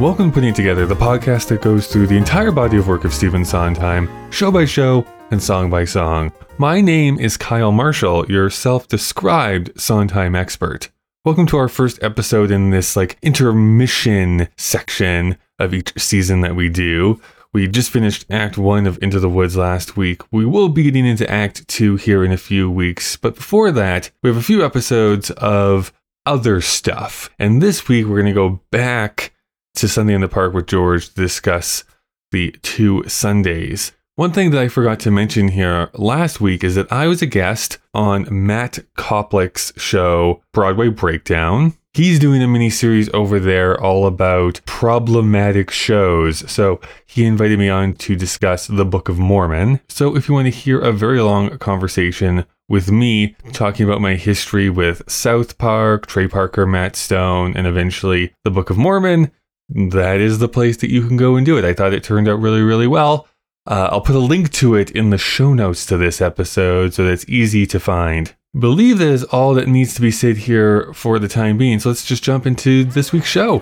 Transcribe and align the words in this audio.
Welcome 0.00 0.32
Putting 0.32 0.54
Together, 0.54 0.86
the 0.86 0.94
podcast 0.94 1.48
that 1.48 1.60
goes 1.60 1.86
through 1.86 2.06
the 2.06 2.16
entire 2.16 2.50
body 2.50 2.78
of 2.78 2.88
work 2.88 3.04
of 3.04 3.12
Stephen 3.12 3.44
Sondheim, 3.44 4.08
show 4.32 4.50
by 4.50 4.64
show 4.64 5.04
and 5.30 5.42
song 5.42 5.68
by 5.68 5.84
song. 5.84 6.32
My 6.56 6.80
name 6.80 7.18
is 7.20 7.36
Kyle 7.36 7.70
Marshall, 7.70 8.24
your 8.30 8.48
self 8.48 8.88
described 8.88 9.78
Sondheim 9.78 10.34
expert. 10.34 10.88
Welcome 11.26 11.44
to 11.48 11.58
our 11.58 11.68
first 11.68 12.02
episode 12.02 12.50
in 12.50 12.70
this 12.70 12.96
like 12.96 13.18
intermission 13.20 14.48
section 14.56 15.36
of 15.58 15.74
each 15.74 15.92
season 15.98 16.40
that 16.40 16.56
we 16.56 16.70
do. 16.70 17.20
We 17.52 17.68
just 17.68 17.90
finished 17.90 18.24
Act 18.30 18.56
1 18.56 18.86
of 18.86 18.98
Into 19.02 19.20
the 19.20 19.28
Woods 19.28 19.58
last 19.58 19.98
week. 19.98 20.22
We 20.32 20.46
will 20.46 20.70
be 20.70 20.84
getting 20.84 21.04
into 21.04 21.30
Act 21.30 21.68
2 21.68 21.96
here 21.96 22.24
in 22.24 22.32
a 22.32 22.38
few 22.38 22.70
weeks, 22.70 23.18
but 23.18 23.34
before 23.34 23.70
that, 23.72 24.10
we 24.22 24.30
have 24.30 24.38
a 24.38 24.42
few 24.42 24.64
episodes 24.64 25.30
of 25.32 25.92
other 26.24 26.62
stuff. 26.62 27.28
And 27.38 27.60
this 27.60 27.86
week, 27.86 28.06
we're 28.06 28.22
going 28.22 28.24
to 28.24 28.32
go 28.32 28.62
back 28.70 29.34
to 29.76 29.88
Sunday 29.88 30.14
in 30.14 30.20
the 30.20 30.28
Park 30.28 30.54
with 30.54 30.66
George 30.66 31.08
to 31.08 31.14
discuss 31.14 31.84
the 32.32 32.52
two 32.62 33.04
Sundays. 33.08 33.92
One 34.16 34.32
thing 34.32 34.50
that 34.50 34.60
I 34.60 34.68
forgot 34.68 35.00
to 35.00 35.10
mention 35.10 35.48
here 35.48 35.88
last 35.94 36.40
week 36.40 36.62
is 36.62 36.74
that 36.74 36.92
I 36.92 37.06
was 37.06 37.22
a 37.22 37.26
guest 37.26 37.78
on 37.94 38.26
Matt 38.30 38.80
Koplik's 38.98 39.72
show, 39.80 40.42
Broadway 40.52 40.88
Breakdown. 40.88 41.74
He's 41.94 42.18
doing 42.18 42.42
a 42.42 42.46
mini 42.46 42.70
series 42.70 43.08
over 43.14 43.40
there 43.40 43.80
all 43.80 44.06
about 44.06 44.60
problematic 44.66 45.70
shows. 45.70 46.48
So 46.50 46.80
he 47.06 47.24
invited 47.24 47.58
me 47.58 47.68
on 47.68 47.94
to 47.94 48.14
discuss 48.14 48.66
the 48.66 48.84
Book 48.84 49.08
of 49.08 49.18
Mormon. 49.18 49.80
So 49.88 50.14
if 50.14 50.28
you 50.28 50.34
want 50.34 50.46
to 50.46 50.50
hear 50.50 50.78
a 50.78 50.92
very 50.92 51.20
long 51.20 51.56
conversation 51.58 52.44
with 52.68 52.92
me 52.92 53.34
talking 53.52 53.84
about 53.84 54.00
my 54.00 54.14
history 54.14 54.70
with 54.70 55.02
South 55.10 55.58
Park, 55.58 56.06
Trey 56.06 56.28
Parker, 56.28 56.66
Matt 56.66 56.94
Stone, 56.94 57.56
and 57.56 57.66
eventually 57.66 58.34
the 58.44 58.50
Book 58.50 58.70
of 58.70 58.78
Mormon, 58.78 59.32
that 59.70 60.20
is 60.20 60.38
the 60.38 60.48
place 60.48 60.76
that 60.78 60.90
you 60.90 61.06
can 61.06 61.16
go 61.16 61.36
and 61.36 61.46
do 61.46 61.56
it. 61.56 61.64
I 61.64 61.72
thought 61.72 61.94
it 61.94 62.04
turned 62.04 62.28
out 62.28 62.40
really, 62.40 62.62
really 62.62 62.86
well. 62.86 63.28
Uh, 63.66 63.88
I'll 63.92 64.00
put 64.00 64.16
a 64.16 64.20
link 64.20 64.50
to 64.54 64.74
it 64.74 64.90
in 64.90 65.10
the 65.10 65.18
show 65.18 65.54
notes 65.54 65.86
to 65.86 65.96
this 65.96 66.20
episode 66.20 66.94
so 66.94 67.04
that 67.04 67.12
it's 67.12 67.28
easy 67.28 67.66
to 67.66 67.78
find. 67.78 68.34
Believe 68.58 68.98
that 68.98 69.08
is 69.08 69.24
all 69.24 69.54
that 69.54 69.68
needs 69.68 69.94
to 69.94 70.00
be 70.00 70.10
said 70.10 70.38
here 70.38 70.92
for 70.92 71.18
the 71.18 71.28
time 71.28 71.56
being. 71.56 71.78
So 71.78 71.90
let's 71.90 72.04
just 72.04 72.24
jump 72.24 72.46
into 72.46 72.84
this 72.84 73.12
week's 73.12 73.28
show. 73.28 73.60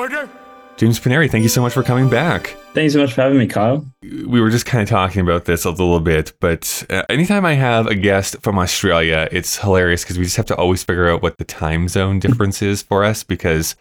Order? 0.00 0.30
James 0.78 0.98
Pinneri, 0.98 1.30
thank 1.30 1.42
you 1.42 1.50
so 1.50 1.60
much 1.60 1.74
for 1.74 1.82
coming 1.82 2.08
back. 2.08 2.56
Thanks 2.72 2.94
so 2.94 3.00
much 3.00 3.12
for 3.12 3.20
having 3.20 3.36
me, 3.36 3.46
Kyle. 3.46 3.84
We 4.02 4.40
were 4.40 4.48
just 4.48 4.64
kind 4.64 4.82
of 4.82 4.88
talking 4.88 5.20
about 5.20 5.44
this 5.44 5.66
a 5.66 5.70
little 5.70 6.00
bit, 6.00 6.32
but 6.40 6.86
uh, 6.88 7.02
anytime 7.10 7.44
I 7.44 7.52
have 7.52 7.86
a 7.86 7.94
guest 7.94 8.36
from 8.40 8.58
Australia, 8.58 9.28
it's 9.30 9.58
hilarious 9.58 10.02
because 10.02 10.16
we 10.16 10.24
just 10.24 10.38
have 10.38 10.46
to 10.46 10.56
always 10.56 10.82
figure 10.82 11.10
out 11.10 11.20
what 11.22 11.36
the 11.36 11.44
time 11.44 11.86
zone 11.86 12.18
difference 12.18 12.62
is 12.62 12.80
for 12.80 13.04
us 13.04 13.22
because 13.24 13.76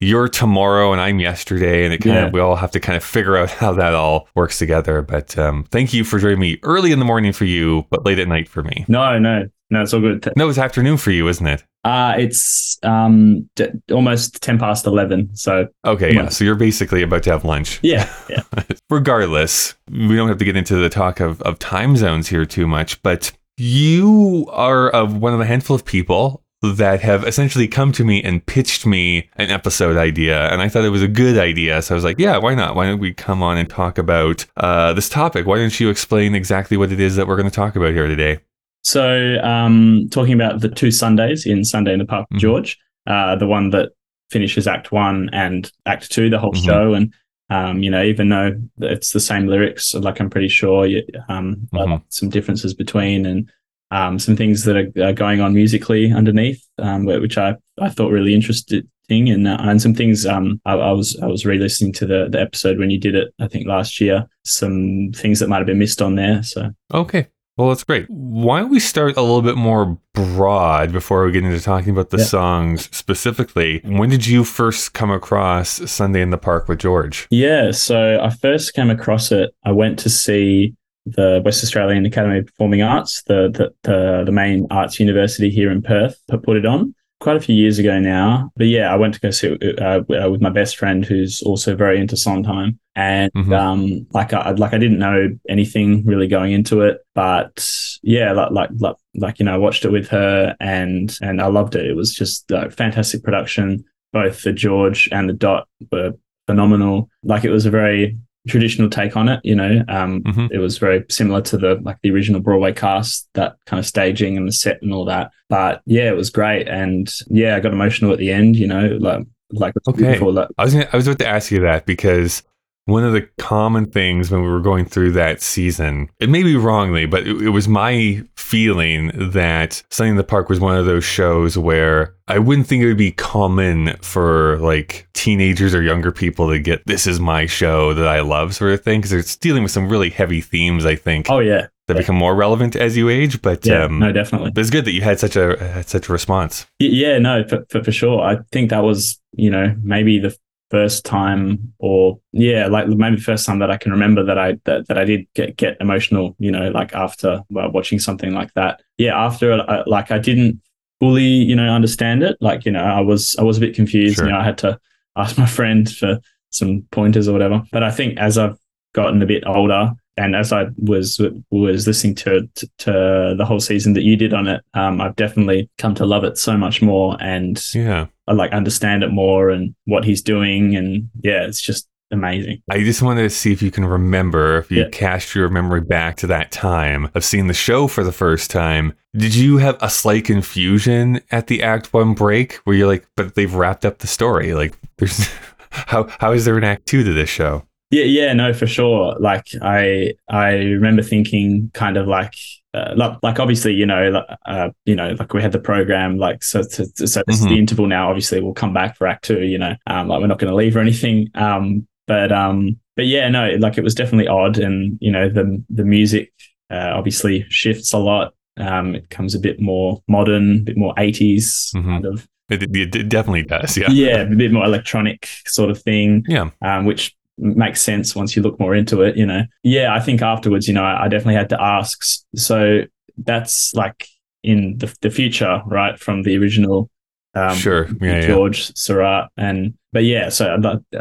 you're 0.00 0.28
tomorrow 0.30 0.92
and 0.92 1.00
I'm 1.02 1.20
yesterday, 1.20 1.84
and 1.84 1.92
it 1.92 1.98
kind 1.98 2.16
Yeah. 2.16 2.26
of 2.28 2.32
we 2.32 2.40
all 2.40 2.56
have 2.56 2.70
to 2.70 2.80
kind 2.80 2.96
of 2.96 3.04
figure 3.04 3.36
out 3.36 3.50
how 3.50 3.74
that 3.74 3.92
all 3.92 4.26
works 4.34 4.58
together. 4.58 5.02
But 5.02 5.36
um, 5.36 5.64
thank 5.64 5.92
you 5.92 6.04
for 6.04 6.18
joining 6.18 6.40
me 6.40 6.58
early 6.62 6.90
in 6.90 6.98
the 7.00 7.04
morning 7.04 7.34
for 7.34 7.44
you, 7.44 7.84
but 7.90 8.06
late 8.06 8.18
at 8.18 8.28
night 8.28 8.48
for 8.48 8.62
me. 8.62 8.86
No, 8.88 9.18
no, 9.18 9.46
no, 9.70 9.82
it's 9.82 9.94
all 9.94 10.00
good. 10.00 10.28
No, 10.36 10.48
it's 10.48 10.58
afternoon 10.58 10.96
for 10.96 11.10
you, 11.10 11.28
isn't 11.28 11.46
it? 11.46 11.64
Uh, 11.82 12.14
it's 12.18 12.78
um 12.82 13.48
d- 13.56 13.68
almost 13.90 14.42
10 14.42 14.58
past 14.58 14.86
11. 14.86 15.34
So, 15.34 15.68
Okay, 15.86 16.14
yeah. 16.14 16.28
So 16.28 16.44
you're 16.44 16.54
basically 16.54 17.02
about 17.02 17.22
to 17.22 17.30
have 17.30 17.44
lunch. 17.44 17.78
yeah, 17.82 18.12
yeah. 18.28 18.42
regardless, 18.90 19.74
we 19.90 20.14
don't 20.16 20.28
have 20.28 20.38
to 20.38 20.44
get 20.44 20.56
into 20.56 20.76
the 20.76 20.88
talk 20.90 21.20
of, 21.20 21.40
of 21.42 21.58
time 21.58 21.96
zones 21.96 22.28
here 22.28 22.44
too 22.44 22.66
much, 22.66 23.02
but 23.02 23.32
you 23.56 24.46
are 24.50 24.90
of 24.90 25.16
one 25.16 25.32
of 25.32 25.38
the 25.38 25.46
handful 25.46 25.76
of 25.76 25.84
people 25.84 26.42
that 26.62 27.00
have 27.00 27.26
essentially 27.26 27.66
come 27.66 27.90
to 27.92 28.04
me 28.04 28.22
and 28.22 28.44
pitched 28.44 28.84
me 28.84 29.30
an 29.36 29.48
episode 29.50 29.96
idea. 29.96 30.48
And 30.50 30.60
I 30.60 30.68
thought 30.68 30.84
it 30.84 30.90
was 30.90 31.02
a 31.02 31.08
good 31.08 31.38
idea. 31.38 31.80
So 31.80 31.94
I 31.94 31.96
was 31.96 32.04
like, 32.04 32.18
yeah, 32.18 32.36
why 32.36 32.54
not? 32.54 32.74
Why 32.76 32.86
don't 32.86 32.98
we 32.98 33.14
come 33.14 33.42
on 33.42 33.56
and 33.56 33.68
talk 33.68 33.96
about 33.96 34.44
uh, 34.58 34.92
this 34.92 35.08
topic? 35.08 35.46
Why 35.46 35.56
don't 35.56 35.80
you 35.80 35.88
explain 35.88 36.34
exactly 36.34 36.76
what 36.76 36.92
it 36.92 37.00
is 37.00 37.16
that 37.16 37.26
we're 37.26 37.36
going 37.36 37.48
to 37.48 37.54
talk 37.54 37.76
about 37.76 37.94
here 37.94 38.06
today? 38.06 38.40
So, 38.82 39.38
um, 39.42 40.08
talking 40.10 40.32
about 40.34 40.60
the 40.60 40.68
two 40.68 40.90
Sundays 40.90 41.46
in 41.46 41.64
Sunday 41.64 41.92
in 41.92 41.98
the 41.98 42.04
Park, 42.06 42.26
Mhm. 42.32 42.38
George, 42.38 42.78
uh, 43.06 43.36
the 43.36 43.46
one 43.46 43.70
that 43.70 43.90
finishes 44.30 44.66
Act 44.66 44.92
One 44.92 45.28
and 45.32 45.70
Act 45.86 46.10
Two, 46.10 46.30
the 46.30 46.38
whole 46.38 46.52
Mhm. 46.54 46.64
show, 46.64 46.94
and 46.94 47.12
um, 47.52 47.82
you 47.82 47.90
know, 47.90 48.04
even 48.04 48.28
though 48.28 48.56
it's 48.80 49.12
the 49.12 49.18
same 49.18 49.48
lyrics, 49.48 49.92
like 49.92 50.20
I'm 50.20 50.30
pretty 50.30 50.46
sure, 50.46 50.86
you, 50.86 51.02
um, 51.28 51.68
Mhm. 51.74 52.00
some 52.08 52.28
differences 52.28 52.74
between 52.74 53.26
and 53.26 53.50
um, 53.90 54.20
some 54.20 54.36
things 54.36 54.62
that 54.62 54.76
are, 54.76 55.04
are 55.04 55.12
going 55.12 55.40
on 55.40 55.52
musically 55.52 56.12
underneath, 56.12 56.64
um, 56.78 57.06
which 57.06 57.36
I, 57.36 57.56
I 57.80 57.88
thought 57.88 58.12
really 58.12 58.34
interesting, 58.34 58.84
and 59.10 59.48
uh, 59.48 59.56
and 59.62 59.82
some 59.82 59.94
things 59.94 60.24
um, 60.26 60.60
I, 60.64 60.74
I 60.74 60.92
was 60.92 61.18
I 61.20 61.26
was 61.26 61.44
re-listening 61.44 61.92
to 61.94 62.06
the 62.06 62.28
the 62.30 62.40
episode 62.40 62.78
when 62.78 62.90
you 62.90 62.98
did 62.98 63.16
it, 63.16 63.34
I 63.40 63.48
think 63.48 63.66
last 63.66 64.00
year, 64.00 64.28
some 64.44 65.10
things 65.12 65.40
that 65.40 65.48
might 65.48 65.56
have 65.58 65.66
been 65.66 65.80
missed 65.80 66.00
on 66.00 66.14
there. 66.14 66.44
So 66.44 66.70
Okay. 66.94 67.26
Well, 67.56 67.68
that's 67.68 67.84
great. 67.84 68.06
Why 68.08 68.60
don't 68.60 68.70
we 68.70 68.80
start 68.80 69.16
a 69.16 69.20
little 69.20 69.42
bit 69.42 69.56
more 69.56 69.98
broad 70.14 70.92
before 70.92 71.24
we 71.26 71.32
get 71.32 71.44
into 71.44 71.60
talking 71.60 71.90
about 71.90 72.10
the 72.10 72.18
Yeah. 72.18 72.24
songs 72.24 72.88
specifically? 72.96 73.80
When 73.84 74.08
did 74.08 74.26
you 74.26 74.44
first 74.44 74.94
come 74.94 75.10
across 75.10 75.68
Sunday 75.90 76.22
in 76.22 76.30
the 76.30 76.38
Park 76.38 76.68
with 76.68 76.78
George? 76.78 77.26
Yeah, 77.30 77.72
so 77.72 78.18
I 78.22 78.30
first 78.30 78.72
came 78.74 78.88
across 78.88 79.30
it. 79.30 79.50
I 79.64 79.72
went 79.72 79.98
to 80.00 80.08
see 80.08 80.74
the 81.06 81.42
West 81.44 81.62
Australian 81.64 82.06
Academy 82.06 82.38
of 82.38 82.46
Performing 82.46 82.82
Arts, 82.82 83.22
the 83.26 83.50
the 83.52 83.72
the, 83.82 84.22
the 84.26 84.32
main 84.32 84.66
arts 84.70 85.00
university 85.00 85.50
here 85.50 85.70
in 85.70 85.82
Perth, 85.82 86.20
put 86.28 86.42
put 86.42 86.56
it 86.56 86.64
on 86.66 86.94
quite 87.20 87.36
a 87.36 87.40
few 87.40 87.54
years 87.54 87.78
ago 87.78 88.00
now. 88.00 88.50
But 88.56 88.66
yeah, 88.66 88.92
I 88.92 88.96
went 88.96 89.14
to 89.14 89.20
go 89.20 89.30
see 89.30 89.56
it 89.60 89.78
uh, 89.78 90.02
uh, 90.10 90.30
with 90.30 90.40
my 90.40 90.50
best 90.50 90.76
friend, 90.76 91.04
who's 91.04 91.42
also 91.42 91.76
very 91.76 92.00
into 92.00 92.16
Sondheim, 92.16 92.78
and 92.96 93.30
Mhm. 93.34 93.52
um, 93.52 94.06
like 94.12 94.32
I 94.32 94.50
like 94.52 94.74
I 94.74 94.78
didn't 94.78 94.98
know 94.98 95.28
anything 95.48 96.04
really 96.06 96.26
going 96.26 96.52
into 96.52 96.80
it, 96.80 96.98
but 97.14 97.64
yeah, 98.02 98.32
like 98.32 98.50
like 98.50 98.70
like, 98.78 98.96
like 99.14 99.38
you 99.38 99.44
know, 99.44 99.54
I 99.54 99.58
watched 99.58 99.84
it 99.84 99.92
with 99.92 100.08
her, 100.08 100.56
and 100.60 101.16
and 101.22 101.40
I 101.40 101.46
loved 101.46 101.76
it. 101.76 101.86
It 101.86 101.94
was 101.96 102.14
just 102.14 102.50
uh, 102.50 102.68
fantastic 102.70 103.22
production. 103.22 103.84
Both 104.12 104.42
the 104.42 104.52
George 104.52 105.08
and 105.12 105.28
the 105.28 105.32
Dot 105.34 105.68
were 105.92 106.12
phenomenal. 106.48 107.08
Like 107.22 107.44
it 107.44 107.50
was 107.50 107.66
a 107.66 107.70
very 107.70 108.18
traditional 108.48 108.88
take 108.88 109.16
on 109.16 109.28
it, 109.28 109.40
you 109.44 109.54
know. 109.54 109.84
Um, 109.88 110.22
Mhm. 110.22 110.48
It 110.50 110.58
was 110.58 110.78
very 110.78 111.04
similar 111.08 111.40
to 111.42 111.56
the 111.58 111.74
like 111.82 111.96
the 112.02 112.10
original 112.10 112.40
Broadway 112.40 112.72
cast, 112.72 113.28
that 113.34 113.56
kind 113.66 113.78
of 113.78 113.86
staging 113.86 114.36
and 114.36 114.48
the 114.48 114.52
set 114.52 114.80
and 114.82 114.92
all 114.92 115.04
that. 115.06 115.30
But 115.48 115.82
yeah, 115.86 116.08
it 116.10 116.16
was 116.16 116.30
great, 116.30 116.68
and 116.68 117.12
yeah, 117.28 117.56
I 117.56 117.60
got 117.60 117.72
emotional 117.72 118.12
at 118.12 118.18
the 118.18 118.30
end, 118.32 118.56
you 118.56 118.66
know, 118.66 118.96
like 119.00 119.26
like 119.52 119.74
Okay. 119.88 120.02
beautiful, 120.04 120.32
like, 120.32 120.48
I 120.58 120.64
was 120.64 120.72
gonna, 120.74 120.88
I 120.92 120.96
was 120.96 121.06
about 121.08 121.18
to 121.18 121.26
ask 121.28 121.50
you 121.50 121.60
that 121.60 121.84
because 121.84 122.42
one 122.86 123.04
of 123.04 123.12
the 123.12 123.28
common 123.38 123.86
things 123.86 124.30
when 124.30 124.42
we 124.42 124.48
were 124.48 124.60
going 124.60 124.84
through 124.84 125.12
that 125.12 125.42
season, 125.42 126.08
it 126.18 126.28
may 126.28 126.42
be 126.42 126.56
wrongly, 126.56 127.06
but 127.06 127.26
it, 127.26 127.42
it 127.42 127.50
was 127.50 127.68
my 127.68 128.22
feeling 128.36 129.12
that 129.14 129.82
Sunday 129.90 130.10
in 130.10 130.16
the 130.16 130.24
Park 130.24 130.48
was 130.48 130.60
one 130.60 130.76
of 130.76 130.86
those 130.86 131.04
shows 131.04 131.56
where 131.56 132.14
I 132.26 132.38
wouldn't 132.38 132.66
think 132.66 132.82
it 132.82 132.86
would 132.86 132.96
be 132.96 133.12
common 133.12 133.96
for 134.02 134.58
like 134.58 135.06
teenagers 135.14 135.74
or 135.74 135.82
younger 135.82 136.10
people 136.10 136.48
to 136.48 136.58
get 136.58 136.84
this 136.86 137.06
is 137.06 137.20
my 137.20 137.46
show 137.46 137.94
that 137.94 138.08
I 138.08 138.20
love 138.20 138.54
sort 138.54 138.72
of 138.72 138.82
thing 138.82 139.00
because 139.00 139.12
it's 139.12 139.36
dealing 139.36 139.62
with 139.62 139.72
some 139.72 139.88
really 139.88 140.10
heavy 140.10 140.40
themes. 140.40 140.86
I 140.86 140.96
think 140.96 141.30
oh 141.30 141.40
yeah, 141.40 141.66
that 141.86 141.96
become 141.96 142.16
more 142.16 142.34
relevant 142.34 142.76
as 142.76 142.96
you 142.96 143.08
age. 143.08 143.42
But 143.42 143.66
yeah, 143.66 143.84
um, 143.84 143.98
no, 143.98 144.12
definitely. 144.12 144.50
but 144.52 144.60
it's 144.60 144.70
good 144.70 144.84
that 144.84 144.92
you 144.92 145.02
had 145.02 145.20
such 145.20 145.36
a 145.36 145.58
had 145.58 145.88
such 145.88 146.08
a 146.08 146.12
response. 146.12 146.66
Yeah, 146.78 147.18
no, 147.18 147.46
for, 147.46 147.64
for, 147.68 147.84
for 147.84 147.92
sure. 147.92 148.20
I 148.20 148.38
think 148.52 148.70
that 148.70 148.82
was, 148.82 149.20
you 149.32 149.50
know, 149.50 149.74
maybe 149.82 150.18
the 150.18 150.36
first 150.70 151.04
time 151.04 151.72
or 151.78 152.20
yeah, 152.32 152.66
like 152.68 152.86
maybe 152.88 153.16
the 153.16 153.22
first 153.22 153.44
time 153.44 153.58
that 153.58 153.70
I 153.70 153.76
can 153.76 153.90
remember 153.92 154.24
that 154.24 154.38
I 154.38 154.58
that, 154.64 154.86
that 154.88 154.98
I 154.98 155.04
did 155.04 155.26
get 155.34 155.56
get 155.56 155.76
emotional, 155.80 156.36
you 156.38 156.50
know, 156.50 156.70
like 156.70 156.94
after 156.94 157.42
well, 157.50 157.70
watching 157.70 157.98
something 157.98 158.32
like 158.32 158.52
that. 158.54 158.80
Yeah, 158.98 159.16
after 159.18 159.52
it, 159.52 159.60
I, 159.68 159.82
like 159.86 160.10
I 160.10 160.18
didn't 160.18 160.60
fully, 161.00 161.24
you 161.24 161.56
know, 161.56 161.72
understand 161.74 162.22
it. 162.22 162.36
Like, 162.40 162.64
you 162.64 162.72
know, 162.72 162.84
I 162.84 163.00
was 163.00 163.34
I 163.38 163.42
was 163.42 163.56
a 163.56 163.60
bit 163.60 163.74
confused, 163.74 164.16
Sure. 164.16 164.26
you 164.26 164.32
know, 164.32 164.38
I 164.38 164.44
had 164.44 164.58
to 164.58 164.78
ask 165.16 165.36
my 165.38 165.46
friend 165.46 165.90
for 165.90 166.18
some 166.50 166.82
pointers 166.90 167.26
or 167.28 167.32
whatever. 167.32 167.62
But 167.72 167.82
I 167.82 167.90
think 167.90 168.18
as 168.18 168.38
I've 168.38 168.56
gotten 168.92 169.22
a 169.22 169.26
bit 169.26 169.44
older 169.46 169.92
and 170.16 170.36
as 170.36 170.52
I 170.52 170.66
was 170.76 171.20
was 171.50 171.86
listening 171.86 172.14
to, 172.16 172.48
to 172.56 172.70
to 172.78 173.34
the 173.38 173.44
whole 173.46 173.60
season 173.60 173.94
that 173.94 174.02
you 174.02 174.16
did 174.16 174.34
on 174.34 174.46
it, 174.46 174.62
um, 174.74 175.00
I've 175.00 175.16
definitely 175.16 175.70
come 175.78 175.94
to 175.96 176.04
love 176.06 176.24
it 176.24 176.36
so 176.38 176.56
much 176.56 176.82
more, 176.82 177.16
and 177.20 177.60
Yeah. 177.74 178.06
I 178.30 178.34
like 178.34 178.52
understand 178.52 179.02
it 179.02 179.10
more 179.10 179.50
and 179.50 179.74
what 179.86 180.04
he's 180.04 180.22
doing, 180.22 180.76
and 180.76 181.10
yeah, 181.22 181.42
it's 181.44 181.60
just 181.60 181.88
amazing. 182.12 182.62
I 182.70 182.82
just 182.82 183.02
wanted 183.02 183.22
to 183.22 183.30
see 183.30 183.52
if 183.52 183.60
you 183.62 183.70
can 183.70 183.84
remember, 183.84 184.58
if 184.58 184.70
you 184.70 184.82
Yeah. 184.82 184.88
cast 184.90 185.34
your 185.34 185.48
memory 185.48 185.80
back 185.80 186.16
to 186.18 186.26
that 186.28 186.50
time 186.50 187.08
of 187.14 187.24
seeing 187.24 187.46
the 187.46 187.54
show 187.54 187.86
for 187.86 188.02
the 188.04 188.12
first 188.12 188.50
time. 188.50 188.94
Did 189.16 189.34
you 189.34 189.58
have 189.58 189.76
a 189.80 189.90
slight 189.90 190.24
confusion 190.24 191.20
at 191.30 191.48
the 191.48 191.62
Act 191.62 191.92
One 191.92 192.14
break 192.14 192.54
where 192.64 192.74
you're 192.76 192.86
like, 192.86 193.06
but 193.16 193.34
they've 193.34 193.52
wrapped 193.54 193.84
up 193.84 193.98
the 193.98 194.06
story? 194.06 194.54
Like, 194.54 194.74
there's 194.98 195.28
how 195.70 196.08
how 196.18 196.32
is 196.32 196.44
there 196.44 196.56
an 196.56 196.64
Act 196.64 196.86
Two 196.86 197.02
to 197.04 197.12
this 197.12 197.28
show? 197.30 197.64
Yeah, 197.92 198.04
yeah, 198.04 198.32
no, 198.34 198.52
for 198.52 198.68
sure. 198.68 199.16
Like 199.18 199.46
I, 199.62 200.12
I 200.28 200.50
remember 200.58 201.02
thinking 201.02 201.70
kind 201.74 201.96
of 201.96 202.06
like, 202.06 202.34
uh, 202.74 202.92
like, 202.96 203.18
like 203.22 203.40
obviously, 203.40 203.74
you 203.74 203.84
know, 203.86 204.10
like, 204.10 204.26
uh, 204.46 204.70
you 204.84 204.94
know, 204.94 205.14
like 205.18 205.32
we 205.34 205.42
had 205.42 205.52
the 205.52 205.58
program, 205.58 206.18
like 206.18 206.42
so, 206.42 206.62
so, 206.62 206.84
so 206.94 207.22
this 207.26 207.40
is 207.40 207.46
Mhm. 207.46 207.48
the 207.48 207.58
interval 207.58 207.86
now. 207.86 208.08
Obviously, 208.08 208.40
we'll 208.40 208.52
come 208.54 208.72
back 208.72 208.96
for 208.96 209.06
Act 209.06 209.24
Two. 209.24 209.42
You 209.44 209.58
know, 209.58 209.74
um, 209.86 210.08
like 210.08 210.20
we're 210.20 210.26
not 210.28 210.38
going 210.38 210.50
to 210.50 210.56
leave 210.56 210.76
or 210.76 210.80
anything. 210.80 211.28
Um, 211.34 211.86
but 212.06 212.30
um, 212.32 212.78
but 212.96 213.06
yeah, 213.06 213.28
no, 213.28 213.50
like 213.58 213.76
it 213.78 213.84
was 213.84 213.94
definitely 213.94 214.28
odd, 214.28 214.58
and 214.58 214.98
you 215.00 215.10
know, 215.10 215.28
the 215.28 215.62
the 215.70 215.84
music 215.84 216.32
uh, 216.70 216.92
obviously 216.94 217.44
shifts 217.48 217.92
a 217.92 217.98
lot. 217.98 218.34
Um, 218.56 218.94
it 218.94 219.08
becomes 219.08 219.34
a 219.34 219.40
bit 219.40 219.60
more 219.60 220.02
modern, 220.06 220.56
a 220.56 220.62
bit 220.62 220.76
more 220.76 220.94
80s 220.96 221.72
Mhm. 221.74 221.84
kind 221.84 222.04
of. 222.06 222.28
It, 222.50 222.64
it 222.76 223.08
definitely 223.08 223.44
does. 223.44 223.76
Yeah. 223.78 223.90
Yeah, 223.90 224.16
a 224.22 224.26
bit 224.26 224.50
more 224.52 224.64
electronic 224.64 225.26
sort 225.46 225.70
of 225.70 225.80
thing 225.80 226.24
Yeah. 226.28 226.50
um, 226.62 226.84
which 226.84 227.14
makes 227.40 227.82
sense 227.82 228.14
once 228.14 228.36
you 228.36 228.42
look 228.42 228.58
more 228.60 228.74
into 228.74 229.02
it. 229.02 229.16
You 229.16 229.26
know, 229.26 229.42
yeah, 229.62 229.94
I 229.94 230.00
think 230.00 230.22
afterwards, 230.22 230.68
you 230.68 230.74
know, 230.74 230.84
I, 230.84 231.04
I 231.04 231.08
definitely 231.08 231.34
had 231.34 231.48
to 231.50 231.60
ask. 231.60 232.00
So 232.34 232.82
that's 233.18 233.74
like 233.74 234.06
in 234.42 234.76
the 234.78 234.94
the 235.00 235.10
future, 235.10 235.62
right, 235.66 235.98
from 235.98 236.22
the 236.22 236.36
original. 236.36 236.90
Um, 237.34 237.54
Sure. 237.54 237.86
Yeah. 238.00 238.20
yeah. 238.20 238.26
George 238.26 238.74
Seurat 238.76 239.30
and 239.36 239.74
but 239.92 240.04
yeah, 240.04 240.28
so 240.28 240.56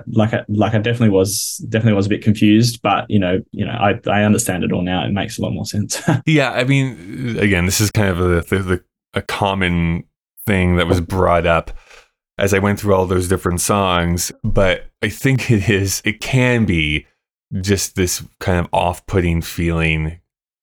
like 0.07 0.33
I, 0.33 0.43
like 0.47 0.73
I 0.73 0.79
definitely 0.79 1.09
was 1.09 1.57
definitely 1.69 1.93
was 1.93 2.07
a 2.07 2.09
bit 2.09 2.23
confused, 2.23 2.81
but 2.81 3.05
you 3.09 3.19
know 3.19 3.39
you 3.51 3.65
know 3.65 3.71
I 3.71 3.99
I 4.07 4.23
understand 4.23 4.63
it 4.63 4.71
all 4.71 4.81
now. 4.81 5.05
It 5.05 5.11
makes 5.11 5.37
a 5.37 5.41
lot 5.41 5.53
more 5.53 5.65
sense. 5.65 6.01
Yeah, 6.25 6.51
I 6.51 6.63
mean, 6.63 7.37
again, 7.39 7.65
this 7.65 7.81
is 7.81 7.91
kind 7.91 8.09
of 8.09 8.19
a, 8.19 8.41
the, 8.41 8.63
the, 8.63 8.83
a 9.13 9.21
common 9.21 10.03
thing 10.45 10.77
that 10.77 10.87
was 10.87 11.01
brought 11.01 11.45
up 11.45 11.71
as 12.39 12.53
I 12.53 12.59
went 12.59 12.79
through 12.79 12.93
all 12.95 13.05
those 13.05 13.27
different 13.27 13.61
songs, 13.61 14.31
but 14.43 14.85
I 15.01 15.09
think 15.09 15.51
it 15.51 15.69
is, 15.69 16.01
it 16.05 16.21
can 16.21 16.65
be 16.65 17.05
just 17.61 17.95
this 17.95 18.23
kind 18.39 18.59
of 18.59 18.67
off 18.73 19.05
putting 19.05 19.41
feeling 19.41 20.19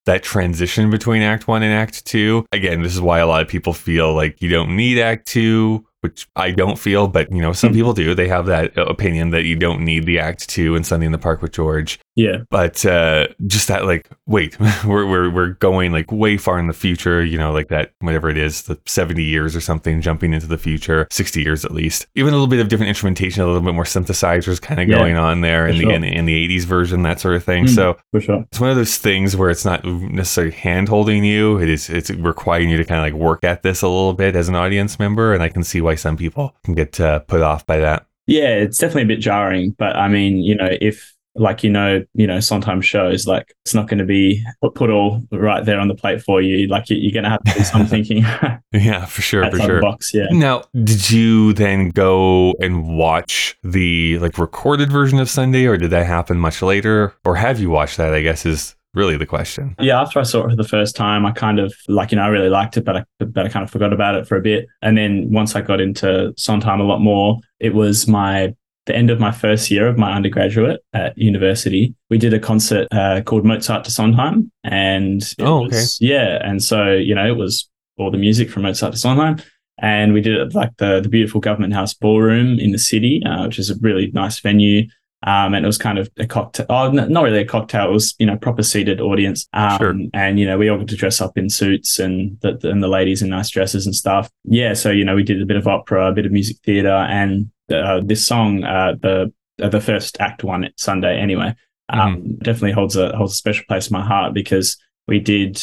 that 0.07 0.23
transition 0.23 0.89
between 0.91 1.21
Act 1.23 1.49
One 1.49 1.63
and 1.63 1.73
Act 1.73 2.05
Two. 2.07 2.47
Again, 2.53 2.83
this 2.83 2.95
is 2.95 3.01
why 3.01 3.19
a 3.19 3.27
lot 3.27 3.43
of 3.43 3.49
people 3.49 3.73
feel 3.73 4.15
like 4.15 4.41
you 4.41 4.49
don't 4.49 4.77
need 4.77 4.99
Act 4.99 5.27
Two. 5.27 5.85
Which 6.03 6.29
I 6.37 6.53
don't 6.53 6.79
feel, 6.79 7.09
but 7.09 7.33
you 7.33 7.41
know, 7.41 7.53
some 7.53 7.71
Hmm. 7.71 7.77
people 7.77 7.93
do. 7.93 8.15
They 8.15 8.29
have 8.29 8.47
that 8.47 8.77
opinion 8.79 9.31
that 9.31 9.43
you 9.45 9.57
don't 9.57 9.81
need 9.81 10.07
the 10.07 10.21
Act 10.21 10.49
Two 10.49 10.77
and 10.77 10.87
Sunday 10.87 11.07
in 11.07 11.11
the 11.11 11.19
Park 11.19 11.43
with 11.43 11.51
George 11.53 11.99
yeah, 12.17 12.39
but 12.51 12.85
uh 12.87 13.27
just 13.47 13.69
that 13.69 13.85
like 13.85 14.09
wait 14.27 14.59
we're, 14.87 15.07
we're 15.07 15.31
we're 15.31 15.51
going 15.51 15.93
like 15.93 16.11
way 16.11 16.37
far 16.37 16.59
in 16.59 16.67
the 16.67 16.73
future 16.73 17.23
you 17.25 17.37
know 17.39 17.53
like 17.53 17.69
that 17.69 17.93
whatever 18.01 18.29
it 18.31 18.39
is 18.39 18.63
the 18.63 18.79
70 18.87 19.23
years 19.23 19.55
or 19.55 19.61
something 19.61 20.01
jumping 20.01 20.33
into 20.33 20.47
the 20.47 20.59
future 20.59 21.07
60 21.11 21.43
years 21.43 21.65
at 21.65 21.73
least 21.73 22.07
even 22.15 22.31
a 22.33 22.37
little 22.37 22.47
bit 22.49 22.59
of 22.61 22.69
different 22.69 22.89
instrumentation 22.89 23.43
a 23.43 23.47
little 23.47 23.61
bit 23.61 23.75
more 23.75 23.85
synthesizers 23.85 24.61
kind 24.61 24.81
of 24.81 24.89
Yeah, 24.89 24.97
going 24.99 25.17
on 25.17 25.43
there 25.43 25.67
in 25.67 25.75
for 25.75 25.79
the 25.79 25.85
sure. 25.85 25.93
in, 25.95 26.05
in 26.05 26.25
the 26.27 26.49
80s 26.59 26.65
version 26.65 27.03
that 27.03 27.21
sort 27.21 27.37
of 27.37 27.45
thing 27.45 27.65
Mm. 27.67 27.75
so 27.75 27.97
for 28.11 28.21
sure. 28.21 28.45
it's 28.51 28.61
one 28.61 28.71
of 28.71 28.77
those 28.77 28.97
things 28.99 29.37
where 29.37 29.51
it's 29.51 29.65
not 29.65 29.85
necessarily 29.85 30.53
hand 30.55 30.89
holding 30.89 31.25
you 31.25 31.59
it 31.61 31.69
is 31.69 31.89
it's 31.91 32.11
requiring 32.11 32.71
you 32.71 32.77
to 32.79 32.85
kind 32.85 32.99
of 33.01 33.05
like 33.05 33.21
work 33.21 33.45
at 33.45 33.63
this 33.63 33.83
a 33.83 33.89
little 33.89 34.15
bit 34.15 34.35
as 34.37 34.49
an 34.49 34.55
audience 34.55 34.99
member 34.99 35.35
and 35.35 35.43
i 35.43 35.49
can 35.49 35.63
see 35.65 35.81
why 35.81 35.95
some 35.95 36.17
people 36.17 36.55
can 36.65 36.75
get 36.75 36.99
uh, 37.01 37.19
put 37.21 37.43
off 37.43 37.67
by 37.67 37.77
that 37.79 38.07
Yeah, 38.27 38.49
it's 38.57 38.79
definitely 38.79 39.03
a 39.03 39.07
bit 39.17 39.21
jarring, 39.21 39.75
but 39.79 39.95
I 39.97 40.09
mean, 40.09 40.39
you 40.39 40.57
know, 40.57 40.69
if 40.81 41.15
like 41.39 41.63
you 41.63 41.71
know, 41.71 42.05
you 42.15 42.27
know, 42.27 42.41
Sondheim 42.41 42.81
shows 42.81 43.27
like 43.27 43.55
it's 43.65 43.75
not 43.75 43.89
going 43.89 43.99
to 43.99 44.05
be 44.05 44.45
put, 44.75 44.91
all 44.91 45.23
right 45.33 45.65
there 45.65 45.81
on 45.81 45.89
the 45.89 45.95
plate 45.95 46.23
for 46.23 46.41
you. 46.41 46.67
Like 46.69 46.89
you, 46.91 46.97
you're 46.97 47.13
going 47.13 47.25
to 47.25 47.31
have 47.31 47.43
to 47.45 47.53
do 47.53 47.65
some 47.65 47.87
thinking 47.97 48.19
yeah 48.73 49.05
for 49.05 49.23
sure 49.23 49.51
for 49.51 49.59
sure 49.59 49.81
box. 49.81 50.15
Yeah. 50.15 50.27
Now, 50.31 50.65
did 50.85 51.11
you 51.11 51.53
then 51.53 51.91
go 51.91 52.55
and 52.61 52.97
watch 52.97 53.57
the 53.63 54.19
like 54.19 54.39
recorded 54.39 54.91
version 54.91 55.19
of 55.19 55.29
Sunday, 55.29 55.67
or 55.67 55.77
did 55.77 55.91
that 55.91 56.07
happen 56.07 56.39
much 56.39 56.63
later? 56.63 57.15
Or 57.25 57.37
have 57.37 57.61
you 57.61 57.71
watched 57.71 57.97
that? 57.97 58.15
I 58.15 58.23
guess 58.23 58.47
is 58.47 58.77
really 58.97 59.17
the 59.17 59.27
question. 59.27 59.77
Yeah, 59.79 60.01
after 60.01 60.19
I 60.19 60.23
saw 60.23 60.45
it 60.47 60.51
for 60.51 60.57
the 60.57 60.65
first 60.65 60.97
time, 60.97 61.27
I 61.27 61.31
kind 61.33 61.61
of 61.61 61.73
like 61.87 62.11
you 62.11 62.17
know 62.17 62.25
I 62.25 62.29
really 62.29 62.49
liked 62.49 62.77
it, 62.77 62.85
but 62.85 62.97
I 62.97 63.05
but 63.19 63.47
I 63.47 63.49
kind 63.49 63.63
of 63.63 63.71
forgot 63.71 63.93
about 63.93 64.17
it 64.17 64.27
for 64.27 64.37
a 64.37 64.41
bit. 64.41 64.67
And 64.83 64.97
then 64.97 65.31
once 65.31 65.55
I 65.55 65.61
got 65.61 65.81
into 65.81 66.33
Sondheim 66.37 66.81
a 66.81 66.85
lot 66.85 67.01
more, 67.01 67.39
it 67.61 67.75
was 67.75 68.09
my 68.09 68.55
the 68.87 68.97
end 68.97 69.11
of 69.11 69.19
my 69.21 69.31
first 69.33 69.71
year 69.71 69.87
of 69.89 69.99
my 69.99 70.13
undergraduate 70.15 70.81
at 70.93 71.17
university. 71.19 71.95
We 72.11 72.19
did 72.19 72.33
a 72.33 72.39
concert 72.41 72.89
uh, 72.93 73.21
called 73.23 73.45
Mozart 73.45 73.85
to 73.85 73.91
Sondheim, 73.91 74.51
and 74.65 75.23
Oh, 75.41 75.67
okay. 75.67 75.77
was- 75.77 76.01
yeah, 76.01 76.39
and 76.49 76.63
so 76.63 76.93
you 76.93 77.15
know 77.15 77.27
it 77.27 77.37
was 77.37 77.69
all 77.99 78.11
the 78.11 78.19
music 78.19 78.51
from 78.51 78.63
Mozart 78.63 78.93
to 78.93 78.99
Sondheim. 78.99 79.39
And 79.79 80.15
we 80.15 80.23
did 80.23 80.35
it 80.37 80.41
at 80.41 80.55
like 80.55 80.75
the, 80.79 81.01
the 81.03 81.09
beautiful 81.11 81.39
Government 81.41 81.75
House 81.75 81.93
Ballroom 81.93 82.59
in 82.59 82.73
the 82.73 82.79
city, 82.79 83.23
uh, 83.27 83.45
which 83.47 83.59
is 83.59 83.69
a 83.69 83.75
really 83.83 84.11
nice 84.15 84.41
venue. 84.41 84.87
Um, 85.27 85.53
and 85.55 85.65
it 85.65 85.67
was 85.67 85.77
kind 85.79 85.99
of 85.99 86.09
a 86.19 86.27
cocktail. 86.27 86.65
Oh, 86.71 86.91
not 86.91 87.25
really 87.25 87.41
a 87.41 87.45
cocktail. 87.45 87.89
It 87.89 87.93
was 87.93 88.15
you 88.19 88.27
know 88.27 88.37
proper 88.37 88.63
seated 88.63 89.01
audience. 89.01 89.47
Um, 89.53 89.79
Sure. 89.79 89.95
And 90.15 90.39
you 90.39 90.47
know 90.47 90.57
we 90.57 90.69
all 90.69 90.79
got 90.79 90.89
to 90.89 90.97
dress 90.97 91.21
up 91.21 91.37
in 91.37 91.51
suits 91.51 91.99
and 91.99 92.39
the, 92.43 92.59
and 92.71 92.83
the 92.83 92.89
ladies 92.89 93.21
in 93.23 93.29
nice 93.31 93.51
dresses 93.51 93.85
and 93.87 93.95
stuff. 93.95 94.31
Yeah. 94.45 94.73
So 94.75 94.91
you 94.91 95.05
know 95.05 95.15
we 95.17 95.23
did 95.25 95.43
a 95.43 95.47
bit 95.47 95.57
of 95.57 95.67
opera, 95.67 96.09
a 96.09 96.13
bit 96.13 96.27
of 96.27 96.33
music 96.33 96.59
theater, 96.65 96.89
and 96.95 97.51
uh, 97.71 98.01
this 98.05 98.27
song, 98.27 98.65
uh, 98.65 98.95
the 99.01 99.33
uh, 99.63 99.69
the 99.69 99.81
first 99.81 100.17
act 100.21 100.45
one 100.45 100.65
at 100.65 100.79
Sunday 100.79 101.19
anyway, 101.19 101.55
um, 101.89 102.37
definitely 102.39 102.73
holds 102.73 102.97
a 102.97 103.17
holds 103.17 103.33
a 103.33 103.37
special 103.37 103.65
place 103.67 103.89
in 103.89 103.95
my 103.95 104.05
heart 104.05 104.35
because 104.35 104.77
we 105.09 105.21
did 105.21 105.63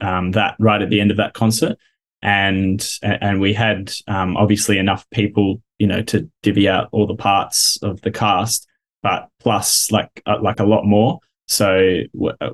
um, 0.00 0.32
that 0.32 0.56
right 0.58 0.82
at 0.82 0.90
the 0.90 1.00
end 1.00 1.10
of 1.10 1.16
that 1.16 1.34
concert, 1.34 1.78
and 2.22 2.86
and 3.02 3.40
we 3.40 3.52
had 3.52 3.92
um, 4.08 4.36
obviously 4.36 4.78
enough 4.78 5.08
people, 5.10 5.62
you 5.78 5.86
know, 5.86 6.02
to 6.02 6.28
divvy 6.42 6.68
out 6.68 6.88
all 6.92 7.06
the 7.06 7.14
parts 7.14 7.78
of 7.82 8.00
the 8.02 8.10
cast, 8.10 8.66
but 9.02 9.28
plus 9.40 9.90
like 9.90 10.22
uh, 10.26 10.38
like 10.40 10.60
a 10.60 10.64
lot 10.64 10.84
more. 10.84 11.20
So 11.50 12.02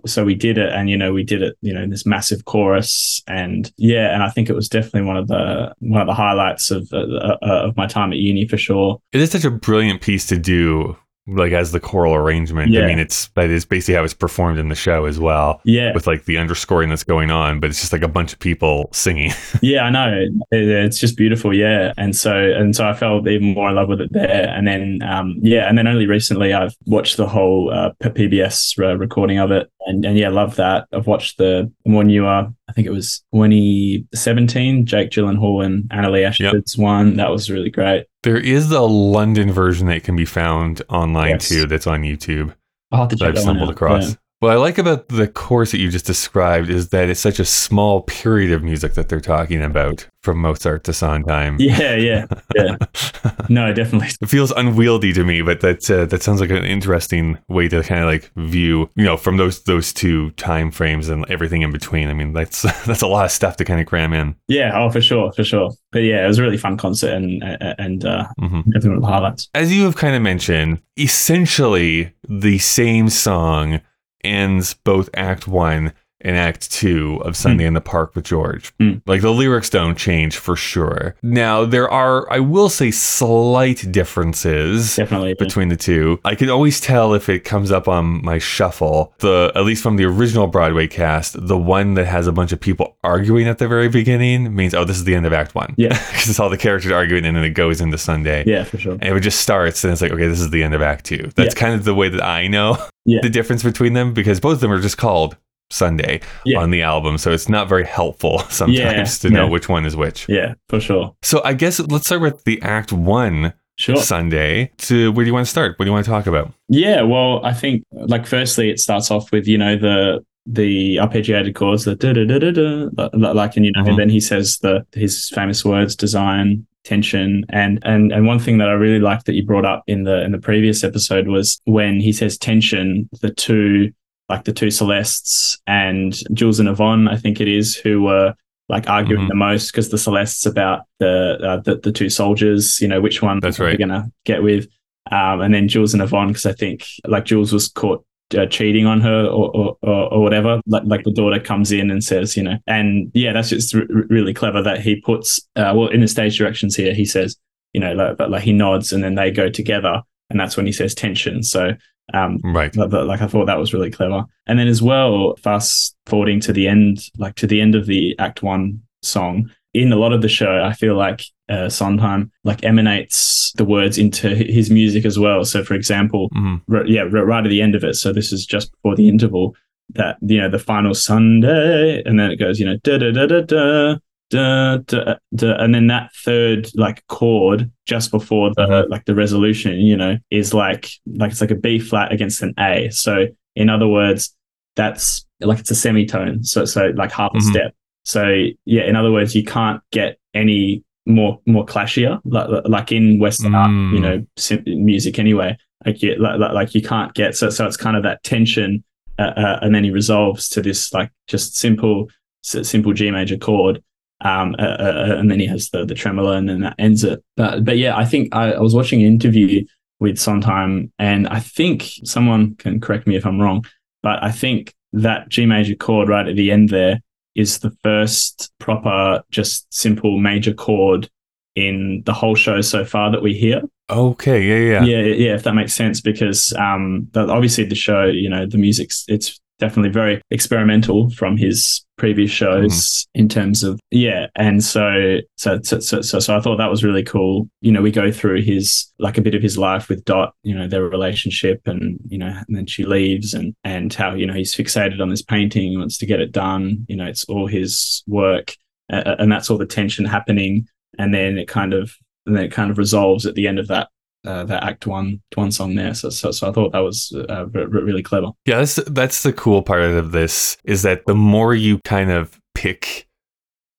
so 0.06 0.24
we 0.24 0.34
did 0.34 0.56
it, 0.56 0.72
and 0.72 0.88
you 0.88 0.96
know 0.96 1.12
we 1.12 1.22
did 1.22 1.42
it, 1.42 1.58
you 1.60 1.74
know, 1.74 1.82
in 1.82 1.90
this 1.90 2.06
massive 2.06 2.46
chorus, 2.46 3.22
and 3.26 3.70
yeah, 3.76 4.14
and 4.14 4.22
I 4.22 4.30
think 4.30 4.48
it 4.48 4.54
was 4.54 4.70
definitely 4.70 5.02
one 5.02 5.18
of 5.18 5.28
the 5.28 5.74
one 5.80 6.00
of 6.00 6.06
the 6.06 6.14
highlights 6.14 6.70
of 6.70 6.90
uh, 6.94 7.36
uh, 7.42 7.68
of 7.68 7.76
my 7.76 7.86
time 7.86 8.10
at 8.12 8.18
uni 8.18 8.48
for 8.48 8.56
sure. 8.56 8.98
It 9.12 9.20
is 9.20 9.30
such 9.30 9.44
a 9.44 9.50
brilliant 9.50 10.00
piece 10.00 10.24
to 10.28 10.38
do, 10.38 10.96
like 11.28 11.52
as 11.52 11.72
the 11.72 11.80
choral 11.80 12.14
arrangement. 12.14 12.76
I 12.76 12.86
mean, 12.86 12.98
it's 12.98 13.28
that 13.28 13.50
is 13.50 13.64
basically 13.64 13.94
how 13.94 14.04
it's 14.04 14.14
performed 14.14 14.58
in 14.58 14.68
the 14.68 14.74
show 14.74 15.06
as 15.06 15.18
well, 15.18 15.60
Yeah, 15.64 15.92
with 15.94 16.06
like 16.06 16.24
the 16.24 16.38
underscoring 16.38 16.88
that's 16.88 17.04
going 17.04 17.30
on. 17.30 17.60
But 17.60 17.70
it's 17.70 17.80
just 17.80 17.92
like 17.92 18.02
a 18.02 18.08
bunch 18.08 18.32
of 18.32 18.38
people 18.38 18.88
singing. 18.92 19.32
yeah, 19.62 19.82
I 19.82 19.90
know. 19.90 20.12
It- 20.50 20.66
it's 20.86 20.98
just 21.00 21.16
beautiful, 21.16 21.54
yeah. 21.54 21.92
And 21.96 22.14
so 22.14 22.34
and 22.36 22.74
so 22.76 22.88
I 22.88 22.92
fell 22.94 23.26
even 23.28 23.54
more 23.54 23.68
in 23.68 23.74
love 23.74 23.88
with 23.88 24.00
it 24.00 24.12
there. 24.12 24.48
And 24.48 24.66
then 24.66 25.00
um, 25.02 25.36
yeah, 25.42 25.68
and 25.68 25.76
then 25.76 25.86
only 25.86 26.06
recently 26.06 26.52
I've 26.52 26.74
watched 26.86 27.16
the 27.16 27.26
whole 27.28 27.72
uh, 27.72 27.90
PBS 28.02 28.78
uh, 28.82 28.96
recording 28.96 29.38
of 29.38 29.50
it, 29.50 29.70
and 29.86 30.04
and 30.04 30.18
yeah, 30.18 30.28
love 30.28 30.56
that. 30.56 30.86
I've 30.92 31.06
watched 31.06 31.38
the 31.38 31.72
more 31.86 32.04
newer. 32.04 32.52
I 32.68 32.72
think 32.72 32.86
it 32.86 32.90
was 32.92 33.22
2017. 33.34 34.86
Jake 34.86 35.10
Gyllenhaal 35.10 35.64
and 35.64 35.84
Annaleigh 35.90 36.26
Ashford's 36.26 36.76
one. 36.76 37.16
That 37.16 37.30
was 37.30 37.50
really 37.50 37.70
great. 37.70 38.06
there 38.22 38.36
is 38.38 38.68
the 38.68 38.80
London 38.86 39.52
version 39.52 39.86
that 39.86 40.02
can 40.04 40.16
be 40.16 40.24
found 40.24 40.82
online 40.88 41.30
Yes. 41.30 41.48
too. 41.48 41.66
That's 41.66 41.86
on 41.86 42.02
YouTube. 42.02 42.54
I'll 42.92 43.00
have 43.00 43.08
to 43.10 43.16
check 43.16 43.28
I've 43.36 43.38
stumbled 43.38 43.70
across. 43.70 44.10
Yeah. 44.10 44.14
What 44.40 44.52
I 44.52 44.56
like 44.56 44.76
about 44.76 45.08
the 45.08 45.28
course 45.28 45.70
that 45.70 45.78
you 45.78 45.90
just 45.90 46.04
described 46.04 46.68
is 46.68 46.90
that 46.90 47.08
it's 47.08 47.20
such 47.20 47.38
a 47.38 47.44
small 47.44 48.02
period 48.02 48.52
of 48.52 48.62
music 48.62 48.92
that 48.92 49.08
they're 49.08 49.18
talking 49.18 49.62
about 49.62 50.06
from 50.22 50.38
Mozart 50.42 50.84
to 50.84 50.92
Sondheim. 50.92 51.56
Yeah, 51.66 51.94
yeah, 51.94 52.26
yeah. 52.54 52.76
No, 53.48 53.72
definitely. 53.72 54.08
It 54.20 54.28
feels 54.28 54.50
unwieldy 54.50 55.14
to 55.14 55.24
me, 55.24 55.40
but 55.40 55.60
that 55.60 55.90
uh, 55.90 56.04
that 56.06 56.22
sounds 56.22 56.42
like 56.42 56.50
an 56.50 56.66
interesting 56.66 57.38
way 57.48 57.68
to 57.68 57.82
kind 57.82 58.02
of 58.02 58.06
like 58.08 58.30
view, 58.36 58.90
you 58.94 59.04
know, 59.04 59.16
from 59.16 59.38
those 59.38 59.62
those 59.62 59.94
two 59.94 60.32
time 60.32 60.70
frames 60.70 61.08
and 61.08 61.24
everything 61.30 61.62
in 61.62 61.72
between. 61.72 62.08
I 62.08 62.12
mean, 62.12 62.34
that's 62.34 62.62
that's 62.86 63.02
a 63.02 63.06
lot 63.06 63.24
of 63.24 63.30
stuff 63.30 63.56
to 63.56 63.64
kind 63.64 63.80
of 63.80 63.86
cram 63.86 64.12
in. 64.12 64.36
Yeah, 64.48 64.72
oh, 64.74 64.90
for 64.90 65.00
sure, 65.00 65.32
for 65.32 65.44
sure. 65.44 65.70
But 65.92 66.00
yeah, 66.00 66.24
it 66.24 66.28
was 66.28 66.38
a 66.38 66.42
really 66.42 66.58
fun 66.58 66.76
concert 66.76 67.14
and 67.14 67.42
and 67.42 68.04
uh, 68.04 68.26
hmm 68.38 68.60
definitely 68.66 68.90
one 68.90 68.96
of 68.98 69.02
the 69.02 69.08
highlights. 69.08 69.48
As 69.54 69.74
you 69.74 69.84
have 69.84 69.96
kind 69.96 70.14
of 70.14 70.20
mentioned, 70.20 70.82
essentially 70.98 72.12
the 72.28 72.58
same 72.58 73.08
song 73.08 73.80
ends 74.26 74.74
both 74.74 75.08
Act 75.14 75.46
One 75.48 75.92
and 76.22 76.34
Act 76.34 76.72
Two 76.72 77.20
of 77.24 77.36
Sunday 77.36 77.66
in 77.66 77.74
the 77.74 77.80
Park 77.80 78.16
with 78.16 78.24
George. 78.24 78.72
Mm. 78.78 79.02
Like 79.06 79.20
the 79.20 79.30
lyrics 79.30 79.68
don't 79.68 79.96
change 79.98 80.38
for 80.38 80.56
sure. 80.56 81.14
Now 81.22 81.66
there 81.66 81.88
are, 81.90 82.28
I 82.32 82.40
will 82.40 82.70
say, 82.70 82.90
slight 82.90 83.92
differences 83.92 84.96
Definitely. 84.96 85.34
between 85.34 85.68
the 85.68 85.76
two. 85.76 86.18
I 86.24 86.34
can 86.34 86.48
always 86.50 86.80
tell 86.80 87.12
if 87.14 87.28
it 87.28 87.40
comes 87.44 87.70
up 87.70 87.86
on 87.86 88.24
my 88.24 88.38
shuffle. 88.38 89.12
The 89.18 89.52
at 89.54 89.64
least 89.64 89.82
from 89.82 89.96
the 89.96 90.04
original 90.04 90.46
Broadway 90.46 90.86
cast, 90.88 91.36
the 91.46 91.58
one 91.58 91.94
that 91.94 92.06
has 92.06 92.26
a 92.26 92.32
bunch 92.32 92.50
of 92.50 92.60
people 92.60 92.96
arguing 93.04 93.46
at 93.46 93.58
the 93.58 93.68
very 93.68 93.88
beginning 93.88 94.54
means 94.56 94.74
oh, 94.74 94.84
this 94.84 94.96
is 94.96 95.04
the 95.04 95.14
end 95.14 95.26
of 95.26 95.32
Act 95.34 95.54
One. 95.54 95.74
Yeah. 95.76 95.88
because 96.10 96.30
it's 96.30 96.40
all 96.40 96.48
the 96.50 96.56
characters 96.58 96.92
arguing, 96.92 97.26
and 97.26 97.36
then 97.36 97.44
it 97.44 97.50
goes 97.50 97.80
into 97.82 97.98
Sunday. 97.98 98.42
Yeah, 98.46 98.64
for 98.64 98.78
sure. 98.78 98.96
And 99.00 99.16
it 99.16 99.20
just 99.20 99.40
starts, 99.40 99.84
and 99.84 99.92
it's 99.92 100.00
like, 100.02 100.12
okay, 100.12 100.26
this 100.28 100.40
is 100.40 100.50
the 100.50 100.62
end 100.62 100.74
of 100.74 100.80
Act 100.82 101.04
Two. 101.04 101.30
That's 101.36 101.54
Yeah. 101.54 101.60
kind 101.60 101.74
of 101.74 101.84
the 101.84 101.94
way 101.94 102.08
that 102.08 102.22
I 102.24 102.46
know 102.48 102.78
Yeah. 103.06 103.20
the 103.22 103.30
difference 103.30 103.62
between 103.62 103.92
them 103.94 104.12
because 104.12 104.40
both 104.40 104.54
of 104.54 104.60
them 104.60 104.72
are 104.72 104.80
just 104.80 104.98
called 104.98 105.36
Sunday 105.70 106.20
Yeah. 106.44 106.60
on 106.60 106.70
the 106.70 106.82
album, 106.82 107.18
so 107.18 107.32
it's 107.32 107.48
not 107.48 107.68
very 107.68 107.84
helpful 107.86 108.38
sometimes 108.50 109.24
Yeah. 109.24 109.28
to 109.28 109.30
know 109.34 109.46
which 109.48 109.68
one 109.68 109.84
is 109.86 109.96
which. 109.96 110.28
Yeah, 110.28 110.54
for 110.68 110.80
sure. 110.80 111.14
So 111.22 111.40
I 111.44 111.54
guess 111.54 111.80
let's 111.80 112.06
start 112.06 112.20
with 112.22 112.44
the 112.44 112.60
Act 112.62 112.92
One 112.92 113.52
Sure. 113.78 113.96
Sunday. 113.96 114.70
To 114.78 115.12
where 115.12 115.24
do 115.24 115.28
you 115.28 115.34
want 115.34 115.44
to 115.46 115.50
start? 115.50 115.78
What 115.78 115.84
do 115.84 115.88
you 115.90 115.92
want 115.92 116.04
to 116.06 116.10
talk 116.10 116.26
about? 116.26 116.52
Yeah, 116.68 117.02
well, 117.02 117.44
I 117.44 117.52
think 117.52 117.82
like 117.92 118.26
firstly 118.26 118.70
it 118.70 118.78
starts 118.80 119.10
off 119.10 119.30
with 119.32 119.46
you 119.46 119.58
know 119.58 119.76
the 119.76 120.24
the 120.46 120.96
arpeggiated 120.96 121.54
chords, 121.56 121.84
the 121.84 121.94
da 121.96 122.12
da 122.12 122.24
da 122.24 122.38
da 122.38 122.50
da, 122.52 123.32
like 123.32 123.56
and 123.56 123.66
you 123.66 123.72
know, 123.72 123.82
Mhm. 123.82 123.88
and 123.90 123.98
then 123.98 124.08
he 124.08 124.20
says 124.20 124.58
the 124.58 124.86
his 124.94 125.28
famous 125.34 125.64
words, 125.64 125.94
design, 125.96 126.64
tension, 126.86 127.44
and 127.50 127.78
and 127.82 128.12
and 128.12 128.26
one 128.26 128.38
thing 128.38 128.58
that 128.58 128.68
I 128.68 128.72
really 128.72 129.00
liked 129.00 129.26
that 129.26 129.34
you 129.34 129.44
brought 129.44 129.64
up 129.66 129.82
in 129.86 130.04
the 130.04 130.22
in 130.24 130.32
the 130.32 130.38
previous 130.38 130.82
episode 130.84 131.28
was 131.28 131.60
when 131.64 132.00
he 132.00 132.12
says 132.12 132.38
tension, 132.38 133.08
the 133.20 133.30
two 133.34 133.92
like 134.28 134.44
the 134.44 134.52
two 134.52 134.70
Celestes 134.70 135.58
and 135.66 136.14
Jules 136.32 136.58
and 136.58 136.68
Yvonne, 136.68 137.06
I 137.08 137.16
think 137.16 137.40
it 137.40 137.46
is, 137.48 137.76
who 137.76 138.02
were 138.02 138.34
like 138.68 138.88
arguing 138.88 139.26
Mhm. 139.26 139.28
the 139.28 139.34
most 139.36 139.70
because 139.70 139.90
the 139.90 139.98
Celestes 139.98 140.46
about 140.46 140.80
the, 140.98 141.38
uh, 141.40 141.56
the 141.58 141.76
the 141.76 141.92
two 141.92 142.08
soldiers, 142.10 142.80
you 142.80 142.88
know, 142.88 143.00
which 143.00 143.22
one 143.22 143.38
That's 143.40 143.58
they're 143.58 143.76
gonna 143.76 144.06
get 144.24 144.42
with. 144.42 144.66
Um, 145.12 145.40
and 145.40 145.54
then 145.54 145.68
Jules 145.68 145.94
and 145.94 146.02
Yvonne 146.02 146.28
because 146.28 146.46
I 146.46 146.52
think 146.52 146.84
like 147.06 147.24
Jules 147.26 147.52
was 147.52 147.68
caught 147.68 148.04
uh, 148.36 148.46
cheating 148.46 148.86
on 148.86 149.00
her 149.00 149.26
or, 149.26 149.50
or, 149.56 149.76
or, 149.82 150.12
or 150.14 150.22
whatever. 150.22 150.60
Like 150.66 150.82
like 150.86 151.04
the 151.04 151.12
daughter 151.12 151.38
comes 151.40 151.72
in 151.72 151.90
and 151.90 152.02
says, 152.02 152.36
you 152.36 152.42
know, 152.42 152.56
and 152.66 153.10
yeah, 153.14 153.32
that's 153.32 153.50
just 153.50 153.74
r- 153.74 153.84
really 153.88 154.34
clever 154.34 154.62
that 154.62 154.80
he 154.80 155.00
puts 155.00 155.40
uh, 155.56 155.72
well 155.76 155.88
in 155.88 156.00
the 156.00 156.08
stage 156.08 156.38
directions 156.38 156.74
here. 156.76 156.94
He 156.94 157.04
says, 157.04 157.36
you 157.72 157.80
know, 157.80 157.92
like, 157.92 158.16
but 158.16 158.30
like 158.30 158.42
he 158.42 158.52
nods 158.52 158.92
and 158.92 159.04
then 159.04 159.14
they 159.14 159.30
go 159.30 159.48
together, 159.48 160.02
and 160.30 160.40
that's 160.40 160.56
when 160.56 160.66
he 160.66 160.72
says 160.72 160.94
tension. 160.94 161.42
So 161.42 161.72
um, 162.14 162.38
Right. 162.44 162.74
like 162.76 163.20
I 163.20 163.26
thought 163.26 163.46
that 163.46 163.58
was 163.58 163.74
really 163.74 163.90
clever. 163.90 164.24
And 164.46 164.58
then 164.58 164.68
as 164.68 164.80
well, 164.80 165.34
fast 165.42 165.96
forwarding 166.06 166.40
to 166.40 166.52
the 166.52 166.68
end, 166.68 167.00
like 167.18 167.34
to 167.36 167.46
the 167.46 167.60
end 167.60 167.74
of 167.74 167.86
the 167.86 168.14
Act 168.18 168.42
One 168.42 168.82
song. 169.02 169.50
In 169.82 169.92
a 169.92 169.96
lot 169.96 170.12
of 170.12 170.20
the 170.22 170.28
show, 170.28 170.52
I 170.70 170.72
feel 170.72 170.96
like 170.96 171.20
uh, 171.48 171.68
Sondheim 171.68 172.30
like 172.44 172.60
emanates 172.64 173.52
the 173.56 173.64
words 173.64 173.98
into 173.98 174.26
his 174.56 174.70
music 174.70 175.04
as 175.04 175.16
well. 175.18 175.44
So, 175.44 175.62
for 175.62 175.74
example, 175.74 176.28
Mhm. 176.30 176.60
r- 176.72 176.86
yeah, 176.86 177.02
r- 177.02 177.26
right 177.32 177.44
at 177.46 177.50
the 177.50 177.62
end 177.66 177.74
of 177.76 177.84
it. 177.84 177.94
So 177.94 178.12
this 178.12 178.32
is 178.32 178.46
just 178.54 178.66
before 178.72 178.96
the 178.96 179.08
interval. 179.08 179.54
That 179.94 180.16
you 180.20 180.38
know 180.40 180.50
the 180.50 180.58
final 180.72 180.94
Sunday, 180.94 182.02
and 182.06 182.18
then 182.18 182.30
it 182.32 182.36
goes, 182.44 182.58
you 182.60 182.66
know, 182.66 182.76
da 182.82 182.98
da 182.98 183.10
da 183.12 183.26
da 183.26 183.40
da. 183.42 183.96
Da, 184.28 184.78
da, 184.78 185.14
da, 185.36 185.54
and 185.62 185.72
then 185.72 185.86
that 185.86 186.10
third 186.24 186.66
like 186.74 187.06
chord 187.06 187.70
just 187.86 188.10
before 188.10 188.50
the 188.56 188.66
Mhm. 188.66 188.88
like 188.90 189.04
the 189.04 189.14
resolution 189.14 189.78
you 189.78 189.96
know 189.96 190.16
is 190.32 190.52
like 190.52 190.88
like 191.20 191.30
it's 191.30 191.40
like 191.40 191.52
a 191.52 191.60
b 191.66 191.78
flat 191.78 192.10
against 192.12 192.42
an 192.42 192.52
a 192.58 192.88
so 192.90 193.28
in 193.54 193.68
other 193.70 193.86
words 193.86 194.34
that's 194.74 195.24
like 195.40 195.60
it's 195.60 195.70
a 195.70 195.76
semitone 195.76 196.42
so 196.42 196.64
so 196.64 196.80
like 196.96 197.12
half 197.12 197.30
a 197.34 197.38
Mhm. 197.38 197.50
step 197.52 197.72
so 198.12 198.22
yeah 198.64 198.84
in 198.88 198.94
other 198.96 199.10
words 199.12 199.34
you 199.34 199.44
can't 199.44 199.80
get 199.90 200.18
any 200.32 200.82
more 201.06 201.40
more 201.46 201.64
clashier 201.66 202.20
like 202.24 202.48
like 202.76 202.92
in 202.92 203.18
western 203.18 203.54
art 203.54 203.70
Mm. 203.70 203.92
you 203.94 204.00
know 204.00 204.26
sim- 204.36 204.64
music 204.66 205.18
anyway 205.18 205.56
like 205.84 206.02
you 206.02 206.16
like, 206.16 206.38
like- 206.58 206.74
you 206.74 206.82
can't 206.82 207.12
get 207.14 207.36
so 207.36 207.50
so 207.50 207.66
it's 207.66 207.76
kind 207.76 207.96
of 207.96 208.02
that 208.04 208.22
tension 208.22 208.82
uh, 209.18 209.32
uh, 209.44 209.58
and 209.62 209.74
then 209.74 209.82
he 209.84 209.90
resolves 209.90 210.48
to 210.48 210.60
this 210.60 210.92
like 210.92 211.10
just 211.26 211.56
simple 211.56 212.08
simple 212.42 212.92
G 212.92 213.10
major 213.10 213.36
chord 213.36 213.82
um, 214.22 214.54
uh, 214.58 214.62
uh, 214.62 215.16
and 215.18 215.30
then 215.30 215.40
he 215.40 215.46
has 215.46 215.70
the 215.70 215.84
the 215.84 215.94
tremolo 215.94 216.32
and 216.32 216.48
then 216.48 216.60
that 216.60 216.74
ends 216.78 217.02
it 217.04 217.22
but 217.36 217.64
but 217.64 217.76
yeah 217.78 217.96
I 217.96 218.04
think 218.04 218.34
I, 218.34 218.52
I 218.52 218.60
was 218.60 218.74
watching 218.74 219.00
an 219.02 219.08
interview 219.08 219.64
with 220.00 220.18
Sondheim 220.18 220.92
and 220.98 221.26
I 221.28 221.40
think 221.40 221.76
someone 222.04 222.54
can 222.56 222.80
correct 222.80 223.06
me 223.06 223.16
if 223.16 223.24
I'm 223.26 223.40
wrong 223.40 223.64
but 224.02 224.22
I 224.22 224.30
think 224.32 224.74
that 224.92 225.28
G 225.28 225.46
major 225.46 225.74
chord 225.74 226.08
right 226.08 226.26
at 226.28 226.36
the 226.36 226.50
end 226.50 226.68
there 226.70 227.00
is 227.36 227.58
the 227.60 227.70
first 227.82 228.50
proper 228.58 229.22
just 229.30 229.72
simple 229.72 230.18
major 230.18 230.52
chord 230.52 231.08
in 231.54 232.02
the 232.04 232.12
whole 232.12 232.34
show 232.34 232.60
so 232.60 232.84
far 232.84 233.10
that 233.10 233.22
we 233.22 233.32
hear 233.34 233.62
Okay. 233.88 234.42
Yeah. 234.42 234.84
Yeah. 234.84 234.84
yeah, 234.84 235.14
yeah, 235.14 235.34
if 235.34 235.44
that 235.44 235.54
makes 235.54 235.74
sense, 235.74 236.00
because 236.00 236.52
um, 236.54 237.08
obviously 237.14 237.64
the 237.64 237.74
show, 237.74 238.04
you 238.04 238.28
know, 238.28 238.46
the 238.46 238.58
music's 238.58 239.04
it's 239.08 239.40
definitely 239.58 239.90
very 239.90 240.20
experimental 240.30 241.10
from 241.10 241.36
his 241.36 241.84
previous 241.96 242.30
shows 242.30 243.06
in 243.14 243.28
terms 243.28 243.62
of 243.62 243.80
yeah, 243.90 244.26
and 244.36 244.62
so 244.62 245.18
so 245.36 245.60
so 245.62 245.80
so 245.80 246.00
so, 246.02 246.18
so 246.18 246.36
I 246.36 246.40
thought 246.40 246.58
that 246.58 246.70
was 246.70 246.84
really 246.84 247.02
cool. 247.02 247.48
You 247.60 247.72
know, 247.72 247.82
we 247.82 247.90
go 247.90 248.12
through 248.12 248.42
his 248.42 248.86
like 248.98 249.18
a 249.18 249.22
bit 249.22 249.34
of 249.34 249.42
his 249.42 249.56
life 249.56 249.88
with 249.88 250.04
Dot, 250.04 250.34
you 250.42 250.54
know, 250.54 250.68
their 250.68 250.84
relationship, 250.84 251.62
and 251.66 251.98
you 252.08 252.18
know, 252.18 252.34
and 252.46 252.56
then 252.56 252.66
she 252.66 252.84
leaves, 252.84 253.34
and 253.34 253.54
and 253.64 253.92
how 253.92 254.14
you 254.14 254.26
know 254.26 254.34
he's 254.34 254.54
fixated 254.54 255.00
on 255.00 255.08
this 255.08 255.22
painting, 255.22 255.70
he 255.70 255.76
wants 255.76 255.98
to 255.98 256.06
get 256.06 256.20
it 256.20 256.32
done. 256.32 256.84
You 256.88 256.96
know, 256.96 257.06
it's 257.06 257.24
all 257.24 257.46
his 257.46 258.02
work, 258.06 258.54
uh, 258.92 259.16
and 259.18 259.30
that's 259.30 259.50
all 259.50 259.58
the 259.58 259.66
tension 259.66 260.04
happening, 260.04 260.66
and 260.98 261.14
then 261.14 261.38
it 261.38 261.48
kind 261.48 261.72
of 261.72 261.94
and 262.26 262.36
then 262.36 262.44
it 262.44 262.52
kind 262.52 262.70
of 262.70 262.78
resolves 262.78 263.24
at 263.24 263.34
the 263.34 263.46
end 263.46 263.58
of 263.58 263.68
that 263.68 263.88
uh, 264.26 264.44
that 264.44 264.62
act 264.64 264.86
one 264.86 265.20
one 265.34 265.50
song 265.52 265.74
there. 265.74 265.94
So 265.94 266.10
so, 266.10 266.30
so 266.30 266.48
I 266.48 266.52
thought 266.52 266.72
that 266.72 266.80
was 266.80 267.12
uh, 267.28 267.46
re- 267.46 267.64
re- 267.64 267.82
really 267.82 268.02
clever. 268.02 268.28
Yeah, 268.44 268.58
that's 268.58 268.76
that's 268.86 269.22
the 269.22 269.32
cool 269.32 269.62
part 269.62 269.82
of 269.82 270.12
this 270.12 270.56
is 270.64 270.82
that 270.82 271.06
the 271.06 271.14
more 271.14 271.54
you 271.54 271.78
kind 271.84 272.10
of 272.10 272.40
pick 272.54 273.06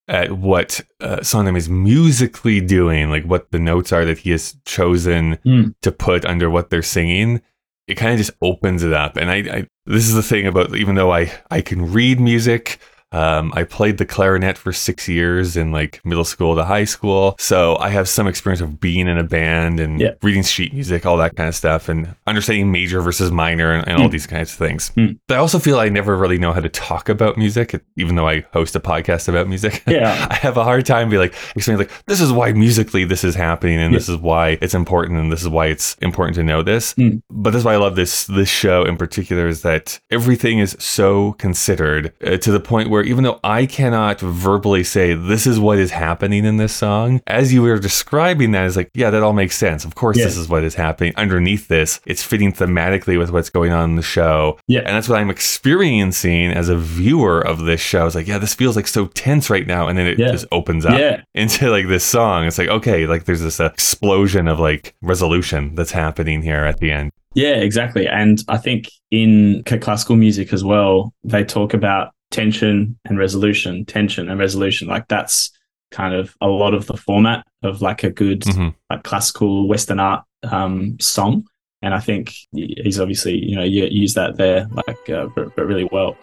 at 0.08 0.32
what 0.32 0.80
uh, 1.02 1.22
Sondheim 1.22 1.58
is 1.58 1.68
musically 1.68 2.62
doing, 2.62 3.10
like 3.10 3.26
what 3.26 3.52
the 3.52 3.60
notes 3.60 3.92
are 3.92 4.06
that 4.06 4.20
he 4.20 4.32
has 4.32 4.56
chosen 4.66 5.36
Mm. 5.46 5.76
to 5.82 5.92
put 5.92 6.26
under 6.26 6.50
what 6.50 6.70
they're 6.70 6.82
singing, 6.82 7.42
it 7.88 7.96
kind 7.96 8.14
of 8.14 8.18
just 8.18 8.32
opens 8.42 8.84
it 8.84 8.94
up. 8.94 9.18
And 9.18 9.30
I, 9.30 9.36
I 9.58 9.68
this 9.86 10.08
is 10.08 10.14
the 10.14 10.24
thing 10.24 10.48
about 10.48 10.76
even 10.76 10.96
though 10.96 11.12
I 11.12 11.32
I 11.52 11.62
can 11.62 11.92
read 11.92 12.20
music. 12.20 12.80
Um, 13.12 13.54
I 13.56 13.64
played 13.64 13.98
the 13.98 14.06
clarinet 14.06 14.58
for 14.58 14.74
six 14.74 15.08
years 15.08 15.56
in 15.56 15.72
like 15.72 16.02
middle 16.04 16.26
school 16.26 16.56
to 16.56 16.64
high 16.66 16.84
school. 16.84 17.36
So 17.40 17.78
I 17.78 17.90
have 17.90 18.10
some 18.10 18.28
experience 18.28 18.60
of 18.62 18.80
being 18.80 19.08
in 19.08 19.18
a 19.18 19.24
band 19.24 19.80
and 19.80 20.00
Yeah. 20.02 20.12
reading 20.22 20.44
sheet 20.44 20.74
music, 20.74 21.06
all 21.06 21.16
that 21.18 21.36
kind 21.36 21.48
of 21.48 21.56
stuff, 21.56 21.88
and 21.88 22.16
understanding 22.28 22.72
major 22.72 23.02
versus 23.02 23.32
minor 23.32 23.72
and, 23.72 23.88
and 23.88 23.98
all 24.02 24.10
Mm. 24.10 24.12
these 24.12 24.28
kinds 24.28 24.52
of 24.52 24.58
things. 24.58 24.92
Mm. 24.98 25.18
But 25.28 25.36
I 25.36 25.38
also 25.38 25.58
feel 25.60 25.80
I 25.80 25.90
never 25.90 26.18
really 26.18 26.38
know 26.38 26.52
how 26.52 26.60
to 26.60 26.70
talk 26.70 27.08
about 27.10 27.38
music, 27.38 27.82
even 27.96 28.16
though 28.16 28.28
I 28.28 28.46
host 28.54 28.76
a 28.76 28.80
podcast 28.80 29.28
about 29.30 29.48
music. 29.48 29.84
Yeah. 29.88 30.28
I 30.30 30.36
have 30.36 30.58
a 30.58 30.64
hard 30.64 30.86
time 30.86 31.10
be 31.10 31.18
like 31.18 31.34
explaining 31.56 31.80
like 31.80 31.92
this 32.08 32.20
is 32.22 32.32
why 32.32 32.52
musically 32.52 33.06
this 33.06 33.24
is 33.24 33.36
happening 33.36 33.80
and 33.80 33.94
Yeah. 33.94 34.00
this 34.00 34.10
is 34.10 34.18
why 34.18 34.58
it's 34.62 34.74
important 34.76 35.18
and 35.20 35.32
this 35.32 35.42
is 35.42 35.48
why 35.50 35.68
it's 35.68 35.96
important 36.02 36.36
to 36.36 36.44
know 36.44 36.62
this. 36.62 36.94
Mm. 36.96 37.22
But 37.32 37.52
that's 37.54 37.64
why 37.66 37.74
I 37.74 37.78
love 37.78 37.96
this 37.96 38.26
this 38.26 38.50
show 38.50 38.84
in 38.84 38.98
particular 38.98 39.48
is 39.48 39.62
that 39.62 40.00
everything 40.12 40.60
is 40.60 40.76
so 40.78 41.34
considered 41.34 42.12
uh, 42.26 42.38
to 42.38 42.52
the 42.52 42.60
point 42.60 42.90
where 42.90 42.97
even 43.04 43.24
though 43.24 43.40
I 43.44 43.66
cannot 43.66 44.20
verbally 44.20 44.84
say 44.84 45.14
this 45.14 45.46
is 45.48 45.60
what 45.60 45.78
is 45.80 45.92
happening 45.92 46.46
in 46.46 46.58
this 46.58 46.74
song, 46.74 47.22
as 47.28 47.54
you 47.54 47.62
were 47.62 47.78
describing 47.80 48.52
that 48.52 48.66
is 48.66 48.76
like 48.76 48.90
yeah 48.94 49.10
that 49.10 49.24
all 49.24 49.34
makes 49.34 49.56
sense. 49.58 49.86
Of 49.86 49.96
course 49.96 50.18
Yeah. 50.18 50.26
this 50.26 50.38
is 50.38 50.48
what 50.50 50.64
is 50.64 50.76
happening 50.76 51.14
underneath 51.16 51.68
this. 51.68 52.00
It's 52.06 52.24
fitting 52.24 52.52
thematically 52.54 53.18
with 53.18 53.32
what's 53.32 53.50
going 53.50 53.72
on 53.72 53.92
in 53.92 53.96
the 53.96 54.02
show. 54.02 54.58
Yeah. 54.68 54.80
And 54.80 54.90
that's 54.96 55.10
what 55.10 55.20
I'm 55.20 55.30
experiencing 55.30 56.52
as 56.52 56.70
a 56.70 56.78
viewer 56.78 57.42
of 57.42 57.60
this 57.66 57.82
show. 57.82 58.06
It's 58.06 58.16
like 58.16 58.28
yeah 58.28 58.38
this 58.38 58.54
feels 58.54 58.76
like 58.76 58.88
so 58.88 59.08
tense 59.08 59.50
right 59.50 59.68
now 59.68 59.88
and 59.88 59.98
then 59.98 60.08
it 60.08 60.18
Yeah. 60.20 60.32
just 60.32 60.46
opens 60.52 60.86
up 60.86 60.98
Yeah, 60.98 61.22
into 61.36 61.70
like 61.70 61.88
this 61.88 62.04
song. 62.04 62.46
It's 62.46 62.58
like, 62.58 62.70
okay, 62.70 63.06
like 63.06 63.26
there's 63.26 63.42
this 63.42 63.60
uh, 63.60 63.66
explosion 63.66 64.48
of 64.48 64.60
like 64.60 64.96
resolution 65.02 65.76
that's 65.76 65.92
happening 65.92 66.42
here 66.42 66.64
at 66.66 66.80
the 66.80 66.92
end. 66.92 67.12
yeah, 67.36 67.56
exactly. 67.56 68.08
And 68.08 68.44
I 68.48 68.58
think 68.58 68.90
in 69.12 69.64
classical 69.82 70.16
music 70.16 70.52
as 70.54 70.64
well, 70.64 71.14
they 71.24 71.44
talk 71.44 71.74
about 71.74 72.12
tension 72.32 72.98
and 73.06 73.18
resolution, 73.18 73.86
tension 73.86 74.30
and 74.30 74.40
resolution. 74.40 74.88
Like 74.88 75.08
that's 75.08 75.52
kind 75.92 76.14
of 76.14 76.36
a 76.42 76.48
lot 76.48 76.74
of 76.74 76.86
the 76.88 76.98
format 76.98 77.46
of 77.64 77.82
like 77.82 78.04
a 78.04 78.10
good 78.12 78.42
Mhm. 78.42 78.76
like 78.90 79.04
classical 79.04 79.68
Western 79.68 80.00
art 80.00 80.24
um, 80.44 80.98
song. 81.00 81.46
And 81.82 81.94
I 81.94 82.00
think 82.00 82.34
he's 82.54 83.00
obviously 83.00 83.36
you 83.38 83.56
know 83.56 83.64
you 83.64 83.86
use 83.86 84.14
that 84.16 84.38
there 84.38 84.68
like 84.74 85.10
uh, 85.10 85.28
but 85.36 85.56
really 85.58 85.88
well. 85.92 86.18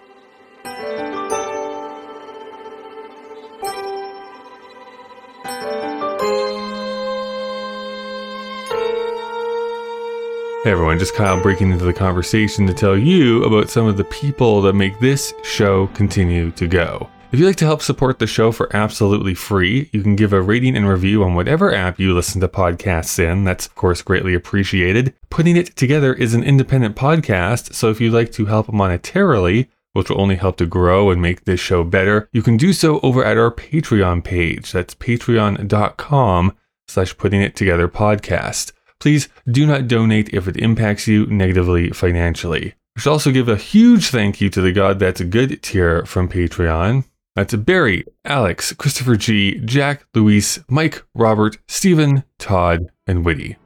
Hey 10.65 10.71
everyone, 10.71 10.99
just 10.99 11.15
Kyle 11.15 11.43
breaking 11.43 11.73
into 11.73 11.85
the 11.85 11.93
conversation 11.93 12.67
to 12.67 12.73
tell 12.73 12.97
you 12.97 13.45
about 13.45 13.69
some 13.69 13.87
of 13.87 13.99
the 13.99 14.05
people 14.05 14.63
that 14.63 14.73
make 14.73 14.99
this 14.99 15.35
show 15.43 15.89
continue 15.89 16.53
to 16.53 16.67
go. 16.67 17.11
If 17.31 17.39
you'd 17.39 17.45
like 17.45 17.57
to 17.57 17.67
help 17.67 17.83
support 17.83 18.19
the 18.19 18.27
show 18.27 18.51
for 18.51 18.75
absolutely 18.75 19.35
free, 19.35 19.91
you 19.93 20.01
can 20.01 20.17
give 20.17 20.33
a 20.33 20.41
rating 20.41 20.75
and 20.75 20.89
review 20.89 21.23
on 21.23 21.35
whatever 21.35 21.75
app 21.75 22.01
you 22.01 22.15
listen 22.15 22.41
to 22.41 22.49
podcasts 22.49 23.19
in. 23.19 23.45
That's, 23.45 23.67
of 23.67 23.75
course, 23.75 24.01
greatly 24.01 24.33
appreciated. 24.33 25.13
Putting 25.29 25.59
it 25.59 25.77
together 25.77 26.15
is 26.15 26.33
an 26.33 26.43
independent 26.43 26.97
podcast, 26.97 27.75
so 27.75 27.91
if 27.91 28.01
you'd 28.01 28.15
like 28.15 28.33
to 28.33 28.47
help 28.47 28.69
monetarily, 28.69 29.69
which 29.93 30.09
will 30.09 30.19
only 30.19 30.37
help 30.37 30.57
to 30.57 30.67
grow 30.67 31.11
and 31.11 31.21
make 31.21 31.45
this 31.45 31.61
show 31.61 31.85
better, 31.85 32.27
you 32.33 32.41
can 32.41 32.57
do 32.57 32.73
so 32.73 33.01
over 33.01 33.23
at 33.23 33.37
our 33.37 33.51
Patreon 33.51 34.25
page. 34.25 34.73
That's 34.73 34.95
patreon.com 34.95 36.57
slash 36.89 37.19
putting 37.19 37.43
it 37.43 37.55
together 37.55 37.87
podcast. 37.87 38.73
Please 39.05 39.29
do 39.47 39.67
not 39.67 39.87
donate 39.87 40.33
if 40.33 40.49
it 40.49 40.57
impacts 40.57 41.07
you 41.07 41.27
negatively 41.27 41.91
financially. 41.91 42.73
I 42.97 43.01
should 43.01 43.11
also 43.11 43.33
give 43.33 43.51
a 43.51 43.57
huge 43.57 44.09
thank 44.09 44.41
you 44.41 44.49
to 44.49 44.63
the 44.63 44.73
God 44.73 44.99
That's 44.99 45.21
Good 45.21 45.63
tier 45.63 46.07
from 46.07 46.27
Patreon. 46.27 47.05
That's 47.37 47.55
Barry, 47.55 48.07
Alex, 48.25 48.73
Christopher 48.73 49.17
G, 49.17 49.61
Jack, 49.63 50.07
Luis, 50.15 50.59
Mike, 50.71 51.05
Robert, 51.15 51.59
Stephen, 51.69 52.25
Todd, 52.39 52.87
and 53.07 53.27
Witty. 53.27 53.57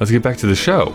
Let's 0.00 0.10
get 0.10 0.22
back 0.22 0.38
to 0.38 0.46
the 0.46 0.56
show. 0.56 0.86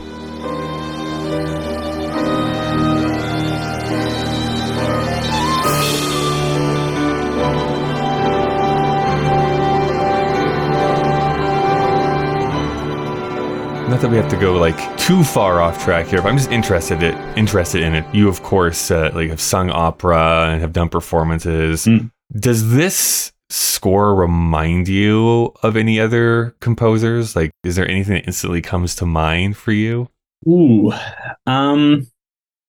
Not 13.98 14.04
that 14.04 14.12
we 14.12 14.18
have 14.18 14.30
to 14.30 14.38
go 14.38 14.54
like 14.54 14.96
too 15.00 15.24
far 15.24 15.60
off 15.60 15.84
track 15.84 16.06
here, 16.06 16.22
but 16.22 16.30
I'm 16.30 16.38
just 16.38 16.51
interested 16.51 17.01
it 17.01 17.16
interested 17.36 17.82
in 17.82 17.96
it. 17.96 18.06
You, 18.13 18.30
of 18.30 18.44
course, 18.44 18.92
uh, 18.92 19.10
like 19.16 19.32
have 19.32 19.42
sung 19.42 19.72
opera 19.72 20.50
and 20.51 20.62
have 20.62 20.72
done 20.72 20.88
performances. 20.88 21.86
Mm. 21.86 22.12
Does 22.39 22.70
this 22.74 23.32
score 23.50 24.13
remind 24.13 24.88
you 24.88 25.51
of 25.63 25.75
any 25.75 26.00
other 26.00 26.56
composers? 26.60 27.36
Like, 27.36 27.50
is 27.63 27.75
there 27.75 27.89
anything 27.89 28.13
that 28.13 28.27
instantly 28.27 28.62
comes 28.62 28.94
to 28.98 29.08
mind 29.08 29.58
for 29.58 29.72
you? 29.72 30.10
Ooh, 30.48 30.94
um, 31.48 32.06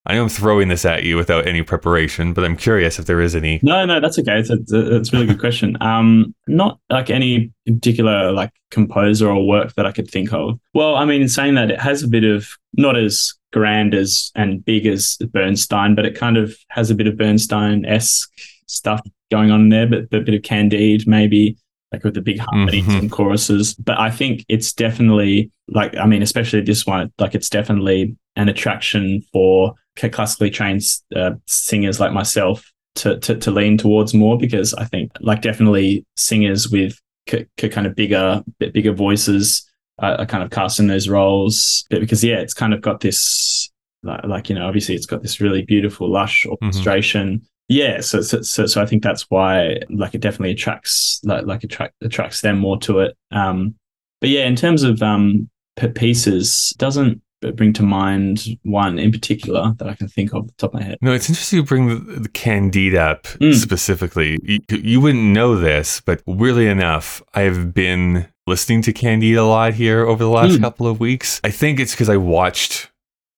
I 0.06 0.14
know 0.14 0.22
I'm 0.22 0.28
throwing 0.28 0.68
this 0.68 0.84
at 0.86 1.02
you 1.04 1.16
without 1.16 1.46
any 1.46 1.62
preparation, 1.62 2.32
but 2.32 2.44
I'm 2.44 2.56
curious 2.56 2.98
if 2.98 3.04
there 3.06 3.20
is 3.20 3.34
any. 3.36 3.60
no, 3.62 3.84
no, 3.84 4.00
that's 4.00 4.18
okay. 4.18 4.38
It's 4.38 4.48
a, 4.48 4.56
it's 4.96 5.12
a, 5.12 5.16
really 5.16 5.26
good 5.26 5.40
question. 5.40 5.76
Um, 5.82 6.34
not 6.46 6.78
like 6.88 7.10
any 7.10 7.52
particular 7.66 8.32
like 8.32 8.50
composer 8.70 9.28
or 9.28 9.46
work 9.46 9.74
that 9.74 9.84
I 9.84 9.92
could 9.92 10.10
think 10.10 10.32
of. 10.32 10.58
Well, 10.72 10.96
I 10.96 11.04
mean, 11.04 11.20
in 11.20 11.28
saying 11.28 11.56
that, 11.56 11.70
it 11.70 11.80
has 11.80 12.02
a 12.02 12.08
bit 12.08 12.24
of 12.24 12.48
not 12.74 12.96
as 12.96 13.34
grand 13.52 13.94
as 13.94 14.30
and 14.34 14.64
big 14.64 14.86
as 14.86 15.18
Bernstein, 15.30 15.94
but 15.94 16.06
it 16.06 16.14
kind 16.14 16.36
of 16.38 16.56
has 16.70 16.90
a 16.90 16.94
bit 16.94 17.06
of 17.06 17.18
Bernstein 17.18 17.84
esque 17.84 18.30
stuff 18.66 19.00
going 19.30 19.50
on 19.50 19.68
there, 19.68 19.86
but, 19.86 20.08
but 20.10 20.20
a 20.20 20.24
bit 20.24 20.34
of 20.34 20.42
Candide 20.42 21.06
maybe. 21.06 21.56
Like 21.90 22.04
with 22.04 22.12
the 22.12 22.20
big 22.20 22.38
harmonies 22.38 22.84
Mhm. 22.84 22.98
and 22.98 23.10
choruses, 23.10 23.72
but 23.72 23.98
I 23.98 24.10
think 24.10 24.44
it's 24.50 24.74
definitely 24.74 25.50
like 25.68 25.96
I 25.96 26.04
mean, 26.04 26.20
especially 26.20 26.60
this 26.60 26.84
one, 26.84 27.10
like 27.18 27.34
it's 27.34 27.48
definitely 27.48 28.14
an 28.36 28.50
attraction 28.50 29.22
for 29.32 29.72
classically 30.06 30.50
trained 30.50 30.82
uh, 31.14 31.32
singers 31.46 31.98
like 31.98 32.12
myself 32.12 32.70
to, 32.96 33.18
to 33.20 33.36
to 33.36 33.50
lean 33.50 33.78
towards 33.78 34.14
more 34.14 34.36
because 34.38 34.74
I 34.74 34.84
think 34.84 35.12
like 35.20 35.42
definitely 35.42 36.04
singers 36.16 36.68
with 36.68 36.98
c- 37.28 37.46
c- 37.58 37.68
kind 37.68 37.86
of 37.86 37.94
bigger 37.94 38.42
bit 38.58 38.72
bigger 38.72 38.92
voices 38.92 39.68
uh, 40.02 40.16
are 40.20 40.26
kind 40.26 40.42
of 40.42 40.50
cast 40.50 40.80
in 40.80 40.86
those 40.86 41.08
roles. 41.08 41.84
But 41.90 42.00
because 42.00 42.22
yeah 42.22 42.36
it's 42.36 42.54
kind 42.54 42.74
of 42.74 42.80
got 42.80 43.00
this 43.00 43.70
like, 44.02 44.24
like 44.24 44.48
you 44.48 44.54
know 44.54 44.66
obviously 44.66 44.94
it's 44.94 45.06
got 45.06 45.22
this 45.22 45.40
really 45.40 45.62
beautiful 45.62 46.10
lush 46.10 46.46
orchestration. 46.46 47.42
Yeah 47.68 48.00
so, 48.00 48.22
so 48.22 48.42
so 48.42 48.66
so 48.66 48.82
I 48.82 48.86
think 48.86 49.02
that's 49.02 49.26
why 49.30 49.78
like 49.90 50.14
it 50.14 50.20
definitely 50.20 50.52
attracts 50.52 51.20
like 51.24 51.44
like 51.46 51.64
attract 51.64 51.94
attracts 52.02 52.40
them 52.40 52.58
more 52.58 52.78
to 52.80 53.00
it. 53.00 53.16
Um 53.30 53.74
but 54.20 54.30
yeah 54.30 54.46
in 54.46 54.56
terms 54.56 54.82
of 54.82 55.02
um 55.02 55.48
pieces 55.94 56.74
doesn't 56.78 57.22
bring 57.54 57.72
to 57.74 57.82
mind 57.82 58.44
one 58.64 58.98
in 58.98 59.12
particular 59.12 59.74
that 59.78 59.88
I 59.88 59.94
can 59.94 60.08
think 60.08 60.32
of 60.34 60.46
the 60.48 60.52
top 60.54 60.74
of 60.74 60.80
my 60.80 60.86
head 60.86 60.98
No, 61.00 61.12
it's 61.12 61.28
interesting 61.28 61.58
you 61.58 61.64
bring 61.64 61.88
the, 61.88 62.20
the 62.20 62.28
Candide 62.28 62.94
up 62.94 63.24
Mm. 63.40 63.54
specifically. 63.54 64.38
You, 64.42 64.58
you 64.70 65.00
wouldn't 65.00 65.22
know 65.24 65.56
this, 65.56 66.00
but 66.00 66.22
weirdly 66.26 66.66
enough, 66.66 67.22
I've 67.34 67.72
been 67.72 68.26
listening 68.46 68.82
to 68.82 68.92
Candide 68.92 69.36
a 69.36 69.44
lot 69.44 69.74
here 69.74 70.04
over 70.06 70.22
the 70.24 70.30
last 70.30 70.56
Mm. 70.58 70.60
couple 70.62 70.86
of 70.86 70.98
weeks. 71.00 71.40
I 71.44 71.50
think 71.50 71.78
it's 71.80 71.92
because 71.92 72.08
I 72.08 72.16
watched 72.16 72.90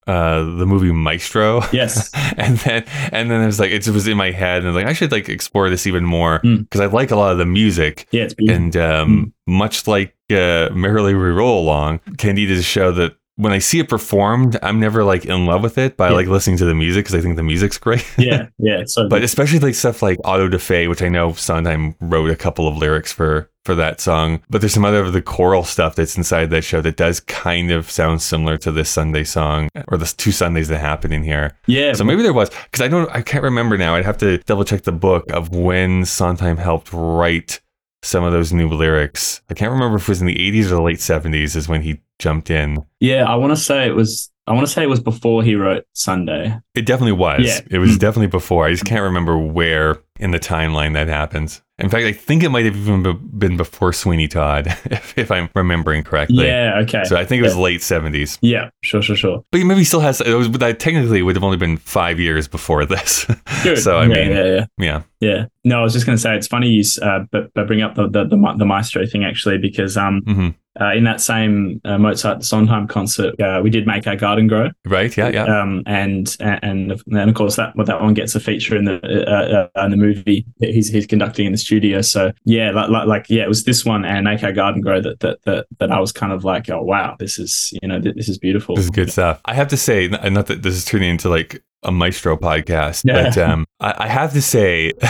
uh, 0.06 0.38
the 0.56 0.66
movie 0.66 0.90
Maestro. 0.92 1.62
Yes. 1.72 2.10
and 2.36 2.56
then 2.58 2.84
and 3.12 3.30
then 3.30 3.42
it 3.42 3.46
was 3.46 3.60
like 3.60 3.70
it 3.70 3.86
was 3.88 4.08
in 4.08 4.16
my 4.16 4.30
head 4.32 4.64
and 4.64 4.74
like 4.74 4.86
I 4.86 4.92
should 4.92 5.12
like 5.12 5.28
explore 5.28 5.68
this 5.70 5.86
even 5.86 6.04
more 6.04 6.40
Mm. 6.40 6.60
because 6.60 6.80
I 6.80 6.86
like 6.86 7.10
a 7.10 7.16
lot 7.16 7.32
of 7.32 7.38
the 7.38 7.46
music 7.46 8.08
yeah 8.10 8.24
it's 8.24 8.34
and 8.48 8.76
um, 8.76 9.34
much 9.46 9.86
like 9.86 10.16
uh, 10.30 10.70
Merrily 10.72 11.14
We 11.14 11.28
Roll 11.28 11.62
Along, 11.62 12.00
Candide 12.18 12.50
is 12.50 12.60
a 12.60 12.62
show 12.62 12.90
that 12.92 13.16
when 13.40 13.52
I 13.52 13.58
see 13.58 13.78
it 13.78 13.88
performed, 13.88 14.58
I'm 14.62 14.78
never 14.78 15.02
like 15.02 15.24
in 15.24 15.46
love 15.46 15.62
with 15.62 15.78
it, 15.78 15.96
but 15.96 16.10
I 16.10 16.14
like 16.14 16.26
listening 16.26 16.58
to 16.58 16.66
the 16.66 16.74
music 16.74 17.06
because 17.06 17.14
I 17.14 17.22
think 17.22 17.36
the 17.36 17.42
music's 17.42 17.78
great. 17.78 18.06
yeah 18.18 18.48
yeah 18.58 18.82
so 18.84 19.08
but 19.10 19.22
especially 19.22 19.58
like 19.58 19.74
stuff 19.74 20.02
like 20.02 20.18
Auto 20.24 20.48
da 20.48 20.58
Fe, 20.58 20.88
which 20.88 21.02
I 21.02 21.08
know 21.08 21.32
Sondheim 21.32 21.94
wrote 22.00 22.30
a 22.30 22.36
couple 22.36 22.68
of 22.68 22.76
lyrics 22.76 23.12
for 23.12 23.50
for 23.64 23.74
that 23.74 24.00
song. 24.00 24.42
But 24.50 24.60
there's 24.60 24.74
some 24.74 24.84
other 24.84 25.00
of 25.00 25.12
the 25.12 25.22
choral 25.22 25.64
stuff 25.64 25.94
that's 25.96 26.16
inside 26.16 26.50
that 26.50 26.64
show 26.64 26.80
that 26.80 26.96
does 26.96 27.20
kind 27.20 27.70
of 27.70 27.90
sound 27.90 28.22
similar 28.22 28.56
to 28.58 28.72
this 28.72 28.88
Sunday 28.90 29.24
song 29.24 29.68
or 29.88 29.96
the 29.98 30.12
two 30.16 30.32
Sundays 30.32 30.68
that 30.68 30.78
happen 30.78 31.12
in 31.12 31.22
here. 31.22 31.56
yeah 31.66 31.92
So 31.92 32.04
maybe 32.04 32.22
there 32.22 32.32
was 32.32 32.50
because 32.50 32.84
I 32.84 32.88
don't 32.88 33.10
I 33.10 33.22
can't 33.22 33.44
remember 33.44 33.78
now. 33.78 33.94
I'd 33.94 34.04
have 34.04 34.18
to 34.18 34.38
double 34.38 34.64
check 34.64 34.82
the 34.82 34.92
book 34.92 35.30
of 35.32 35.54
when 35.54 36.04
Sondheim 36.04 36.58
helped 36.58 36.92
write 36.92 37.60
some 38.02 38.24
of 38.24 38.32
those 38.32 38.52
new 38.52 38.68
lyrics. 38.68 39.42
I 39.50 39.54
can't 39.54 39.72
remember 39.72 39.96
if 39.96 40.02
it 40.02 40.08
was 40.08 40.20
in 40.20 40.26
the 40.26 40.34
80s 40.34 40.66
or 40.66 40.76
the 40.76 40.82
late 40.82 40.98
70s 40.98 41.56
is 41.56 41.68
when 41.68 41.82
he 41.82 42.00
jumped 42.18 42.50
in. 42.50 42.84
Yeah, 43.00 43.24
I 43.24 43.36
want 43.36 43.52
to 43.52 43.56
say 43.56 43.86
it 43.86 43.94
was. 43.94 44.30
I 44.46 44.52
want 44.52 44.66
to 44.66 44.72
say 44.72 44.82
it 44.82 44.88
was 44.88 45.00
before 45.00 45.44
he 45.44 45.54
wrote 45.54 45.84
Sunday. 45.92 46.58
It 46.74 46.84
definitely 46.84 47.12
was. 47.12 47.46
Yeah. 47.46 47.60
It 47.70 47.78
was 47.78 47.96
mm. 47.96 47.98
definitely 48.00 48.28
before. 48.28 48.66
I 48.66 48.72
just 48.72 48.84
can't 48.84 49.02
remember 49.02 49.38
where 49.38 50.02
in 50.20 50.30
the 50.30 50.38
timeline 50.38 50.92
that 50.94 51.08
happens. 51.08 51.62
In 51.78 51.88
fact, 51.88 52.04
I 52.04 52.12
think 52.12 52.42
it 52.42 52.50
might 52.50 52.66
have 52.66 52.76
even 52.76 53.02
be- 53.02 53.12
been 53.14 53.56
before 53.56 53.92
Sweeney 53.94 54.28
Todd, 54.28 54.66
if, 54.84 55.16
if 55.16 55.30
I'm 55.30 55.48
remembering 55.54 56.04
correctly. 56.04 56.46
Yeah. 56.46 56.80
Okay. 56.82 57.04
So 57.04 57.16
I 57.16 57.24
think 57.24 57.40
it 57.40 57.44
was 57.44 57.56
late 57.56 57.80
70s. 57.80 58.38
yeah. 58.42 58.68
Sure. 58.82 59.00
Sure. 59.00 59.16
Sure. 59.16 59.44
But 59.50 59.62
maybe 59.64 59.82
still 59.84 60.00
has, 60.00 60.20
it 60.20 60.34
was, 60.34 60.50
that 60.50 60.78
technically 60.78 61.22
would 61.22 61.36
have 61.36 61.42
only 61.42 61.56
been 61.56 61.78
five 61.78 62.20
years 62.20 62.46
before 62.48 62.84
this. 62.84 63.24
Good. 63.62 63.78
so, 63.78 63.96
I 63.96 64.02
yeah, 64.02 64.08
mean, 64.08 64.30
Yeah. 64.30 64.44
Yeah. 64.44 64.66
yeah. 64.78 65.02
Yeah. 65.20 65.44
No, 65.64 65.80
I 65.80 65.82
was 65.82 65.92
just 65.92 66.06
going 66.06 66.16
to 66.16 66.22
say 66.22 66.36
it's 66.36 66.46
funny 66.46 66.68
you 66.68 66.82
uh, 67.02 67.20
but, 67.30 67.52
but 67.54 67.66
bring 67.66 67.82
up 67.82 67.94
the, 67.94 68.08
the 68.08 68.24
the 68.24 68.54
the 68.58 68.64
maestro 68.64 69.04
thing 69.06 69.24
actually 69.24 69.58
because 69.58 69.96
um 69.98 70.22
hmm 70.24 70.48
uh, 70.80 70.92
in 70.92 71.04
that 71.04 71.20
same 71.20 71.80
uh, 71.84 71.98
Mozart 71.98 72.44
Sondheim 72.44 72.86
concert 72.86 73.40
uh, 73.40 73.60
we 73.62 73.70
did 73.70 73.86
make 73.86 74.06
our 74.06 74.16
garden 74.16 74.46
grow 74.46 74.68
Right? 74.84 75.16
Yeah, 75.16 75.28
yeah. 75.30 75.44
um 75.44 75.82
and 75.86 76.36
and 76.40 76.92
and 76.92 77.30
of 77.30 77.34
course 77.34 77.56
that 77.56 77.72
that 77.86 78.00
one 78.00 78.14
gets 78.14 78.34
a 78.34 78.40
feature 78.40 78.76
in 78.76 78.84
the 78.84 79.00
uh, 79.26 79.68
uh, 79.80 79.84
in 79.84 79.90
the 79.90 79.96
movie 79.96 80.46
that 80.58 80.70
he's 80.70 80.88
he's 80.88 81.06
conducting 81.06 81.46
in 81.46 81.52
the 81.52 81.58
studio 81.58 82.00
so 82.00 82.32
yeah 82.44 82.70
like, 82.70 82.90
like 82.90 83.06
like 83.06 83.26
yeah 83.28 83.42
it 83.42 83.48
was 83.48 83.64
this 83.64 83.84
one 83.84 84.04
and 84.04 84.24
make 84.24 84.42
our 84.42 84.52
garden 84.52 84.80
grow 84.80 85.00
that 85.00 85.20
that 85.20 85.42
that, 85.44 85.66
that 85.78 85.90
I 85.90 85.98
was 85.98 86.12
kind 86.12 86.32
of 86.32 86.44
like 86.44 86.68
oh 86.70 86.82
wow 86.82 87.16
this 87.18 87.38
is 87.38 87.72
you 87.82 87.88
know 87.88 88.00
th- 88.00 88.14
this 88.14 88.28
is 88.28 88.38
beautiful 88.38 88.76
This 88.76 88.84
is 88.84 88.90
good 88.90 89.10
stuff. 89.10 89.40
I 89.44 89.54
have 89.54 89.68
to 89.68 89.76
say, 89.76 90.08
not 90.08 90.46
that 90.46 90.62
this 90.62 90.74
is 90.74 90.84
turning 90.84 91.10
into 91.10 91.28
like 91.28 91.62
a 91.82 91.90
maestro 91.92 92.36
podcast, 92.36 93.02
Yeah. 93.04 93.24
but 93.24 93.38
um, 93.38 93.66
I, 93.80 93.94
I 93.98 94.08
have 94.08 94.32
to 94.34 94.42
say, 94.42 94.92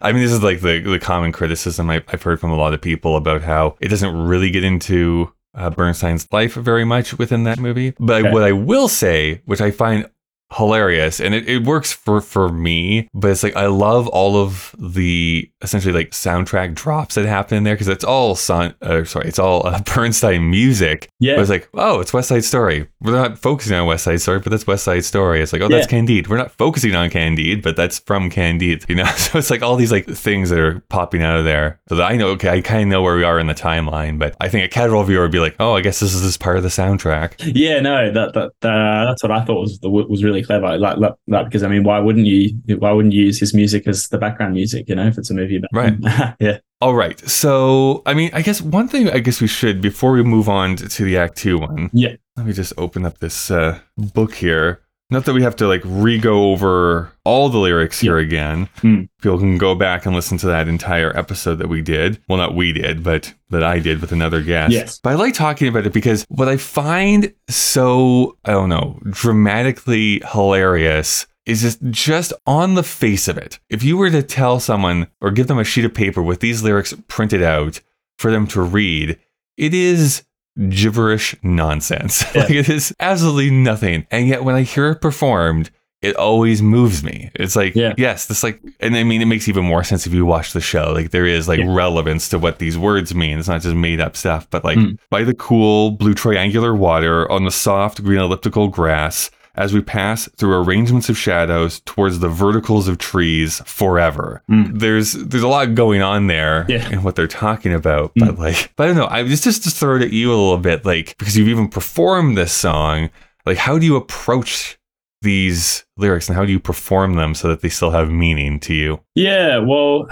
I 0.00 0.12
mean, 0.12 0.22
this 0.22 0.32
is 0.32 0.42
like 0.42 0.60
the 0.60 0.80
the 0.80 0.98
common 0.98 1.32
criticism 1.32 1.88
I, 1.90 2.02
I've 2.08 2.22
heard 2.22 2.40
from 2.40 2.50
a 2.50 2.56
lot 2.56 2.74
of 2.74 2.80
people 2.80 3.16
about 3.16 3.42
how 3.42 3.76
it 3.80 3.88
doesn't 3.88 4.14
really 4.26 4.50
get 4.50 4.64
into 4.64 5.32
uh, 5.54 5.70
Bernstein's 5.70 6.28
life 6.30 6.54
very 6.54 6.84
much 6.84 7.18
within 7.18 7.44
that 7.44 7.58
movie. 7.58 7.94
But 7.98 8.22
Okay. 8.26 8.32
what 8.32 8.42
I 8.42 8.52
will 8.52 8.88
say, 8.88 9.40
which 9.46 9.60
I 9.60 9.70
find 9.70 10.08
hilarious 10.54 11.20
and 11.20 11.34
it, 11.34 11.48
it 11.48 11.64
works 11.64 11.92
for 11.92 12.20
for 12.20 12.48
me 12.48 13.08
but 13.14 13.30
it's 13.30 13.42
like 13.42 13.56
i 13.56 13.66
love 13.66 14.06
all 14.08 14.36
of 14.36 14.74
the 14.78 15.50
essentially 15.62 15.92
like 15.92 16.10
soundtrack 16.10 16.74
drops 16.74 17.14
that 17.16 17.26
happen 17.26 17.58
in 17.58 17.64
there 17.64 17.74
because 17.74 17.88
it's 17.88 18.04
all 18.04 18.34
son 18.34 18.74
uh, 18.82 19.04
sorry 19.04 19.28
it's 19.28 19.38
all 19.38 19.66
uh, 19.66 19.80
bernstein 19.94 20.50
music 20.50 21.10
yeah 21.20 21.36
but 21.38 21.42
it's 21.42 21.50
like, 21.50 21.68
oh, 21.74 22.00
it's 22.00 22.12
West 22.12 22.28
Side 22.30 22.44
Story. 22.44 22.88
We're 23.00 23.12
not 23.12 23.38
focusing 23.38 23.76
on 23.76 23.86
West 23.86 24.02
Side 24.02 24.20
Story, 24.20 24.40
but 24.40 24.50
that's 24.50 24.66
West 24.66 24.82
Side 24.82 25.04
Story. 25.04 25.40
It's 25.40 25.52
like, 25.52 25.62
oh, 25.62 25.68
that's 25.68 25.86
Yeah. 25.86 25.90
Candide. 25.98 26.26
We're 26.26 26.36
not 26.36 26.50
focusing 26.50 26.96
on 26.96 27.10
Candide, 27.10 27.62
but 27.62 27.76
that's 27.76 28.00
from 28.00 28.28
Candide. 28.28 28.84
You 28.88 28.96
know, 28.96 29.04
so 29.16 29.38
it's 29.38 29.50
like 29.50 29.62
all 29.62 29.76
these 29.76 29.92
like 29.92 30.06
things 30.06 30.50
that 30.50 30.58
are 30.58 30.80
popping 30.88 31.22
out 31.22 31.38
of 31.38 31.44
there. 31.44 31.80
So 31.88 31.94
that 31.94 32.10
I 32.10 32.16
know, 32.16 32.28
okay, 32.30 32.48
I 32.48 32.60
kind 32.60 32.82
of 32.82 32.88
know 32.88 33.02
where 33.02 33.14
we 33.16 33.22
are 33.22 33.38
in 33.38 33.46
the 33.46 33.54
timeline, 33.54 34.18
but 34.18 34.34
I 34.40 34.48
think 34.48 34.64
a 34.64 34.68
casual 34.68 35.04
viewer 35.04 35.22
would 35.22 35.30
be 35.30 35.38
like, 35.38 35.54
oh, 35.60 35.76
I 35.76 35.80
guess 35.80 36.00
this 36.00 36.12
is 36.12 36.22
this 36.22 36.36
part 36.36 36.56
of 36.56 36.64
the 36.64 36.70
soundtrack. 36.70 37.34
Yeah, 37.54 37.78
no, 37.80 38.10
that 38.10 38.34
that 38.34 38.68
uh, 38.68 39.04
that's 39.04 39.22
what 39.22 39.30
I 39.30 39.44
thought 39.44 39.60
was 39.60 39.78
the 39.78 39.88
was 39.90 40.24
really 40.24 40.37
really 40.38 40.46
clever. 40.46 40.78
Like, 40.78 40.98
like, 40.98 41.14
like, 41.26 41.46
because 41.46 41.62
I 41.62 41.68
mean, 41.68 41.84
why 41.84 41.98
wouldn't 41.98 42.26
you? 42.26 42.50
Why 42.78 42.92
wouldn't 42.92 43.14
you 43.14 43.24
use 43.24 43.38
his 43.38 43.54
music 43.54 43.86
as 43.86 44.08
the 44.08 44.18
background 44.18 44.54
music? 44.54 44.88
You 44.88 44.94
know, 44.94 45.06
if 45.06 45.18
it's 45.18 45.30
a 45.30 45.34
movie 45.34 45.56
about 45.56 45.70
Right. 45.72 46.36
yeah. 46.40 46.58
All 46.80 46.94
right. 46.94 47.18
So, 47.28 48.02
I 48.06 48.14
mean, 48.14 48.30
I 48.32 48.42
guess 48.42 48.60
one 48.60 48.88
thing 48.88 49.10
I 49.10 49.18
guess 49.18 49.40
we 49.40 49.48
should 49.48 49.80
before 49.80 50.12
we 50.12 50.22
move 50.22 50.48
on 50.48 50.76
to, 50.76 51.04
the 51.04 51.18
Act 51.18 51.36
Two 51.36 51.58
one. 51.58 51.90
Yeah. 51.92 52.16
Let 52.36 52.46
me 52.46 52.52
just 52.52 52.72
open 52.78 53.04
up 53.04 53.18
this 53.18 53.50
uh, 53.50 53.80
book 53.96 54.34
here. 54.34 54.80
Not 55.10 55.24
that 55.24 55.32
we 55.32 55.42
have 55.42 55.56
to 55.56 55.66
like 55.66 55.80
re-go 55.84 56.52
over 56.52 57.10
all 57.24 57.48
the 57.48 57.58
lyrics 57.58 57.98
here 57.98 58.18
again. 58.18 58.68
Hmm. 58.80 59.04
People 59.22 59.38
can 59.38 59.56
go 59.56 59.74
back 59.74 60.04
and 60.04 60.14
listen 60.14 60.36
to 60.38 60.46
that 60.48 60.68
entire 60.68 61.16
episode 61.16 61.56
that 61.56 61.68
we 61.68 61.80
did. 61.80 62.22
Well, 62.28 62.36
not 62.36 62.54
we 62.54 62.74
did, 62.74 63.02
but 63.02 63.32
that 63.48 63.62
I 63.62 63.78
did 63.78 64.02
with 64.02 64.12
another 64.12 64.42
guest. 64.42 64.72
Yes. 64.72 65.00
But 65.00 65.10
I 65.10 65.14
like 65.14 65.32
talking 65.32 65.66
about 65.66 65.86
it 65.86 65.94
because 65.94 66.26
what 66.28 66.48
I 66.48 66.58
find 66.58 67.32
so 67.48 68.36
I 68.44 68.50
don't 68.50 68.68
know 68.68 69.00
dramatically 69.10 70.22
hilarious 70.30 71.26
is 71.46 71.62
just 71.62 71.82
just 71.84 72.34
on 72.46 72.74
the 72.74 72.82
face 72.82 73.28
of 73.28 73.38
it. 73.38 73.58
If 73.70 73.82
you 73.82 73.96
were 73.96 74.10
to 74.10 74.22
tell 74.22 74.60
someone 74.60 75.06
or 75.22 75.30
give 75.30 75.46
them 75.46 75.58
a 75.58 75.64
sheet 75.64 75.86
of 75.86 75.94
paper 75.94 76.22
with 76.22 76.40
these 76.40 76.62
lyrics 76.62 76.94
printed 77.08 77.42
out 77.42 77.80
for 78.18 78.30
them 78.30 78.46
to 78.48 78.60
read, 78.60 79.18
it 79.56 79.72
is 79.72 80.22
gibberish 80.68 81.34
nonsense. 81.42 82.24
Yeah. 82.34 82.42
like 82.42 82.50
it 82.50 82.68
is 82.68 82.94
absolutely 83.00 83.50
nothing. 83.50 84.06
And 84.10 84.28
yet 84.28 84.44
when 84.44 84.54
I 84.54 84.62
hear 84.62 84.90
it 84.90 85.00
performed, 85.00 85.70
it 86.00 86.14
always 86.16 86.62
moves 86.62 87.02
me. 87.02 87.30
It's 87.34 87.56
like, 87.56 87.74
Yeah. 87.74 87.94
yes, 87.98 88.26
this 88.26 88.42
like, 88.44 88.60
and 88.78 88.96
I 88.96 89.02
mean, 89.02 89.20
it 89.20 89.26
makes 89.26 89.48
even 89.48 89.64
more 89.64 89.82
sense 89.82 90.06
if 90.06 90.12
you 90.14 90.24
watch 90.24 90.52
the 90.52 90.60
show. 90.60 90.92
Like 90.92 91.10
there 91.10 91.26
is 91.26 91.48
like 91.48 91.58
Yeah. 91.58 91.66
relevance 91.74 92.28
to 92.28 92.38
what 92.38 92.58
these 92.60 92.78
words 92.78 93.14
mean. 93.14 93.38
It's 93.38 93.48
not 93.48 93.62
just 93.62 93.74
made 93.74 94.00
up 94.00 94.16
stuff, 94.16 94.48
but 94.50 94.64
like 94.64 94.78
Mm. 94.78 94.98
by 95.10 95.24
the 95.24 95.34
cool 95.34 95.90
blue 95.92 96.14
triangular 96.14 96.74
water 96.74 97.28
on 97.32 97.44
the 97.44 97.50
soft 97.50 98.02
green 98.04 98.20
elliptical 98.20 98.68
grass 98.68 99.30
as 99.58 99.74
we 99.74 99.80
pass 99.82 100.28
through 100.36 100.54
arrangements 100.62 101.08
of 101.08 101.18
shadows 101.18 101.80
towards 101.84 102.20
the 102.20 102.28
verticals 102.28 102.88
of 102.88 102.96
trees 102.98 103.60
forever. 103.66 104.42
Mm. 104.50 104.78
There's 104.78 105.12
there's 105.12 105.42
a 105.42 105.48
lot 105.48 105.74
going 105.74 106.00
on 106.00 106.28
there 106.28 106.64
Yeah. 106.68 106.84
Mm. 106.88 106.92
in 106.92 107.02
what 107.02 107.16
they're 107.16 107.26
talking 107.26 107.74
about, 107.74 108.12
but 108.16 108.38
like, 108.38 108.72
but 108.76 108.84
I 108.84 108.86
don't 108.86 108.96
know. 108.96 109.08
I 109.10 109.24
just 109.24 109.44
just 109.44 109.64
to 109.64 109.70
throw 109.70 109.96
it 109.96 110.02
at 110.02 110.12
you 110.12 110.30
a 110.30 110.36
little 110.36 110.58
bit, 110.58 110.84
like 110.86 111.16
because 111.18 111.36
you've 111.36 111.48
even 111.48 111.68
performed 111.68 112.38
this 112.38 112.52
song. 112.52 113.10
Like, 113.44 113.56
how 113.58 113.78
do 113.78 113.84
you 113.86 113.96
approach 113.96 114.78
these 115.22 115.84
lyrics 115.96 116.28
and 116.28 116.36
how 116.36 116.44
do 116.44 116.52
you 116.52 116.60
perform 116.60 117.14
them 117.14 117.34
so 117.34 117.48
that 117.48 117.60
they 117.60 117.68
still 117.68 117.90
have 117.90 118.10
meaning 118.10 118.60
to 118.60 118.74
you? 118.74 119.00
Yeah, 119.14 119.58
well, 119.58 120.06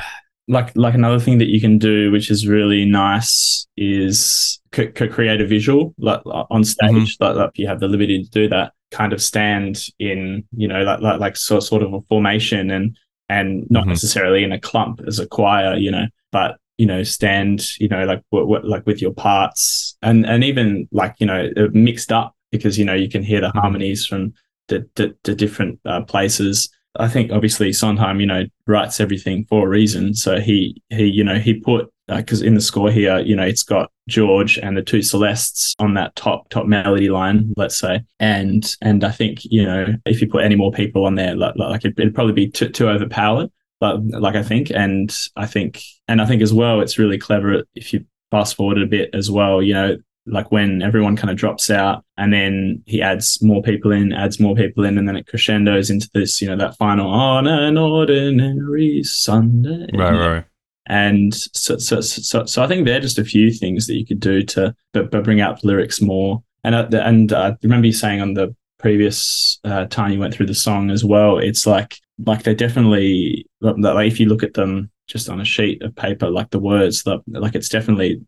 like 0.48 0.76
like 0.76 0.94
another 0.94 1.20
thing 1.20 1.38
that 1.38 1.48
you 1.48 1.60
can 1.60 1.78
do, 1.78 2.10
which 2.10 2.30
is 2.30 2.46
really 2.48 2.84
nice, 2.84 3.66
is 3.76 4.60
c- 4.74 4.90
c- 4.96 5.08
create 5.08 5.40
a 5.40 5.46
visual 5.46 5.94
like 5.98 6.22
on 6.24 6.64
stage. 6.64 7.16
Like, 7.20 7.36
like 7.36 7.50
you 7.54 7.66
have 7.68 7.80
the 7.80 7.88
liberty 7.88 8.22
to 8.24 8.30
do 8.30 8.48
that. 8.48 8.72
Kind 8.92 9.12
of 9.12 9.22
stand 9.22 9.86
in, 9.98 10.44
you 10.56 10.68
know, 10.68 10.82
like 10.82 11.00
like 11.00 11.20
like 11.20 11.36
sort 11.36 11.62
sort 11.64 11.82
of 11.82 11.92
a 11.92 12.00
formation 12.02 12.70
and 12.70 12.96
and 13.28 13.66
not 13.70 13.84
Mhm. 13.84 13.88
necessarily 13.88 14.44
in 14.44 14.52
a 14.52 14.60
clump 14.60 15.00
as 15.06 15.18
a 15.18 15.26
choir, 15.26 15.76
you 15.76 15.90
know, 15.90 16.06
but 16.30 16.56
you 16.78 16.86
know, 16.86 17.02
stand, 17.02 17.76
you 17.80 17.88
know, 17.88 18.04
like 18.04 18.22
w- 18.30 18.46
w- 18.52 18.70
like 18.70 18.86
with 18.86 19.02
your 19.02 19.12
parts 19.12 19.96
and 20.02 20.24
and 20.26 20.44
even 20.44 20.86
like 20.92 21.14
you 21.18 21.26
know 21.26 21.50
uh, 21.56 21.68
mixed 21.72 22.12
up 22.12 22.34
because 22.52 22.78
you 22.78 22.84
know 22.84 22.94
you 22.94 23.08
can 23.08 23.22
hear 23.24 23.40
the 23.40 23.48
Mhm. 23.48 23.60
harmonies 23.60 24.06
from 24.06 24.32
the 24.68 24.86
the, 24.94 25.14
the 25.24 25.34
different 25.34 25.80
uh, 25.84 26.02
places. 26.02 26.68
I 26.98 27.08
think 27.08 27.32
obviously 27.32 27.72
Sondheim, 27.72 28.20
you 28.20 28.26
know, 28.26 28.44
writes 28.66 29.00
everything 29.00 29.46
for 29.48 29.66
a 29.66 29.68
reason. 29.68 30.14
So 30.14 30.38
he 30.40 30.80
he 30.90 31.04
you 31.06 31.24
know 31.24 31.38
he 31.38 31.54
put 31.54 31.90
Uh, 32.08 32.18
because 32.18 32.40
in 32.40 32.54
the 32.54 32.60
score 32.60 32.90
here, 32.90 33.18
you 33.18 33.34
know, 33.34 33.42
it's 33.42 33.64
got 33.64 33.90
George 34.08 34.58
and 34.58 34.76
the 34.76 34.82
two 34.82 35.02
Celestes 35.02 35.74
on 35.80 35.94
that 35.94 36.14
top 36.14 36.48
top 36.50 36.66
melody 36.66 37.08
line, 37.08 37.52
let's 37.56 37.76
say, 37.76 38.02
and 38.20 38.76
and 38.80 39.02
I 39.02 39.10
think 39.10 39.40
you 39.44 39.64
know 39.64 39.86
if 40.04 40.20
you 40.20 40.28
put 40.28 40.44
any 40.44 40.54
more 40.54 40.70
people 40.70 41.04
on 41.04 41.16
there, 41.16 41.34
like, 41.34 41.56
like 41.56 41.84
it'd, 41.84 41.98
it'd 41.98 42.14
probably 42.14 42.32
be 42.32 42.48
too, 42.48 42.68
too 42.68 42.88
overpowered. 42.88 43.50
But 43.80 44.06
like 44.06 44.36
I 44.36 44.42
think, 44.42 44.70
and 44.70 45.14
I 45.36 45.46
think, 45.46 45.82
and 46.08 46.22
I 46.22 46.26
think 46.26 46.42
as 46.42 46.54
well, 46.54 46.80
it's 46.80 46.98
really 46.98 47.18
clever 47.18 47.64
if 47.74 47.92
you 47.92 48.04
fast 48.30 48.54
forward 48.56 48.80
a 48.80 48.86
bit 48.86 49.10
as 49.12 49.30
well. 49.30 49.60
You 49.60 49.74
know, 49.74 49.96
like 50.26 50.50
when 50.50 50.82
everyone 50.82 51.16
kind 51.16 51.30
of 51.30 51.36
drops 51.36 51.70
out 51.70 52.04
and 52.16 52.32
then 52.32 52.82
he 52.86 53.02
adds 53.02 53.42
more 53.42 53.62
people 53.62 53.92
in, 53.92 54.12
adds 54.12 54.40
more 54.40 54.54
people 54.54 54.84
in, 54.84 54.96
and 54.96 55.08
then 55.08 55.16
it 55.16 55.26
crescendos 55.26 55.90
into 55.90 56.08
this, 56.14 56.40
you 56.40 56.48
know, 56.48 56.56
that 56.56 56.76
final 56.76 57.08
on 57.08 57.46
an 57.46 57.76
ordinary 57.76 59.02
Sunday. 59.02 59.88
Right, 59.92 60.18
right. 60.18 60.44
And 60.88 61.34
so, 61.34 61.78
so, 61.78 62.00
so, 62.00 62.44
so 62.46 62.62
I 62.62 62.66
think 62.68 62.84
they're 62.86 63.00
just 63.00 63.18
a 63.18 63.24
few 63.24 63.50
things 63.52 63.86
that 63.86 63.94
you 63.96 64.06
could 64.06 64.20
do 64.20 64.42
to 64.42 64.74
but, 64.92 65.10
but 65.10 65.24
bring 65.24 65.40
out 65.40 65.60
the 65.60 65.66
lyrics 65.66 66.00
more. 66.00 66.42
And 66.64 66.74
uh, 66.74 66.82
the- 66.82 67.06
and 67.06 67.32
uh, 67.32 67.52
I 67.52 67.56
remember 67.62 67.86
you 67.86 67.92
saying 67.92 68.20
on 68.20 68.34
the 68.34 68.54
previous 68.78 69.58
uh, 69.64 69.86
time 69.86 70.12
you 70.12 70.18
went 70.20 70.34
through 70.34 70.46
the 70.46 70.54
song 70.54 70.90
as 70.90 71.04
well. 71.04 71.38
It's 71.38 71.66
like 71.66 71.96
like 72.24 72.44
they 72.44 72.54
definitely 72.54 73.46
like 73.60 74.06
if 74.06 74.18
you 74.20 74.26
look 74.26 74.42
at 74.42 74.54
them 74.54 74.90
just 75.08 75.28
on 75.28 75.40
a 75.40 75.44
sheet 75.44 75.82
of 75.82 75.94
paper, 75.94 76.28
like 76.30 76.50
the 76.50 76.58
words, 76.58 77.04
like, 77.06 77.20
like 77.28 77.54
it's 77.54 77.68
definitely 77.68 78.20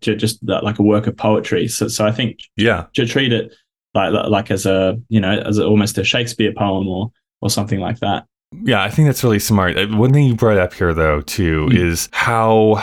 just 0.00 0.38
like 0.42 0.78
a 0.78 0.82
work 0.82 1.06
of 1.06 1.16
poetry. 1.16 1.68
So 1.68 1.88
so 1.88 2.06
I 2.06 2.12
think 2.12 2.40
Yeah. 2.56 2.86
to 2.94 3.06
treat 3.06 3.32
it 3.32 3.54
like 3.94 4.12
like 4.12 4.50
as 4.50 4.66
a 4.66 4.98
you 5.08 5.20
know 5.20 5.38
as 5.38 5.58
a, 5.58 5.66
almost 5.66 5.98
a 5.98 6.04
Shakespeare 6.04 6.52
poem 6.56 6.88
or 6.88 7.10
or 7.40 7.50
something 7.50 7.80
like 7.80 7.98
that. 8.00 8.24
Yeah, 8.64 8.82
I 8.82 8.90
think 8.90 9.06
that's 9.08 9.22
really 9.22 9.38
smart. 9.38 9.76
Uh, 9.76 9.86
One 9.88 10.12
thing 10.12 10.24
you 10.26 10.34
brought 10.34 10.58
up 10.58 10.72
here, 10.74 10.94
though, 10.94 11.20
too, 11.20 11.66
Mm. 11.70 11.76
is 11.76 12.08
how 12.12 12.82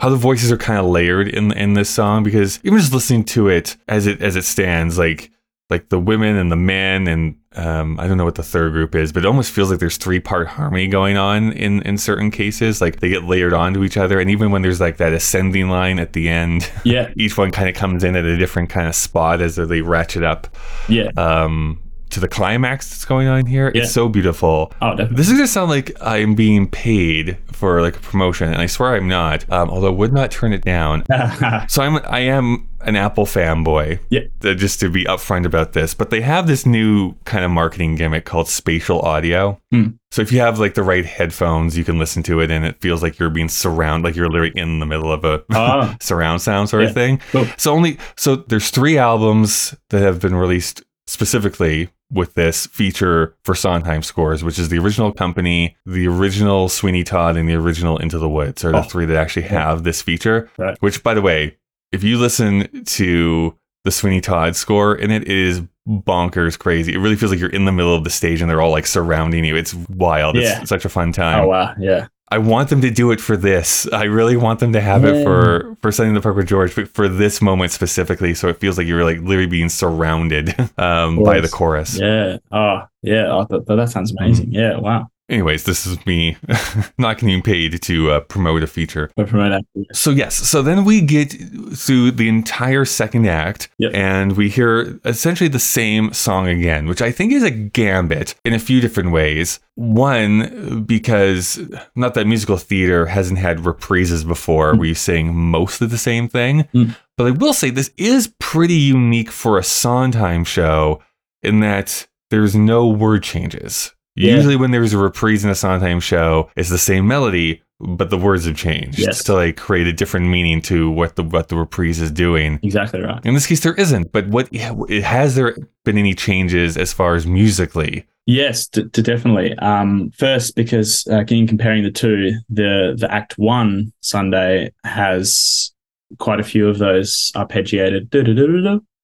how 0.00 0.08
the 0.10 0.16
voices 0.16 0.52
are 0.52 0.56
kind 0.56 0.78
of 0.78 0.86
layered 0.86 1.26
in 1.28 1.50
in 1.52 1.72
this 1.74 1.90
song. 1.90 2.22
Because 2.22 2.60
even 2.62 2.78
just 2.78 2.92
listening 2.92 3.24
to 3.24 3.48
it 3.48 3.76
as 3.88 4.06
it 4.06 4.20
as 4.22 4.36
it 4.36 4.44
stands, 4.44 4.98
like 4.98 5.30
like 5.70 5.88
the 5.90 5.98
women 5.98 6.36
and 6.36 6.50
the 6.52 6.56
men, 6.56 7.06
and 7.08 7.36
um, 7.56 7.98
I 8.00 8.06
don't 8.06 8.16
know 8.16 8.24
what 8.24 8.36
the 8.36 8.42
third 8.42 8.72
group 8.72 8.94
is, 8.94 9.12
but 9.12 9.24
it 9.24 9.26
almost 9.26 9.50
feels 9.50 9.70
like 9.70 9.80
there's 9.80 9.96
three 9.96 10.20
part 10.20 10.46
harmony 10.46 10.86
going 10.88 11.16
on 11.16 11.52
in 11.52 11.82
in 11.82 11.98
certain 11.98 12.30
cases. 12.30 12.80
Like 12.80 13.00
they 13.00 13.08
get 13.08 13.24
layered 13.24 13.52
onto 13.54 13.82
each 13.84 13.96
other, 13.96 14.20
and 14.20 14.30
even 14.30 14.50
when 14.50 14.62
there's 14.62 14.80
like 14.80 14.98
that 14.98 15.12
ascending 15.14 15.68
line 15.68 15.98
at 15.98 16.12
the 16.12 16.28
end, 16.28 16.70
Yeah, 16.84 17.10
each 17.16 17.36
one 17.36 17.50
kind 17.50 17.68
of 17.68 17.74
comes 17.74 18.04
in 18.04 18.14
at 18.14 18.24
a 18.24 18.36
different 18.36 18.68
kind 18.70 18.86
of 18.88 18.94
spot 18.94 19.40
as 19.40 19.56
they 19.56 19.80
ratchet 19.82 20.22
up 20.22 20.48
yeah. 20.88 21.10
um, 21.16 21.80
to 22.10 22.20
the 22.20 22.28
climax 22.28 22.88
that's 22.90 23.04
going 23.04 23.28
on 23.28 23.46
here. 23.46 23.70
Yeah. 23.74 23.82
It's 23.82 23.92
so 23.92 24.08
beautiful. 24.08 24.72
Oh, 24.82 24.90
definitely. 24.90 25.16
This 25.16 25.26
is 25.28 25.34
gonna 25.34 25.46
sound 25.48 25.70
like 25.70 25.92
I'm 26.00 26.34
being 26.34 26.68
paid 26.68 27.36
for 27.52 27.82
like 27.82 27.96
a 27.96 28.00
promotion, 28.00 28.48
and 28.52 28.60
I 28.62 28.66
swear 28.66 28.94
I'm 28.94 29.08
not. 29.08 29.50
Um, 29.52 29.70
although 29.70 29.92
would 29.92 30.12
not 30.12 30.30
turn 30.30 30.52
it 30.52 30.62
down. 30.62 31.04
So 31.68 31.82
I'm 31.82 31.96
I 32.08 32.20
am 32.20 32.68
an 32.80 32.94
Apple 32.94 33.26
fanboy. 33.26 33.98
Yeah. 34.08 34.20
uh, 34.44 34.54
Just 34.54 34.78
to 34.80 34.88
be 34.88 35.04
upfront 35.04 35.44
about 35.46 35.72
this, 35.72 35.94
but 35.94 36.10
they 36.10 36.20
have 36.20 36.46
this 36.46 36.64
new 36.64 37.14
kind 37.24 37.44
of 37.44 37.50
marketing 37.50 37.96
gimmick 37.96 38.24
called 38.24 38.48
spatial 38.48 39.00
audio. 39.00 39.60
Hmm. 39.72 39.88
So 40.12 40.22
if 40.22 40.30
you 40.32 40.38
have 40.40 40.58
like 40.60 40.74
the 40.74 40.82
right 40.84 41.04
headphones, 41.04 41.76
you 41.76 41.84
can 41.84 41.98
listen 41.98 42.22
to 42.24 42.40
it, 42.40 42.50
and 42.50 42.64
it 42.64 42.80
feels 42.80 43.02
like 43.02 43.18
you're 43.18 43.30
being 43.30 43.48
surrounded, 43.48 44.06
like 44.08 44.16
you're 44.16 44.28
literally 44.28 44.52
in 44.54 44.78
the 44.78 44.86
middle 44.86 45.10
of 45.12 45.24
a 45.24 45.42
Ah. 45.52 45.96
surround 46.00 46.40
sound 46.40 46.68
sort 46.70 46.84
of 46.84 46.94
thing. 46.94 47.20
Cool. 47.32 47.46
So 47.58 47.72
only 47.74 47.98
so 48.16 48.36
there's 48.36 48.70
three 48.70 48.96
albums 48.96 49.74
that 49.90 50.00
have 50.00 50.20
been 50.20 50.36
released 50.36 50.82
specifically 51.06 51.90
with 52.10 52.34
this 52.34 52.66
feature 52.66 53.36
for 53.44 53.54
Sondheim 53.54 54.02
scores, 54.02 54.42
which 54.42 54.58
is 54.58 54.68
the 54.70 54.78
original 54.78 55.12
company, 55.12 55.76
the 55.84 56.08
original 56.08 56.68
Sweeney 56.68 57.04
Todd, 57.04 57.36
and 57.36 57.48
the 57.48 57.54
original 57.54 57.98
Into 57.98 58.18
the 58.18 58.28
Woods 58.28 58.64
are 58.64 58.72
the 58.72 58.78
Oh. 58.78 58.82
three 58.82 59.04
that 59.06 59.16
actually 59.16 59.42
have 59.42 59.84
this 59.84 60.00
feature. 60.00 60.48
Right. 60.56 60.76
Which, 60.80 61.02
by 61.02 61.14
the 61.14 61.20
way, 61.22 61.56
if 61.92 62.02
you 62.02 62.18
listen 62.18 62.84
to 62.84 63.54
the 63.84 63.90
Sweeney 63.90 64.20
Todd 64.20 64.56
score 64.56 64.94
in 64.94 65.10
it, 65.10 65.22
it 65.22 65.28
is 65.28 65.62
bonkers 65.88 66.58
crazy. 66.58 66.94
It 66.94 66.98
really 66.98 67.16
feels 67.16 67.30
like 67.30 67.40
you're 67.40 67.48
in 67.50 67.64
the 67.64 67.72
middle 67.72 67.94
of 67.94 68.04
the 68.04 68.10
stage 68.10 68.40
and 68.42 68.50
they're 68.50 68.60
all 68.60 68.70
like 68.70 68.86
surrounding 68.86 69.44
you. 69.44 69.56
It's 69.56 69.74
wild. 69.74 70.36
Yeah. 70.36 70.60
It's 70.60 70.68
such 70.68 70.84
a 70.84 70.88
fun 70.90 71.10
oh, 71.10 71.12
time. 71.12 71.44
oh 71.44 71.48
wow, 71.48 71.74
yeah. 71.78 72.08
I 72.30 72.38
want 72.38 72.68
them 72.68 72.80
to 72.82 72.90
do 72.90 73.10
it 73.10 73.20
for 73.20 73.36
this. 73.36 73.90
I 73.92 74.04
really 74.04 74.36
want 74.36 74.60
them 74.60 74.72
to 74.74 74.80
have 74.80 75.04
it 75.04 75.24
for 75.24 75.76
for 75.80 76.04
in 76.04 76.14
the 76.14 76.20
Park 76.20 76.36
with 76.36 76.46
George, 76.46 76.74
but 76.74 76.88
for 76.88 77.08
this 77.08 77.40
moment 77.40 77.72
specifically, 77.72 78.34
so 78.34 78.48
it 78.48 78.60
feels 78.60 78.76
like 78.76 78.86
you're 78.86 79.04
like 79.04 79.18
literally 79.20 79.46
being 79.46 79.68
surrounded 79.68 80.54
um, 80.78 81.22
by 81.22 81.40
the 81.40 81.48
chorus. 81.48 81.98
Yeah. 81.98 82.36
Oh, 82.52 82.82
yeah. 83.02 83.28
Oh, 83.28 83.46
that, 83.48 83.66
that 83.66 83.88
sounds 83.88 84.12
amazing. 84.12 84.48
Mm. 84.50 84.54
Yeah. 84.54 84.76
Wow. 84.78 85.10
Anyways, 85.30 85.64
this 85.64 85.86
is 85.86 86.04
me 86.06 86.38
not 86.98 87.18
getting 87.18 87.42
paid 87.42 87.82
to 87.82 88.10
uh, 88.12 88.20
promote 88.20 88.62
a 88.62 88.66
feature. 88.66 89.10
Promote. 89.14 89.62
So 89.92 90.10
yes, 90.10 90.34
so 90.34 90.62
then 90.62 90.86
we 90.86 91.02
get 91.02 91.32
through 91.76 92.12
the 92.12 92.28
entire 92.30 92.86
second 92.86 93.26
act, 93.26 93.68
Yep. 93.78 93.92
and 93.94 94.36
we 94.38 94.48
hear 94.48 94.98
essentially 95.04 95.48
the 95.48 95.58
same 95.58 96.14
song 96.14 96.48
again, 96.48 96.86
which 96.86 97.02
I 97.02 97.12
think 97.12 97.32
is 97.32 97.42
a 97.42 97.50
gambit 97.50 98.36
in 98.44 98.54
a 98.54 98.58
few 98.58 98.80
different 98.80 99.10
ways. 99.10 99.60
One, 99.74 100.84
because 100.84 101.60
not 101.94 102.14
that 102.14 102.26
musical 102.26 102.56
theater 102.56 103.06
hasn't 103.06 103.38
had 103.38 103.58
reprises 103.58 104.26
before, 104.26 104.72
Mm. 104.72 104.78
where 104.78 104.88
you 104.88 104.94
sing 104.94 105.34
most 105.34 105.82
of 105.82 105.90
the 105.90 105.98
same 105.98 106.28
thing, 106.28 106.64
Mm. 106.74 106.96
but 107.18 107.26
I 107.26 107.30
will 107.32 107.52
say 107.52 107.68
this 107.68 107.90
is 107.98 108.32
pretty 108.40 108.74
unique 108.74 109.30
for 109.30 109.58
a 109.58 109.62
Sondheim 109.62 110.44
show 110.44 111.02
in 111.42 111.60
that 111.60 112.06
there's 112.30 112.56
no 112.56 112.88
word 112.88 113.22
changes. 113.22 113.92
Yeah. 114.18 114.34
Usually, 114.34 114.56
when 114.56 114.70
there's 114.72 114.92
a 114.92 114.98
reprise 114.98 115.44
in 115.44 115.50
a 115.50 115.54
Sondheim 115.54 116.00
show, 116.00 116.50
it's 116.56 116.68
the 116.70 116.78
same 116.78 117.06
melody, 117.06 117.62
but 117.80 118.10
the 118.10 118.18
words 118.18 118.44
have 118.46 118.56
changed 118.56 118.98
Yes. 118.98 119.22
to 119.24 119.34
like 119.34 119.56
create 119.56 119.86
a 119.86 119.92
different 119.92 120.26
meaning 120.26 120.60
to 120.62 120.90
what 120.90 121.16
the 121.16 121.22
what 121.22 121.48
the 121.48 121.56
reprise 121.56 122.00
is 122.00 122.10
doing. 122.10 122.58
Exactly 122.62 123.00
right. 123.00 123.24
In 123.24 123.34
this 123.34 123.46
case, 123.46 123.60
there 123.60 123.74
isn't. 123.74 124.10
But 124.12 124.26
what 124.28 124.48
it 124.52 125.04
has 125.04 125.34
there 125.36 125.56
been 125.84 125.96
any 125.98 126.14
changes 126.14 126.76
as 126.76 126.92
far 126.92 127.14
as 127.14 127.26
musically? 127.26 128.06
Yes, 128.26 128.66
d- 128.68 128.82
d- 128.92 129.00
definitely. 129.02 129.54
Um, 129.58 130.10
first, 130.18 130.54
because 130.54 131.06
uh, 131.10 131.24
in 131.28 131.46
comparing 131.46 131.82
the 131.84 131.90
two, 131.90 132.32
the 132.50 132.94
the 132.98 133.10
Act 133.10 133.38
One 133.38 133.92
Sunday 134.00 134.70
has 134.84 135.72
quite 136.18 136.40
a 136.40 136.44
few 136.44 136.68
of 136.68 136.78
those 136.78 137.30
arpeggiated. 137.36 138.10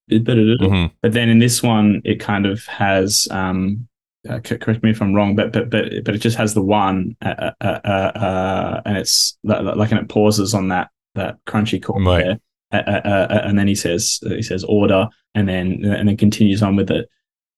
Mhm. 0.09 0.91
but 1.01 1.13
then 1.13 1.29
in 1.29 1.39
this 1.39 1.63
one, 1.63 2.01
it 2.03 2.19
kind 2.19 2.45
of 2.45 2.65
has. 2.67 3.27
Um, 3.31 3.87
uh, 4.29 4.39
correct 4.39 4.83
me 4.83 4.91
if 4.91 5.01
I'm 5.01 5.13
wrong, 5.13 5.35
but 5.35 5.51
but 5.51 5.69
but 5.69 5.85
but 6.03 6.15
it 6.15 6.19
just 6.19 6.37
has 6.37 6.53
the 6.53 6.61
one, 6.61 7.15
uh, 7.21 7.51
uh, 7.61 7.79
uh, 7.85 7.87
uh, 7.87 8.81
and 8.85 8.97
it's 8.97 9.37
li- 9.43 9.59
li- 9.59 9.75
like 9.75 9.91
and 9.91 9.99
it 9.99 10.09
pauses 10.09 10.53
on 10.53 10.69
that 10.69 10.89
that 11.15 11.37
crunchy 11.45 11.81
chord 11.81 12.05
Right. 12.05 12.23
there, 12.25 12.39
uh, 12.71 12.89
uh, 12.89 13.01
uh, 13.05 13.27
uh, 13.33 13.41
and 13.45 13.57
then 13.57 13.67
he 13.67 13.75
says 13.75 14.19
he 14.23 14.41
says 14.41 14.63
order, 14.63 15.07
and 15.33 15.47
then 15.47 15.83
and 15.85 16.07
then 16.09 16.17
continues 16.17 16.61
on 16.63 16.75
with 16.75 16.89
it, 16.91 17.07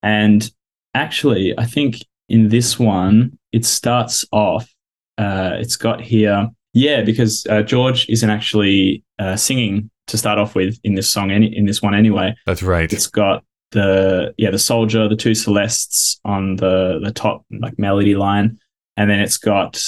and 0.03 0.49
actually, 0.93 1.58
I 1.58 1.65
think 1.65 2.06
in 2.30 2.49
this 2.49 2.77
one 2.77 3.38
it 3.51 3.65
starts 3.65 4.25
off. 4.32 4.69
Uh, 5.17 5.53
it's 5.60 5.75
got 5.77 6.01
here, 6.01 6.49
yeah, 6.73 7.01
because 7.01 7.45
uh, 7.49 7.62
George 7.63 8.08
isn't 8.10 8.30
actually 8.30 9.03
uh, 9.19 9.36
singing 9.36 9.89
to 10.08 10.17
start 10.17 10.38
off 10.38 10.53
with 10.56 10.77
in 10.84 10.95
this 10.95 11.10
song, 11.10 11.32
any 11.32 11.47
in 11.56 11.65
this 11.65 11.82
one 11.82 11.95
anyway. 11.95 12.36
That's 12.45 12.62
right. 12.63 12.91
It's 12.91 13.08
got 13.08 13.43
the 13.71 14.34
yeah 14.38 14.51
the 14.51 14.60
soldier, 14.60 15.08
the 15.08 15.15
two 15.15 15.36
celestes 15.36 16.19
on 16.25 16.56
the 16.58 16.99
the 17.03 17.12
top 17.12 17.45
like 17.60 17.77
melody 17.77 18.15
line, 18.15 18.58
and 18.95 19.10
then 19.10 19.19
it's 19.19 19.38
got 19.38 19.82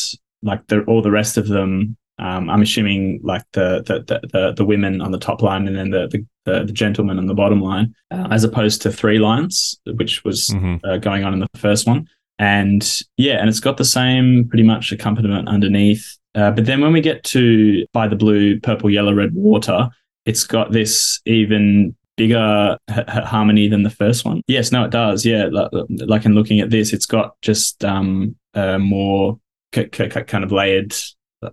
like 0.44 0.66
the 0.68 0.82
all 0.84 1.02
the 1.02 1.12
rest 1.12 1.38
of 1.38 1.48
them. 1.48 1.96
Um, 2.18 2.50
I'm 2.50 2.62
assuming 2.62 3.22
like 3.24 3.44
the 3.54 3.82
the, 3.86 4.04
the 4.04 4.28
the 4.34 4.54
the 4.58 4.66
women 4.66 5.02
on 5.02 5.12
the 5.12 5.18
top 5.20 5.42
line, 5.42 5.68
and 5.68 5.76
then 5.76 5.90
the 5.92 6.08
the, 6.08 6.26
the, 6.46 6.66
the 6.66 6.74
gentleman 6.74 7.18
on 7.18 7.28
the 7.28 7.34
bottom 7.34 7.62
line, 7.62 7.94
uh, 8.12 8.28
as 8.32 8.44
opposed 8.44 8.82
to 8.82 8.92
three 8.92 9.20
lines, 9.20 9.80
which 9.86 10.24
was 10.24 10.50
hmm 10.50 10.76
uh, 10.84 10.98
going 10.98 11.24
on 11.24 11.34
in 11.34 11.40
the 11.40 11.50
first 11.56 11.88
one. 11.88 12.08
And 12.38 13.02
yeah, 13.18 13.40
and 13.40 13.50
it's 13.50 13.60
got 13.60 13.78
the 13.78 13.86
same 13.86 14.48
pretty 14.48 14.64
much 14.64 14.92
accompaniment 14.92 15.48
underneath. 15.50 16.18
Uh, 16.36 16.52
but 16.52 16.66
then 16.66 16.80
when 16.80 16.94
we 16.94 17.02
get 17.02 17.24
to 17.26 17.86
by 17.92 18.08
the 18.08 18.16
blue, 18.16 18.60
purple, 18.60 18.90
yellow, 18.90 19.14
red 19.14 19.34
water, 19.34 19.90
it's 20.26 20.46
got 20.46 20.72
this 20.72 21.20
even 21.26 21.96
bigger 22.20 22.78
h- 22.92 23.08
harmony 23.08 23.68
than 23.70 23.84
the 23.84 23.90
first 23.90 24.26
one. 24.26 24.42
Yes, 24.48 24.72
no, 24.72 24.84
it 24.84 24.92
does. 24.92 25.26
Yeah, 25.26 25.48
like, 25.52 25.72
like 25.90 26.26
in 26.26 26.36
looking 26.36 26.60
at 26.60 26.70
this, 26.70 26.94
it's 26.94 27.06
got 27.06 27.42
just 27.42 27.84
um, 27.86 28.36
uh, 28.54 28.78
more 28.78 29.40
c- 29.74 29.90
c- 29.92 30.10
kind 30.10 30.44
of 30.44 30.52
layered 30.52 30.94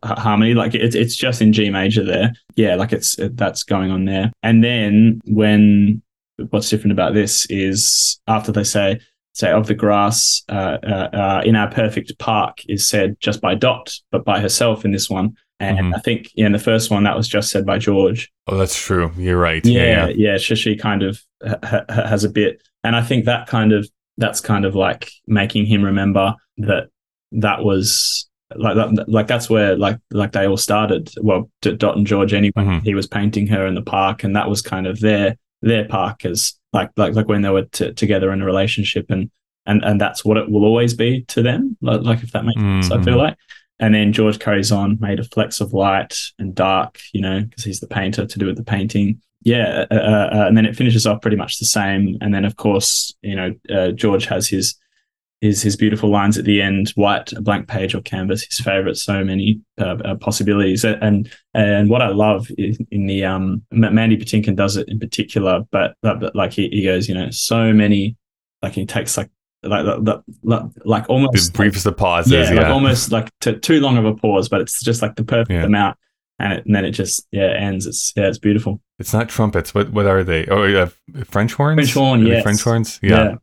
harmony. 0.04 0.54
Like 0.54 0.74
it's 0.74 0.96
it's 0.96 1.14
just 1.16 1.40
in 1.40 1.52
G 1.52 1.70
major 1.70 2.04
there. 2.04 2.32
Yeah, 2.56 2.74
like 2.74 2.92
it's 2.92 3.16
that's 3.32 3.62
going 3.62 3.90
on 3.90 4.04
there. 4.04 4.32
And 4.42 4.62
then 4.62 5.20
when 5.26 6.02
what's 6.50 6.68
different 6.68 6.92
about 6.92 7.14
this 7.14 7.46
is 7.46 8.20
after 8.26 8.52
they 8.52 8.64
say 8.64 9.00
say 9.36 9.50
of 9.52 9.66
the 9.66 9.74
grass 9.74 10.42
uh, 10.48 10.78
uh, 10.82 11.08
uh, 11.12 11.42
in 11.44 11.54
our 11.56 11.70
perfect 11.70 12.18
park 12.18 12.58
is 12.68 12.88
said 12.88 13.16
just 13.20 13.40
by 13.42 13.54
Dot, 13.54 13.94
but 14.10 14.24
by 14.24 14.40
herself 14.40 14.84
in 14.84 14.92
this 14.92 15.10
one. 15.10 15.34
And 15.60 15.78
Mhm. 15.78 15.94
I 15.94 15.98
think 16.00 16.30
yeah, 16.34 16.46
in 16.46 16.52
the 16.52 16.58
first 16.58 16.90
one 16.90 17.04
that 17.04 17.16
was 17.16 17.28
just 17.28 17.50
said 17.50 17.64
by 17.66 17.78
George. 17.78 18.30
Oh, 18.46 18.56
that's 18.56 18.78
true. 18.78 19.12
You're 19.16 19.38
right. 19.38 19.64
Yeah, 19.64 20.08
yeah. 20.08 20.36
So 20.38 20.54
she 20.54 20.76
kind 20.76 21.02
of 21.02 21.20
ha- 21.46 21.58
ha- 21.62 21.84
has 22.08 22.24
a 22.24 22.30
bit, 22.30 22.62
and 22.84 22.94
I 22.96 23.02
think 23.02 23.24
that 23.26 23.46
kind 23.46 23.72
of 23.72 23.88
that's 24.18 24.40
kind 24.40 24.64
of 24.64 24.74
like 24.74 25.10
making 25.26 25.66
him 25.66 25.82
remember 25.82 26.34
that 26.58 26.88
that 27.32 27.62
was 27.64 28.28
like 28.54 28.76
that, 28.76 29.04
like 29.08 29.26
that's 29.26 29.50
where 29.50 29.76
like 29.76 29.98
like 30.10 30.32
they 30.32 30.46
all 30.46 30.56
started. 30.58 31.10
Well, 31.20 31.50
D- 31.62 31.76
Dot 31.76 31.96
and 31.96 32.06
George 32.06 32.32
anyway. 32.34 32.52
Mhm. 32.64 32.82
He 32.84 32.94
was 32.94 33.06
painting 33.06 33.46
her 33.48 33.66
in 33.66 33.74
the 33.74 33.82
park, 33.82 34.24
and 34.24 34.34
that 34.36 34.48
was 34.48 34.60
kind 34.62 34.86
of 34.86 35.00
their 35.00 35.36
their 35.62 35.86
park 35.86 36.24
as 36.26 36.52
like 36.76 36.90
like 36.96 37.14
like 37.14 37.28
when 37.28 37.42
they 37.42 37.50
were 37.50 37.64
t- 37.64 37.92
together 37.92 38.30
in 38.32 38.40
a 38.42 38.44
relationship, 38.44 39.06
and 39.10 39.30
and 39.66 39.84
and 39.84 40.00
that's 40.00 40.24
what 40.24 40.36
it 40.36 40.50
will 40.50 40.64
always 40.64 40.94
be 40.94 41.22
to 41.28 41.42
them. 41.42 41.76
Like, 41.80 42.02
like 42.02 42.22
if 42.22 42.32
that 42.32 42.44
makes 42.44 42.60
sense, 42.60 42.90
I 42.90 43.02
feel 43.02 43.14
Mhm. 43.16 43.18
like. 43.26 43.36
And 43.78 43.94
then 43.94 44.12
George 44.12 44.38
carries 44.38 44.72
on, 44.72 44.96
made 45.00 45.18
of 45.20 45.28
flecks 45.30 45.60
of 45.60 45.74
light 45.74 46.16
and 46.38 46.54
dark, 46.54 46.98
you 47.12 47.20
know, 47.20 47.42
because 47.42 47.62
he's 47.64 47.80
the 47.80 47.86
painter 47.86 48.24
to 48.24 48.38
do 48.38 48.46
with 48.46 48.56
the 48.56 48.64
painting. 48.64 49.20
Yeah, 49.42 49.84
uh, 49.90 49.94
uh, 49.94 50.30
uh, 50.32 50.44
and 50.48 50.56
then 50.56 50.64
it 50.64 50.74
finishes 50.76 51.06
off 51.06 51.20
pretty 51.20 51.36
much 51.36 51.58
the 51.58 51.66
same. 51.66 52.16
And 52.22 52.32
then, 52.34 52.44
of 52.46 52.56
course, 52.56 53.14
you 53.20 53.36
know, 53.36 53.54
uh, 53.70 53.90
George 53.90 54.24
has 54.26 54.48
his 54.48 54.74
his 55.40 55.62
his 55.62 55.76
beautiful 55.76 56.10
lines 56.10 56.38
at 56.38 56.44
the 56.44 56.62
end, 56.62 56.90
white, 56.96 57.32
a 57.32 57.40
blank 57.42 57.68
page 57.68 57.94
or 57.94 58.00
canvas, 58.00 58.42
his 58.44 58.58
favorite. 58.60 58.96
So 58.96 59.22
many 59.24 59.60
uh, 59.78 59.96
uh, 60.04 60.14
possibilities, 60.16 60.84
and 60.84 61.30
and 61.54 61.90
what 61.90 62.02
I 62.02 62.08
love 62.08 62.48
in, 62.56 62.76
in 62.90 63.06
the 63.06 63.24
um, 63.24 63.62
Mandy 63.70 64.16
Patinkin 64.16 64.56
does 64.56 64.76
it 64.76 64.88
in 64.88 64.98
particular, 64.98 65.62
but, 65.70 65.94
but, 66.02 66.20
but 66.20 66.34
like 66.34 66.52
he, 66.52 66.68
he 66.70 66.84
goes, 66.84 67.08
you 67.08 67.14
know, 67.14 67.30
so 67.30 67.72
many, 67.72 68.16
like 68.62 68.72
he 68.72 68.86
takes 68.86 69.16
like 69.16 69.30
like 69.62 69.84
like, 69.84 70.20
like, 70.42 70.64
like 70.84 71.02
The 71.04 71.08
almost 71.12 71.52
briefest 71.54 71.86
of 71.86 71.96
pauses. 71.96 72.32
yeah, 72.32 72.52
Yeah. 72.52 72.60
like 72.62 72.66
almost 72.72 73.10
like 73.12 73.30
t- 73.40 73.58
too 73.58 73.80
long 73.80 73.96
of 73.98 74.04
a 74.04 74.14
pause, 74.14 74.48
but 74.48 74.60
it's 74.60 74.82
just 74.82 75.02
like 75.02 75.16
the 75.16 75.24
perfect 75.24 75.50
Yeah. 75.50 75.64
amount, 75.64 75.98
and, 76.38 76.52
it, 76.54 76.66
and 76.66 76.74
then 76.74 76.84
it 76.84 76.92
just 76.92 77.26
yeah 77.32 77.52
ends. 77.58 77.86
It's 77.86 78.12
yeah, 78.16 78.28
it's 78.28 78.38
beautiful. 78.38 78.80
It's 78.98 79.12
not 79.12 79.28
trumpets. 79.28 79.74
What 79.74 79.90
what 79.92 80.06
are 80.06 80.24
they? 80.24 80.46
Oh, 80.46 80.64
yeah, 80.64 80.88
French 81.24 81.52
horns. 81.54 81.76
French 81.76 81.92
horn, 81.94 82.26
yes. 82.26 82.42
French 82.42 82.62
horns. 82.62 82.98
Yeah. 83.02 83.10
yeah, 83.24 83.34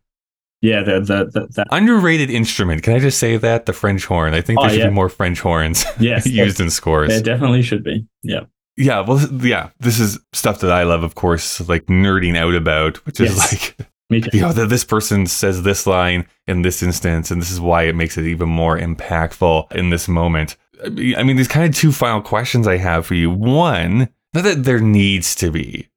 yeah. 0.64 0.82
The 0.82 1.00
the, 1.02 1.26
the, 1.26 1.48
the 1.56 1.66
Underrated 1.72 2.30
instrument. 2.32 2.82
Can 2.84 2.94
I 2.94 3.00
just 3.00 3.20
say 3.20 3.38
that 3.38 3.66
the 3.68 3.74
French 3.74 4.06
horn? 4.06 4.34
I 4.34 4.42
think 4.42 4.60
there 4.60 4.70
Oh, 4.70 4.72
should 4.74 4.80
yeah. 4.80 4.88
be 4.88 4.94
more 4.94 5.10
French 5.10 5.40
horns 5.42 5.86
yes, 6.00 6.26
used 6.26 6.60
in 6.60 6.70
scores. 6.72 7.10
there 7.10 7.22
definitely 7.22 7.62
should 7.62 7.84
be. 7.84 8.06
Yeah, 8.24 8.46
Yeah, 8.78 9.02
well, 9.02 9.20
yeah, 9.42 9.70
this 9.80 10.00
is 10.00 10.18
stuff 10.34 10.60
that 10.62 10.72
I 10.72 10.84
love, 10.84 11.04
of 11.04 11.14
course, 11.16 11.60
like 11.70 11.86
nerding 11.86 12.36
out 12.38 12.56
about, 12.56 12.98
which 13.06 13.20
is 13.20 13.36
Yes. 13.36 13.52
like, 13.52 13.88
you 14.34 14.42
know, 14.42 14.52
that 14.54 14.70
this 14.70 14.84
person 14.86 15.26
says 15.28 15.64
this 15.64 15.86
line 15.88 16.26
in 16.48 16.62
this 16.64 16.82
instance, 16.84 17.30
and 17.32 17.42
this 17.42 17.52
is 17.52 17.60
why 17.60 17.84
it 17.84 17.96
makes 17.96 18.18
it 18.18 18.26
even 18.26 18.50
more 18.50 18.78
impactful 18.78 19.72
in 19.74 19.90
this 19.90 20.08
moment. 20.08 20.56
I 20.86 20.90
mean, 20.90 21.16
I 21.16 21.24
mean, 21.24 21.36
there's 21.38 21.48
kind 21.48 21.68
of 21.70 21.76
two 21.76 21.92
final 21.92 22.22
questions 22.22 22.68
I 22.68 22.78
have 22.78 23.06
for 23.06 23.16
you. 23.16 23.30
One, 23.32 24.10
not 24.34 24.44
that 24.44 24.64
there 24.66 24.80
needs 24.82 25.34
to 25.36 25.50
be, 25.52 25.88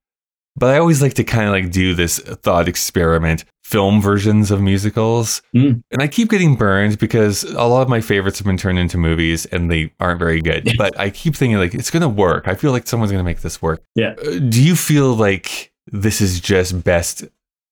but 0.56 0.74
I 0.74 0.78
always 0.78 1.02
like 1.02 1.14
to 1.14 1.24
kind 1.24 1.46
of 1.46 1.52
like 1.52 1.70
do 1.72 1.94
this 1.94 2.18
thought 2.18 2.68
experiment 2.68 3.44
film 3.66 4.00
versions 4.00 4.52
of 4.52 4.60
musicals. 4.60 5.42
Mm. 5.52 5.82
And 5.90 6.00
I 6.00 6.06
keep 6.06 6.30
getting 6.30 6.54
burned 6.54 6.98
because 6.98 7.42
a 7.42 7.64
lot 7.64 7.82
of 7.82 7.88
my 7.88 8.00
favorites 8.00 8.38
have 8.38 8.46
been 8.46 8.56
turned 8.56 8.78
into 8.78 8.96
movies 8.96 9.44
and 9.46 9.68
they 9.68 9.92
aren't 9.98 10.20
very 10.20 10.40
good. 10.40 10.70
but 10.78 10.96
I 11.00 11.10
keep 11.10 11.34
thinking 11.34 11.58
like 11.58 11.74
it's 11.74 11.90
going 11.90 12.02
to 12.02 12.08
work. 12.08 12.46
I 12.46 12.54
feel 12.54 12.70
like 12.70 12.86
someone's 12.86 13.10
going 13.10 13.24
to 13.24 13.28
make 13.28 13.40
this 13.40 13.60
work. 13.60 13.82
Yeah. 13.96 14.14
Uh, 14.24 14.38
Do 14.38 14.62
you 14.62 14.76
feel 14.76 15.14
like 15.14 15.72
this 15.88 16.20
is 16.20 16.38
just 16.38 16.84
best 16.84 17.24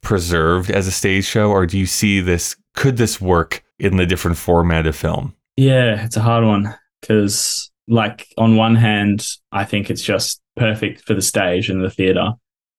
preserved 0.02 0.68
as 0.68 0.88
a 0.88 0.90
stage 0.90 1.26
show 1.26 1.52
or 1.52 1.64
do 1.64 1.78
you 1.78 1.86
see 1.86 2.18
this 2.20 2.56
could 2.74 2.96
this 2.96 3.20
work 3.20 3.62
in 3.78 3.96
the 3.96 4.04
different 4.04 4.36
format 4.36 4.88
of 4.88 4.96
film? 4.96 5.36
Yeah, 5.56 6.04
it's 6.04 6.16
a 6.16 6.20
hard 6.22 6.44
one 6.44 6.74
because, 7.00 7.70
like, 7.86 8.26
on 8.36 8.56
one 8.56 8.74
hand, 8.74 9.28
I 9.52 9.64
think 9.64 9.90
it's 9.90 10.02
just 10.02 10.40
perfect 10.56 11.02
for 11.06 11.14
the 11.14 11.22
stage 11.22 11.70
and 11.70 11.84
the 11.84 11.90
theater. 11.90 12.32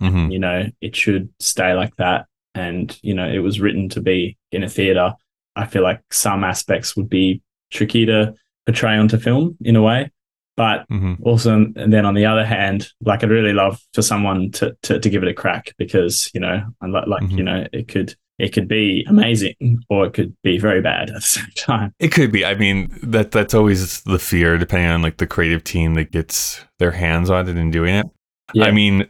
Mhm. 0.03 0.33
You 0.33 0.39
know, 0.39 0.69
it 0.81 0.97
should 0.97 1.29
stay 1.39 1.73
like 1.73 1.95
that. 1.95 2.25
And, 2.55 2.97
you 3.03 3.13
know, 3.13 3.27
it 3.29 3.39
was 3.39 3.59
written 3.59 3.89
to 3.89 4.01
be 4.01 4.37
in 4.51 4.63
a 4.63 4.69
theater. 4.69 5.13
I 5.55 5.65
feel 5.67 5.83
like 5.83 6.01
some 6.11 6.43
aspects 6.43 6.95
would 6.95 7.09
be 7.09 7.41
tricky 7.71 8.05
to 8.07 8.33
portray 8.65 8.95
onto 8.97 9.17
film 9.17 9.57
in 9.61 9.75
a 9.75 9.81
way. 9.81 10.09
But 10.57 10.87
Mhm. 10.89 11.17
also, 11.21 11.53
and 11.75 11.91
then 11.93 12.05
on 12.05 12.13
the 12.13 12.25
other 12.25 12.45
hand, 12.45 12.87
like 13.01 13.23
I'd 13.23 13.29
really 13.29 13.51
love 13.53 13.79
for 13.93 14.01
someone 14.01 14.51
to, 14.51 14.75
to, 14.83 14.99
to 14.99 15.09
give 15.09 15.21
it 15.21 15.27
a 15.29 15.33
crack 15.33 15.73
because, 15.77 16.31
you 16.33 16.39
know, 16.39 16.63
like, 16.81 17.07
like 17.07 17.23
Mhm. 17.23 17.37
you 17.37 17.43
know, 17.43 17.67
it 17.73 17.89
could, 17.89 18.15
it 18.39 18.53
could 18.53 18.67
be 18.69 19.05
amazing 19.09 19.55
or 19.89 20.05
it 20.05 20.13
could 20.13 20.33
be 20.43 20.57
very 20.57 20.81
bad 20.81 21.09
at 21.09 21.15
the 21.15 21.21
same 21.37 21.51
time. 21.57 21.93
It 21.99 22.13
could 22.13 22.31
be. 22.31 22.45
I 22.45 22.55
mean, 22.55 22.89
that 23.03 23.31
that's 23.31 23.53
always 23.53 24.01
the 24.03 24.19
fear 24.19 24.57
depending 24.57 24.89
on 24.89 25.01
like 25.01 25.17
the 25.17 25.27
creative 25.27 25.63
team 25.65 25.93
that 25.95 26.11
gets 26.11 26.63
their 26.79 26.91
hands 26.91 27.29
on 27.29 27.49
it 27.49 27.57
and 27.57 27.71
doing 27.73 27.95
it. 27.95 28.05
Yeah. 28.53 28.63
I 28.65 28.71
mean, 28.71 29.07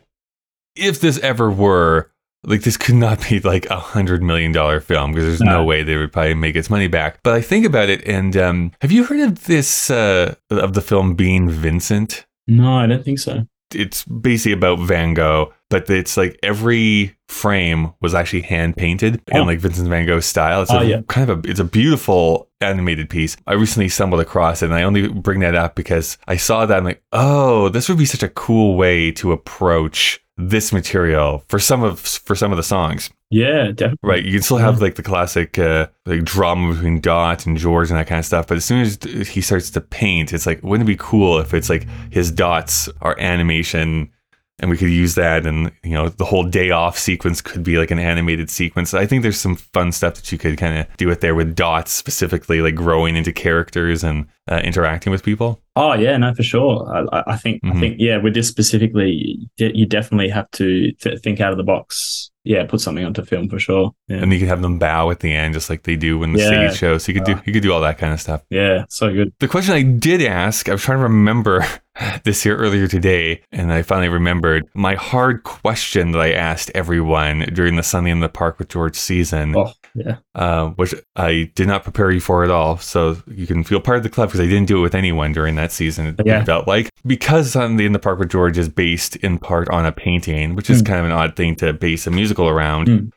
if 0.75 0.99
this 0.99 1.19
ever 1.19 1.51
were 1.51 2.11
like 2.45 2.61
this 2.61 2.77
could 2.77 2.95
not 2.95 3.27
be 3.29 3.39
like 3.39 3.65
a 3.69 3.79
hundred 3.79 4.21
million 4.23 4.51
dollar 4.51 4.79
film 4.79 5.11
because 5.11 5.25
there's 5.25 5.41
no 5.41 5.59
No. 5.59 5.63
way 5.63 5.83
they 5.83 5.97
would 5.97 6.11
probably 6.13 6.33
make 6.35 6.55
its 6.55 6.69
money 6.69 6.87
back. 6.87 7.19
But 7.23 7.33
I 7.33 7.41
think 7.41 7.65
about 7.65 7.89
it, 7.89 8.05
and 8.07 8.35
um, 8.37 8.71
have 8.81 8.91
you 8.91 9.03
heard 9.05 9.19
of 9.21 9.45
this 9.45 9.89
uh, 9.89 10.35
of 10.51 10.73
the 10.73 10.81
film 10.81 11.15
Being 11.15 11.49
Vincent? 11.49 12.25
No, 12.47 12.75
I 12.77 12.87
don't 12.87 13.03
think 13.03 13.19
so. 13.19 13.47
It's 13.73 14.05
basically 14.05 14.51
about 14.53 14.79
Van 14.79 15.15
Gogh, 15.15 15.51
but 15.71 15.89
it's 15.89 16.15
like 16.17 16.37
every 16.43 17.15
frame 17.27 17.91
was 17.99 18.13
actually 18.13 18.41
hand 18.41 18.77
painted 18.77 19.21
Oh. 19.33 19.41
in 19.41 19.47
like 19.47 19.59
Vincent 19.59 19.89
Van 19.89 20.05
Gogh 20.05 20.19
style. 20.19 20.61
It's 20.61 20.71
Oh, 20.71 20.77
a 20.77 20.83
yeah. 20.83 21.01
kind 21.07 21.29
of 21.29 21.43
a 21.43 21.49
it's 21.49 21.59
a 21.59 21.63
beautiful 21.65 22.47
animated 22.61 23.09
piece. 23.09 23.35
I 23.47 23.53
recently 23.53 23.89
stumbled 23.89 24.21
across 24.21 24.61
it, 24.61 24.65
and 24.67 24.75
I 24.75 24.83
only 24.83 25.07
bring 25.07 25.39
that 25.39 25.55
up 25.55 25.75
because 25.75 26.17
I 26.27 26.37
saw 26.37 26.65
that. 26.67 26.77
I'm 26.77 26.83
like, 26.85 27.01
oh, 27.11 27.69
this 27.69 27.89
would 27.89 27.97
be 27.97 28.05
such 28.05 28.21
a 28.23 28.29
cool 28.29 28.75
way 28.77 29.11
to 29.13 29.31
approach 29.31 30.21
this 30.37 30.73
material 30.73 31.43
for 31.47 31.59
some 31.59 31.83
of 31.83 31.99
for 31.99 32.35
some 32.35 32.51
of 32.51 32.57
the 32.57 32.63
songs. 32.63 33.09
Yeah, 33.31 33.71
definitely. 33.71 34.09
Right, 34.09 34.23
you 34.23 34.33
can 34.33 34.41
still 34.41 34.57
have 34.57 34.81
like 34.81 34.95
the 34.95 35.03
classic 35.03 35.57
uh, 35.57 35.87
like 36.05 36.23
drama 36.23 36.73
between 36.73 36.99
Dot 36.99 37.45
and 37.45 37.57
George 37.57 37.89
and 37.89 37.97
that 37.97 38.07
kind 38.07 38.19
of 38.19 38.25
stuff. 38.25 38.47
But 38.47 38.57
as 38.57 38.65
soon 38.65 38.81
as 38.81 39.27
he 39.27 39.41
starts 39.41 39.69
to 39.71 39.81
paint, 39.81 40.31
it's 40.31 40.45
like, 40.45 40.61
wouldn't 40.61 40.87
it 40.87 40.91
be 40.91 40.97
cool 40.99 41.39
if 41.39 41.53
it's 41.53 41.69
like 41.69 41.87
his 42.11 42.31
dots 42.31 42.87
are 43.01 43.19
animation 43.19 44.11
and 44.59 44.71
we 44.71 44.77
could 44.77 44.89
use 44.89 45.15
that 45.15 45.45
and 45.45 45.71
you 45.83 45.91
know 45.91 46.07
the 46.09 46.23
whole 46.25 46.43
day 46.43 46.71
off 46.71 46.97
sequence 46.97 47.41
could 47.41 47.63
be 47.63 47.77
like 47.77 47.91
an 47.91 47.99
animated 47.99 48.49
sequence 48.49 48.93
i 48.93 49.05
think 49.05 49.21
there's 49.21 49.39
some 49.39 49.55
fun 49.55 49.91
stuff 49.91 50.15
that 50.15 50.31
you 50.31 50.37
could 50.37 50.57
kind 50.57 50.77
of 50.79 50.87
do 50.97 51.09
it 51.09 51.19
there 51.21 51.35
with 51.35 51.55
dots 51.55 51.91
specifically 51.91 52.61
like 52.61 52.73
growing 52.75 53.15
into 53.17 53.33
characters 53.33 54.03
and 54.03 54.25
uh, 54.49 54.61
interacting 54.63 55.11
with 55.11 55.23
people 55.23 55.59
Oh 55.77 55.93
yeah, 55.93 56.15
no, 56.15 56.33
for 56.33 56.41
sure. 56.41 56.87
I, 57.11 57.23
I- 57.33 57.35
think 57.35 57.61
Mhm. 57.61 57.75
I 57.75 57.79
think 57.81 57.95
yeah, 57.99 58.15
with 58.15 58.33
this 58.33 58.47
specifically, 58.47 59.37
you 59.57 59.85
definitely 59.85 60.29
have 60.29 60.49
to 60.51 60.93
th- 60.93 61.19
think 61.19 61.41
out 61.41 61.51
of 61.51 61.57
the 61.57 61.65
box. 61.65 62.31
Yeah, 62.45 62.63
put 62.65 62.79
something 62.79 63.03
onto 63.03 63.25
film 63.25 63.49
for 63.49 63.59
sure. 63.59 63.91
Yeah, 64.07 64.17
and 64.19 64.31
you 64.31 64.39
can 64.39 64.47
have 64.47 64.61
them 64.61 64.79
bow 64.79 65.09
at 65.09 65.19
the 65.19 65.33
end 65.33 65.53
just 65.53 65.69
like 65.69 65.83
they 65.83 65.97
do 65.97 66.17
when 66.19 66.31
the 66.31 66.39
Yeah. 66.39 66.69
stage 66.69 66.79
show 66.79 66.97
so 66.97 67.11
you 67.11 67.19
could 67.19 67.25
do 67.25 67.41
you 67.45 67.51
could 67.51 67.61
do 67.63 67.73
all 67.73 67.81
that 67.81 67.97
kind 67.97 68.13
of 68.13 68.21
stuff 68.21 68.43
yeah, 68.49 68.85
so 68.87 69.11
good. 69.11 69.33
the 69.39 69.49
question 69.49 69.73
i 69.73 69.81
did 69.81 70.21
ask 70.21 70.69
i 70.69 70.71
was 70.71 70.81
trying 70.83 70.99
to 70.99 71.03
remember 71.03 71.65
this 72.23 72.45
year 72.45 72.57
earlier 72.57 72.87
today 72.87 73.41
and 73.51 73.71
i 73.71 73.81
finally 73.81 74.09
remembered 74.09 74.63
my 74.73 74.95
hard 74.95 75.43
question 75.43 76.11
that 76.11 76.21
i 76.21 76.31
asked 76.31 76.71
everyone 76.75 77.39
during 77.53 77.75
the 77.75 77.83
sunday 77.83 78.11
in 78.11 78.19
the 78.19 78.29
park 78.29 78.59
with 78.59 78.69
george 78.69 78.95
season 78.95 79.55
Oh 79.55 79.71
yeah, 79.97 80.17
uh, 80.35 80.67
which 80.71 80.93
I 81.15 81.49
did 81.55 81.69
not 81.69 81.85
prepare 81.85 82.11
you 82.11 82.19
for 82.19 82.43
at 82.43 82.51
all. 82.51 82.77
So 82.79 83.15
you 83.27 83.47
can 83.47 83.63
feel 83.63 83.79
part 83.79 83.95
of 83.95 84.03
the 84.03 84.09
club 84.09 84.27
because 84.27 84.41
I 84.41 84.43
didn't 84.43 84.65
do 84.65 84.79
it 84.79 84.81
with 84.81 84.93
anyone 84.93 85.31
during 85.31 85.55
that 85.55 85.71
season. 85.71 86.17
It 86.19 86.45
felt 86.45 86.67
like 86.67 86.89
because 87.05 87.51
Sunday 87.53 87.85
in 87.85 87.93
the 87.93 87.99
Park 87.99 88.19
with 88.19 88.29
George 88.29 88.57
is 88.57 88.67
based 88.67 89.15
in 89.15 89.39
part 89.39 89.69
on 89.69 89.85
a 89.85 89.93
painting, 89.93 90.53
which 90.53 90.69
is 90.69 90.81
Mm. 90.83 90.85
kind 90.85 90.99
of 90.99 91.05
an 91.05 91.11
odd 91.13 91.37
thing 91.37 91.55
to 91.55 91.71
base 91.71 92.05
a 92.07 92.11
musical 92.11 92.49
around. 92.49 92.87
Mm. 92.89 93.11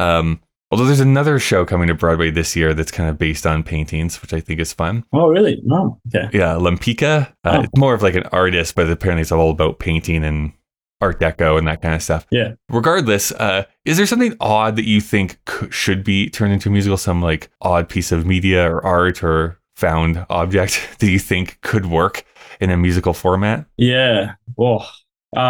Um, 0.00 0.40
although 0.70 0.84
there's 0.86 1.00
another 1.00 1.38
show 1.38 1.64
coming 1.64 1.88
to 1.88 1.94
Broadway 1.94 2.30
this 2.30 2.54
year 2.56 2.74
that's 2.74 2.90
kind 2.90 3.08
of 3.10 3.18
based 3.18 3.46
on 3.46 3.62
paintings, 3.62 4.20
which 4.22 4.32
I 4.32 4.40
think 4.40 4.60
is 4.60 4.72
fun. 4.72 5.04
oh 5.12 5.28
really? 5.28 5.60
No, 5.64 6.00
okay. 6.14 6.28
Yeah, 6.36 6.54
Lempicka. 6.54 7.28
Uh, 7.44 7.56
Oh. 7.58 7.60
It's 7.62 7.76
more 7.76 7.94
of 7.94 8.02
like 8.02 8.14
an 8.14 8.24
artist, 8.32 8.74
but 8.74 8.88
apparently 8.90 9.22
it's 9.22 9.32
all 9.32 9.50
about 9.50 9.78
painting 9.78 10.24
and 10.24 10.52
Art 11.02 11.18
Deco 11.18 11.56
and 11.56 11.66
that 11.66 11.80
kind 11.80 11.94
of 11.94 12.02
stuff. 12.02 12.26
Yeah. 12.30 12.52
Regardless, 12.68 13.32
uh, 13.32 13.64
is 13.86 13.96
there 13.96 14.04
something 14.06 14.34
odd 14.38 14.76
that 14.76 14.84
you 14.86 15.00
think 15.00 15.38
c- 15.48 15.70
should 15.70 16.04
be 16.04 16.28
turned 16.28 16.52
into 16.52 16.68
a 16.68 16.72
musical? 16.72 16.98
Some 16.98 17.22
like 17.22 17.50
odd 17.62 17.88
piece 17.88 18.12
of 18.12 18.26
media 18.26 18.70
or 18.70 18.84
art 18.84 19.22
or 19.24 19.58
found 19.76 20.26
object 20.28 20.88
that 20.98 21.10
you 21.10 21.18
think 21.18 21.58
could 21.62 21.86
work 21.86 22.24
in 22.60 22.68
a 22.70 22.76
musical 22.76 23.14
format? 23.14 23.64
Yeah. 23.78 24.34
Oh, 24.58 24.86
uh, 25.34 25.40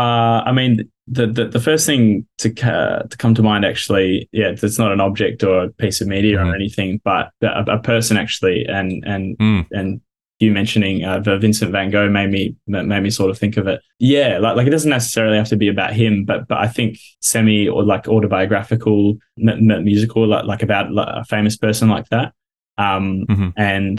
I 0.47 0.53
mean, 0.53 0.89
the, 1.13 1.27
the 1.27 1.45
the 1.47 1.61
first 1.61 1.87
thing 1.87 2.27
to 2.39 2.51
ca- 2.51 3.03
to 3.11 3.17
come 3.17 3.35
to 3.35 3.43
mind 3.43 3.65
actually, 3.65 4.29
yeah, 4.33 4.51
it's 4.51 4.79
not 4.79 4.93
an 4.93 5.01
object 5.01 5.43
or 5.43 5.65
a 5.65 5.69
piece 5.71 6.01
of 6.01 6.07
media 6.07 6.37
Mhm. 6.39 6.47
or 6.47 6.55
anything, 6.55 7.01
but 7.05 7.31
a, 7.43 7.65
a 7.73 7.79
person 7.79 8.17
actually, 8.17 8.65
and 8.67 9.03
and 9.05 9.37
Mm. 9.39 9.67
and 9.73 10.01
you 10.39 10.53
mentioning 10.53 11.05
uh, 11.05 11.21
Vincent 11.21 11.71
Van 11.71 11.91
Gogh 11.91 12.09
made 12.09 12.31
me 12.31 12.55
made 12.67 13.03
me 13.03 13.11
sort 13.11 13.29
of 13.31 13.37
think 13.39 13.57
of 13.59 13.67
it. 13.67 13.81
Yeah, 13.99 14.39
like 14.39 14.57
like 14.57 14.67
it 14.67 14.71
doesn't 14.71 14.89
necessarily 14.89 15.37
have 15.37 15.49
to 15.49 15.57
be 15.57 15.69
about 15.69 15.93
him, 15.93 16.25
but 16.25 16.47
but 16.49 16.59
I 16.59 16.69
think 16.69 16.97
semi 17.21 17.69
or 17.69 17.83
like 17.83 18.07
autobiographical 18.09 19.17
m- 19.39 19.71
m- 19.71 19.85
musical, 19.85 20.27
like 20.27 20.45
like 20.45 20.63
about 20.63 20.93
like, 20.93 21.09
a 21.11 21.25
famous 21.25 21.57
person 21.57 21.89
like 21.89 22.09
that. 22.11 22.33
Um, 22.81 23.27
Mhm. 23.29 23.53
and 23.57 23.99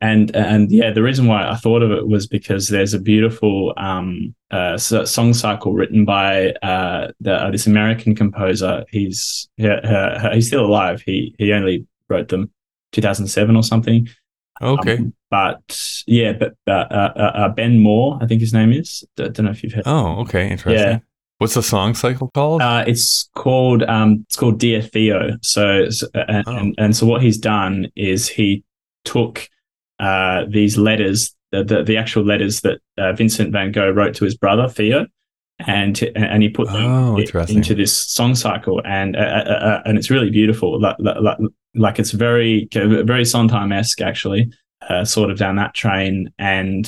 and 0.00 0.36
and 0.36 0.70
yeah, 0.70 0.90
the 0.92 1.02
reason 1.02 1.26
why 1.26 1.48
I 1.48 1.56
thought 1.56 1.82
of 1.82 1.90
it 1.90 2.06
was 2.06 2.26
because 2.26 2.68
there's 2.68 2.94
a 2.94 3.00
beautiful 3.00 3.72
um, 3.76 4.34
uh, 4.50 4.76
song 4.78 5.32
cycle 5.34 5.72
written 5.72 6.04
by 6.04 6.50
uh, 6.62 7.08
the, 7.20 7.32
uh, 7.34 7.50
this 7.50 7.66
American 7.66 8.14
composer. 8.14 8.84
He's 8.90 9.48
uh, 9.62 10.30
he's 10.32 10.46
still 10.46 10.64
alive. 10.64 11.02
He 11.02 11.34
he 11.38 11.52
only 11.52 11.86
wrote 12.08 12.28
them 12.28 12.50
2007 12.92 13.56
or 13.56 13.62
something. 13.62 14.08
Okay. 14.62 14.96
Um, 14.98 15.14
but 15.30 16.02
yeah, 16.06 16.32
but 16.32 16.54
uh, 16.66 16.70
uh, 16.70 17.32
uh, 17.34 17.48
Ben 17.48 17.78
Moore, 17.78 18.18
I 18.20 18.26
think 18.26 18.40
his 18.40 18.52
name 18.52 18.72
is. 18.72 19.04
I 19.18 19.28
don't 19.28 19.46
know 19.46 19.50
if 19.52 19.62
you've 19.62 19.72
heard. 19.72 19.84
oh, 19.86 20.20
okay. 20.22 20.50
Interesting. 20.50 20.88
Yeah. 20.90 20.98
What's 21.40 21.54
the 21.54 21.62
song 21.62 21.94
cycle 21.94 22.30
called? 22.34 22.60
Uh, 22.60 22.84
it's 22.86 23.30
called 23.34 23.82
um, 23.84 24.26
it's 24.28 24.36
called 24.36 24.58
Dear 24.60 24.82
Theo. 24.82 25.38
So, 25.40 25.88
so 25.88 26.06
and, 26.12 26.44
Oh. 26.46 26.54
and 26.54 26.74
and 26.76 26.94
so 26.94 27.06
what 27.06 27.22
he's 27.22 27.38
done 27.38 27.88
is 27.96 28.28
he 28.28 28.62
took 29.06 29.48
uh, 29.98 30.44
these 30.50 30.76
letters, 30.76 31.34
the, 31.50 31.64
the 31.64 31.82
the 31.82 31.96
actual 31.96 32.24
letters 32.24 32.60
that 32.60 32.80
uh, 32.98 33.14
Vincent 33.14 33.52
Van 33.52 33.72
Gogh 33.72 33.90
wrote 33.90 34.14
to 34.16 34.26
his 34.26 34.36
brother 34.36 34.68
Theo, 34.68 35.06
and 35.66 35.98
and 36.14 36.42
he 36.42 36.50
put 36.50 36.66
them 36.68 36.84
Oh, 36.84 37.16
into 37.48 37.74
this 37.74 37.96
song 37.96 38.34
cycle, 38.34 38.82
and 38.84 39.16
uh, 39.16 39.20
uh, 39.20 39.50
uh, 39.50 39.82
and 39.86 39.96
it's 39.96 40.10
really 40.10 40.28
beautiful. 40.28 40.78
Like 40.78 40.96
like, 40.98 41.38
like 41.74 41.98
it's 41.98 42.10
very 42.10 42.68
very 42.74 43.24
Sondheim 43.24 43.72
esque 43.72 44.02
actually, 44.02 44.52
uh, 44.90 45.06
sort 45.06 45.30
of 45.30 45.38
down 45.38 45.56
that 45.56 45.72
train, 45.72 46.30
and 46.38 46.84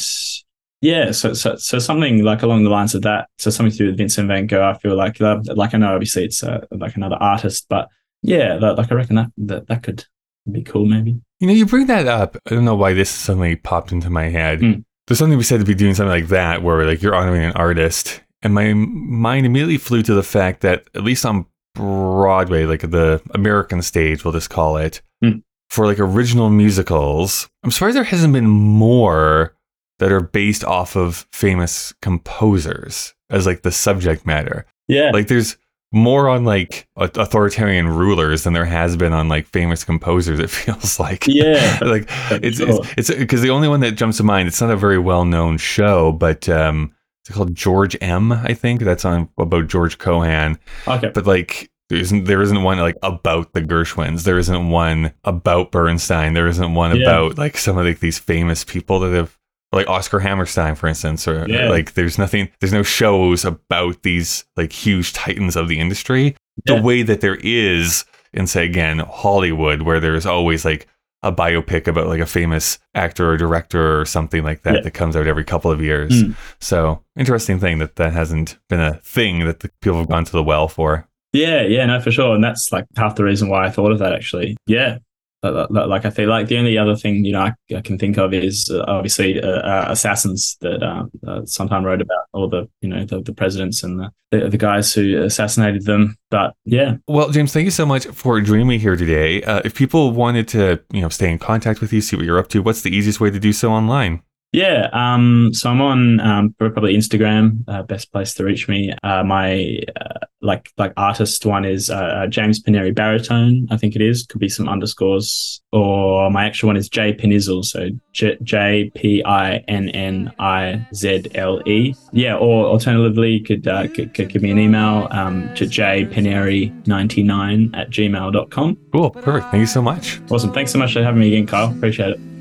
yeah, 0.82 1.10
so, 1.12 1.32
so 1.32 1.56
so 1.56 1.78
something 1.78 2.22
like 2.22 2.42
along 2.42 2.64
the 2.64 2.70
lines 2.70 2.94
of 2.94 3.02
that. 3.02 3.28
So 3.38 3.48
something 3.50 3.72
to 3.72 3.78
do 3.78 3.86
with 3.86 3.96
Vincent 3.96 4.28
Van 4.28 4.46
Gogh. 4.46 4.68
I 4.68 4.76
feel 4.78 4.94
like 4.96 5.18
like 5.20 5.72
I 5.74 5.78
know 5.78 5.94
obviously 5.94 6.24
it's 6.24 6.42
uh, 6.42 6.66
like 6.70 6.96
another 6.96 7.16
artist, 7.16 7.66
but 7.70 7.88
yeah, 8.22 8.56
that, 8.58 8.76
like 8.76 8.92
I 8.92 8.94
reckon 8.96 9.16
that, 9.16 9.30
that 9.38 9.68
that 9.68 9.82
could 9.82 10.04
be 10.50 10.62
cool 10.62 10.84
maybe. 10.86 11.18
You 11.40 11.46
know, 11.46 11.52
you 11.54 11.64
bring 11.66 11.86
that 11.86 12.06
up. 12.06 12.36
I 12.46 12.54
don't 12.54 12.64
know 12.64 12.74
why 12.74 12.92
this 12.92 13.10
suddenly 13.10 13.56
popped 13.56 13.92
into 13.92 14.10
my 14.10 14.28
head. 14.28 14.60
Mm. 14.60 14.84
There's 15.06 15.18
something 15.18 15.38
we 15.38 15.44
said 15.44 15.60
to 15.60 15.66
be 15.66 15.74
doing 15.74 15.94
something 15.94 16.10
like 16.10 16.28
that, 16.28 16.62
where 16.62 16.84
like 16.84 17.00
you're 17.02 17.14
honoring 17.14 17.44
an 17.44 17.52
artist, 17.52 18.20
and 18.42 18.54
my 18.54 18.74
mind 18.74 19.46
immediately 19.46 19.78
flew 19.78 20.02
to 20.02 20.14
the 20.14 20.22
fact 20.22 20.60
that 20.60 20.84
at 20.94 21.02
least 21.04 21.24
on 21.26 21.46
Broadway, 21.74 22.64
like 22.64 22.82
the 22.82 23.20
American 23.34 23.82
stage, 23.82 24.24
we'll 24.24 24.32
just 24.32 24.50
call 24.50 24.76
it, 24.76 25.00
Mm. 25.24 25.42
for 25.70 25.86
like 25.86 25.98
original 26.00 26.50
musicals, 26.50 27.48
I'm 27.64 27.70
surprised 27.70 27.96
there 27.96 28.04
hasn't 28.04 28.32
been 28.32 28.48
more 28.48 29.54
that 30.02 30.10
are 30.12 30.20
based 30.20 30.64
off 30.64 30.96
of 30.96 31.26
famous 31.32 31.92
composers 32.02 33.14
as 33.30 33.46
like 33.46 33.62
the 33.62 33.70
subject 33.72 34.26
matter. 34.26 34.66
Yeah, 34.88 35.10
Like 35.12 35.28
there's 35.28 35.56
more 35.92 36.28
on 36.28 36.44
like 36.44 36.88
authoritarian 36.96 37.86
rulers 37.86 38.44
than 38.44 38.52
there 38.52 38.64
has 38.64 38.96
been 38.96 39.12
on 39.12 39.28
like 39.28 39.46
famous 39.46 39.84
composers. 39.84 40.40
It 40.40 40.50
feels 40.60 40.98
like 40.98 41.26
yeah, 41.28 41.78
like 41.82 42.06
it's 42.30 42.58
sure. 42.58 42.80
it's 42.96 43.14
because 43.14 43.42
the 43.42 43.50
only 43.50 43.68
one 43.68 43.80
that 43.80 43.92
jumps 43.92 44.16
to 44.16 44.22
mind. 44.24 44.48
It's 44.48 44.60
not 44.60 44.70
a 44.70 44.76
very 44.76 44.98
well 44.98 45.24
known 45.24 45.56
show, 45.58 46.12
but 46.12 46.48
um, 46.48 46.92
it's 47.24 47.34
called 47.34 47.54
George 47.54 47.96
M. 48.00 48.32
I 48.32 48.54
think 48.54 48.80
that's 48.82 49.04
on 49.04 49.28
about 49.38 49.68
George 49.68 49.98
Cohan. 49.98 50.58
okay, 50.88 51.10
But 51.14 51.26
like 51.26 51.70
there 51.90 51.98
isn't 52.00 52.24
there 52.24 52.42
isn't 52.42 52.62
one 52.62 52.78
like 52.78 52.96
about 53.02 53.52
the 53.52 53.60
Gershwins. 53.62 54.24
There 54.24 54.38
isn't 54.38 54.70
one 54.70 55.12
about 55.24 55.70
Bernstein. 55.70 56.32
There 56.34 56.48
isn't 56.48 56.74
one 56.74 56.96
Yeah. 56.96 57.02
about 57.08 57.38
like 57.38 57.56
some 57.56 57.78
of 57.78 57.86
like 57.86 58.00
these 58.00 58.18
famous 58.18 58.64
people 58.64 58.98
that 59.00 59.12
have 59.14 59.38
like 59.72 59.88
Oscar 59.88 60.20
Hammerstein, 60.20 60.74
for 60.74 60.86
instance, 60.86 61.26
or 61.26 61.46
Yeah. 61.48 61.68
like 61.68 61.94
there's 61.94 62.18
nothing. 62.18 62.48
There's 62.60 62.72
no 62.72 62.82
shows 62.82 63.44
about 63.44 64.02
these 64.02 64.44
like 64.56 64.72
huge 64.72 65.12
titans 65.12 65.56
of 65.56 65.68
the 65.68 65.78
industry. 65.80 66.36
Yeah. 66.66 66.76
The 66.76 66.82
way 66.82 67.02
that 67.02 67.20
there 67.20 67.38
is 67.42 68.04
in 68.34 68.46
say 68.46 68.64
again 68.66 68.98
Hollywood, 69.00 69.82
where 69.82 70.00
there's 70.00 70.26
always 70.26 70.64
like 70.64 70.86
a 71.24 71.32
biopic 71.32 71.86
about 71.86 72.08
like 72.08 72.20
a 72.20 72.26
famous 72.26 72.78
actor 72.94 73.30
or 73.30 73.36
director 73.36 74.00
or 74.00 74.04
something 74.04 74.42
like 74.42 74.62
that 74.62 74.74
Yeah. 74.74 74.80
that 74.80 74.90
comes 74.90 75.14
out 75.16 75.26
every 75.28 75.44
couple 75.44 75.70
of 75.70 75.80
years. 75.80 76.24
Mm. 76.24 76.34
So 76.60 77.02
interesting 77.16 77.60
thing 77.60 77.78
that 77.78 77.96
that 77.96 78.12
hasn't 78.12 78.58
been 78.68 78.80
a 78.80 78.94
thing 79.04 79.44
that 79.46 79.60
the 79.60 79.70
people 79.80 79.98
have 79.98 80.08
gone 80.08 80.24
to 80.24 80.32
the 80.32 80.42
well 80.42 80.66
for. 80.68 81.06
yeah, 81.32 81.62
yeah, 81.62 81.86
no, 81.86 81.98
for 82.00 82.10
sure, 82.10 82.34
and 82.34 82.42
that's 82.44 82.72
like 82.72 82.84
half 82.96 83.14
the 83.14 83.24
reason 83.24 83.48
why 83.48 83.64
I 83.64 83.70
thought 83.70 83.92
of 83.92 83.98
that 84.00 84.12
actually. 84.12 84.56
Yeah. 84.66 84.98
Like- 85.42 85.70
Like 85.70 85.86
like 85.88 86.04
I 86.04 86.10
feel 86.10 86.28
like 86.28 86.46
the 86.48 86.58
only 86.58 86.78
other 86.78 86.94
thing 86.96 87.24
you 87.24 87.32
know 87.32 87.40
I, 87.40 87.52
I 87.76 87.80
can 87.80 87.98
think 87.98 88.16
of 88.16 88.32
is 88.32 88.70
uh, 88.70 88.84
obviously 88.86 89.40
uh, 89.42 89.48
uh, 89.48 89.86
assassins 89.90 90.56
that 90.60 90.82
uh, 90.82 91.04
uh, 91.26 91.40
Sondheim 91.46 91.84
wrote 91.84 92.00
about 92.00 92.24
all 92.32 92.48
the 92.48 92.68
you 92.80 92.88
know 92.88 93.04
the, 93.04 93.20
the 93.22 93.34
presidents 93.34 93.82
and 93.82 93.98
the, 93.98 94.10
the 94.30 94.48
the 94.50 94.56
guys 94.58 94.92
who 94.94 95.20
assassinated 95.22 95.84
them. 95.84 96.16
But 96.30 96.54
yeah, 96.64 96.96
Well, 97.08 97.30
James, 97.30 97.52
thank 97.52 97.64
you 97.64 97.70
so 97.72 97.84
much 97.86 98.06
for 98.06 98.40
joining 98.40 98.68
me 98.68 98.78
here 98.78 98.96
today. 98.96 99.42
Uh, 99.42 99.60
if 99.64 99.74
people 99.74 100.12
wanted 100.12 100.46
to, 100.48 100.80
you 100.92 101.00
know, 101.02 101.08
stay 101.10 101.30
in 101.30 101.38
contact 101.38 101.80
with 101.80 101.92
you, 101.92 102.00
see 102.00 102.16
what 102.16 102.24
you're 102.24 102.38
up 102.38 102.48
to, 102.48 102.62
what's 102.62 102.82
the 102.82 102.90
easiest 102.96 103.20
way 103.20 103.30
to 103.30 103.38
do 103.40 103.52
so 103.52 103.70
online? 103.72 104.22
Yeah, 104.52 104.88
um, 104.92 105.52
so 105.54 105.70
I'm 105.70 105.80
on 105.80 106.20
um, 106.20 106.54
probably 106.58 106.94
Instagram, 106.94 107.64
uh, 107.68 107.84
best 107.84 108.12
place 108.12 108.34
to 108.34 108.44
reach 108.44 108.68
me. 108.68 108.92
Uh, 109.02 109.24
my 109.24 109.80
uh, 109.98 110.18
like 110.42 110.70
like 110.76 110.92
artist 110.98 111.46
one 111.46 111.64
is 111.64 111.88
uh, 111.88 112.26
James 112.28 112.62
Pinneri 112.62 112.94
Baritone, 112.94 113.66
I 113.70 113.78
think 113.78 113.96
it 113.96 114.02
is. 114.02 114.26
Could 114.26 114.40
be 114.40 114.50
some 114.50 114.68
underscores, 114.68 115.62
or 115.72 116.30
my 116.30 116.44
actual 116.44 116.66
one 116.66 116.76
is 116.76 116.90
J 116.90 117.14
Pinnizle, 117.14 117.64
so 117.64 117.88
J 118.12 118.36
J 118.42 118.92
P 118.94 119.24
I 119.24 119.64
N 119.68 119.88
N 119.88 120.30
I 120.38 120.86
Z 120.94 121.28
L 121.34 121.66
E. 121.66 121.94
Yeah, 122.12 122.36
or 122.36 122.66
alternatively, 122.66 123.30
you 123.30 123.42
could, 123.42 123.66
uh, 123.66 123.88
could 123.88 124.12
could 124.12 124.28
give 124.28 124.42
me 124.42 124.50
an 124.50 124.58
email 124.58 125.08
um, 125.12 125.48
to 125.54 125.64
jpineri99 125.64 127.74
at 127.74 127.88
gmail.com. 127.88 128.78
Cool, 128.92 129.10
perfect. 129.10 129.50
Thank 129.50 129.60
you 129.60 129.66
so 129.66 129.80
much. 129.80 130.20
Awesome. 130.30 130.52
Thanks 130.52 130.72
so 130.72 130.78
much 130.78 130.92
for 130.92 131.02
having 131.02 131.20
me 131.20 131.28
again, 131.28 131.46
Kyle. 131.46 131.70
Appreciate 131.70 132.10
it. 132.10 132.31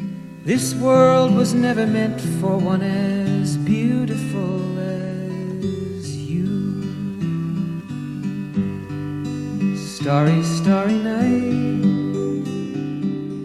This 0.44 0.74
world 0.74 1.36
was 1.36 1.54
never 1.54 1.86
meant 1.86 2.20
for 2.42 2.58
one 2.58 2.82
as 2.82 3.58
beautiful 3.58 4.80
as 4.80 6.18
you. 6.18 6.82
starry, 9.78 10.42
starry 10.44 10.98
night. 10.98 11.61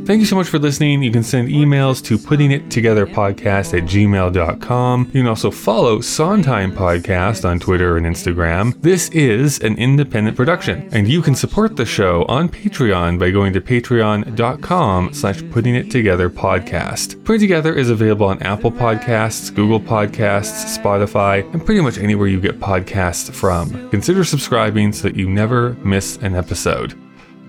Thank 0.07 0.21
you 0.21 0.27
so 0.27 0.37
much 0.37 0.47
for 0.47 0.61
listening. 0.61 1.03
You 1.03 1.11
can 1.11 1.25
send 1.25 1.49
emails 1.49 2.01
to 2.05 2.16
puttingittogetherpodcast 2.16 3.76
at 3.76 3.89
gmail.com. 3.89 5.07
You 5.07 5.11
can 5.11 5.26
also 5.26 5.51
follow 5.51 6.01
Sondheim 6.01 6.70
Podcast 6.70 7.45
on 7.45 7.59
Twitter 7.59 7.97
and 7.97 8.07
Instagram. 8.07 8.80
This 8.80 9.09
is 9.09 9.59
an 9.62 9.76
independent 9.78 10.37
production, 10.37 10.89
and 10.93 11.09
you 11.09 11.22
can 11.22 11.35
support 11.35 11.74
the 11.74 11.85
show 11.85 12.24
on 12.26 12.49
Patreon 12.49 13.18
by 13.18 13.33
going 13.33 13.53
to 13.55 13.61
patreon.com 13.61 15.12
slash 15.12 15.43
putting 15.51 15.74
it 15.74 15.91
together 15.91 16.30
podcast. 16.30 17.24
Putting 17.24 17.41
Together 17.41 17.74
is 17.74 17.91
available 17.91 18.26
on 18.26 18.41
Apple 18.43 18.70
Podcasts, 18.70 19.53
Google 19.53 19.80
Podcasts, 19.80 20.78
Spotify, 20.78 21.43
and 21.53 21.66
pretty 21.66 21.80
much 21.80 21.99
anywhere 21.99 22.28
you 22.28 22.41
get 22.41 22.61
podcasts 22.61 23.33
from. 23.33 23.91
Consider 23.91 24.22
subscribing 24.22 24.93
so 24.93 25.03
that 25.03 25.16
you 25.16 25.28
never 25.28 25.74
miss 25.85 26.16
an 26.18 26.37
episode. 26.37 26.95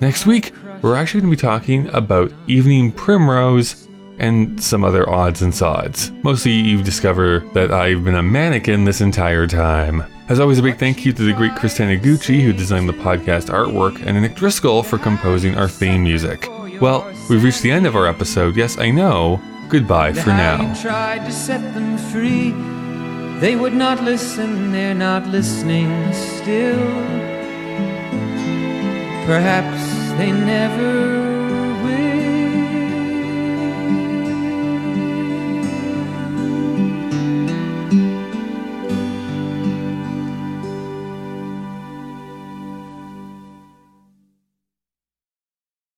Next 0.01 0.25
week, 0.25 0.53
we're 0.82 0.95
actually 0.95 1.21
going 1.21 1.32
to 1.32 1.38
be 1.38 1.41
talking 1.41 1.88
about 1.89 2.32
Evening 2.47 2.91
Primrose 2.91 3.88
and 4.19 4.61
some 4.61 4.84
other 4.84 5.09
odds 5.09 5.41
and 5.41 5.53
sods. 5.53 6.11
Mostly, 6.23 6.51
you've 6.51 6.84
discovered 6.84 7.53
that 7.53 7.71
I've 7.71 8.03
been 8.03 8.15
a 8.15 8.23
mannequin 8.23 8.84
this 8.84 9.01
entire 9.01 9.47
time. 9.47 10.03
As 10.30 10.39
always, 10.39 10.59
a 10.59 10.63
big 10.63 10.78
thank 10.78 11.05
you 11.05 11.13
to 11.13 11.23
the 11.23 11.34
great 11.34 11.55
Chris 11.55 11.78
Taniguchi, 11.78 12.41
who 12.41 12.51
designed 12.51 12.89
the 12.89 12.93
podcast 12.93 13.49
artwork, 13.49 14.05
and 14.05 14.21
Nick 14.21 14.36
Driscoll 14.36 14.84
for 14.84 14.97
composing 14.97 15.55
our 15.55 15.69
theme 15.69 16.03
music. 16.03 16.47
Well, 16.82 17.11
we've 17.30 17.43
reached 17.43 17.61
the 17.61 17.71
end 17.71 17.88
of 17.88 17.95
our 17.95 18.07
episode. 18.07 18.55
Yes, 18.55 18.78
I 18.78 18.91
know. 18.91 19.41
Goodbye 19.69 20.13
for 20.13 20.30
now. 20.30 20.73
Tried 20.82 21.25
to 21.25 21.32
set 21.32 21.61
them 21.73 21.97
free, 21.97 22.51
they 23.39 23.55
would 23.55 23.73
not 23.73 24.03
listen, 24.03 24.71
they're 24.71 24.93
not 24.93 25.28
listening 25.28 26.13
still. 26.13 26.78
Perhaps 29.25 30.06
they 30.18 30.32
never. 30.32 31.26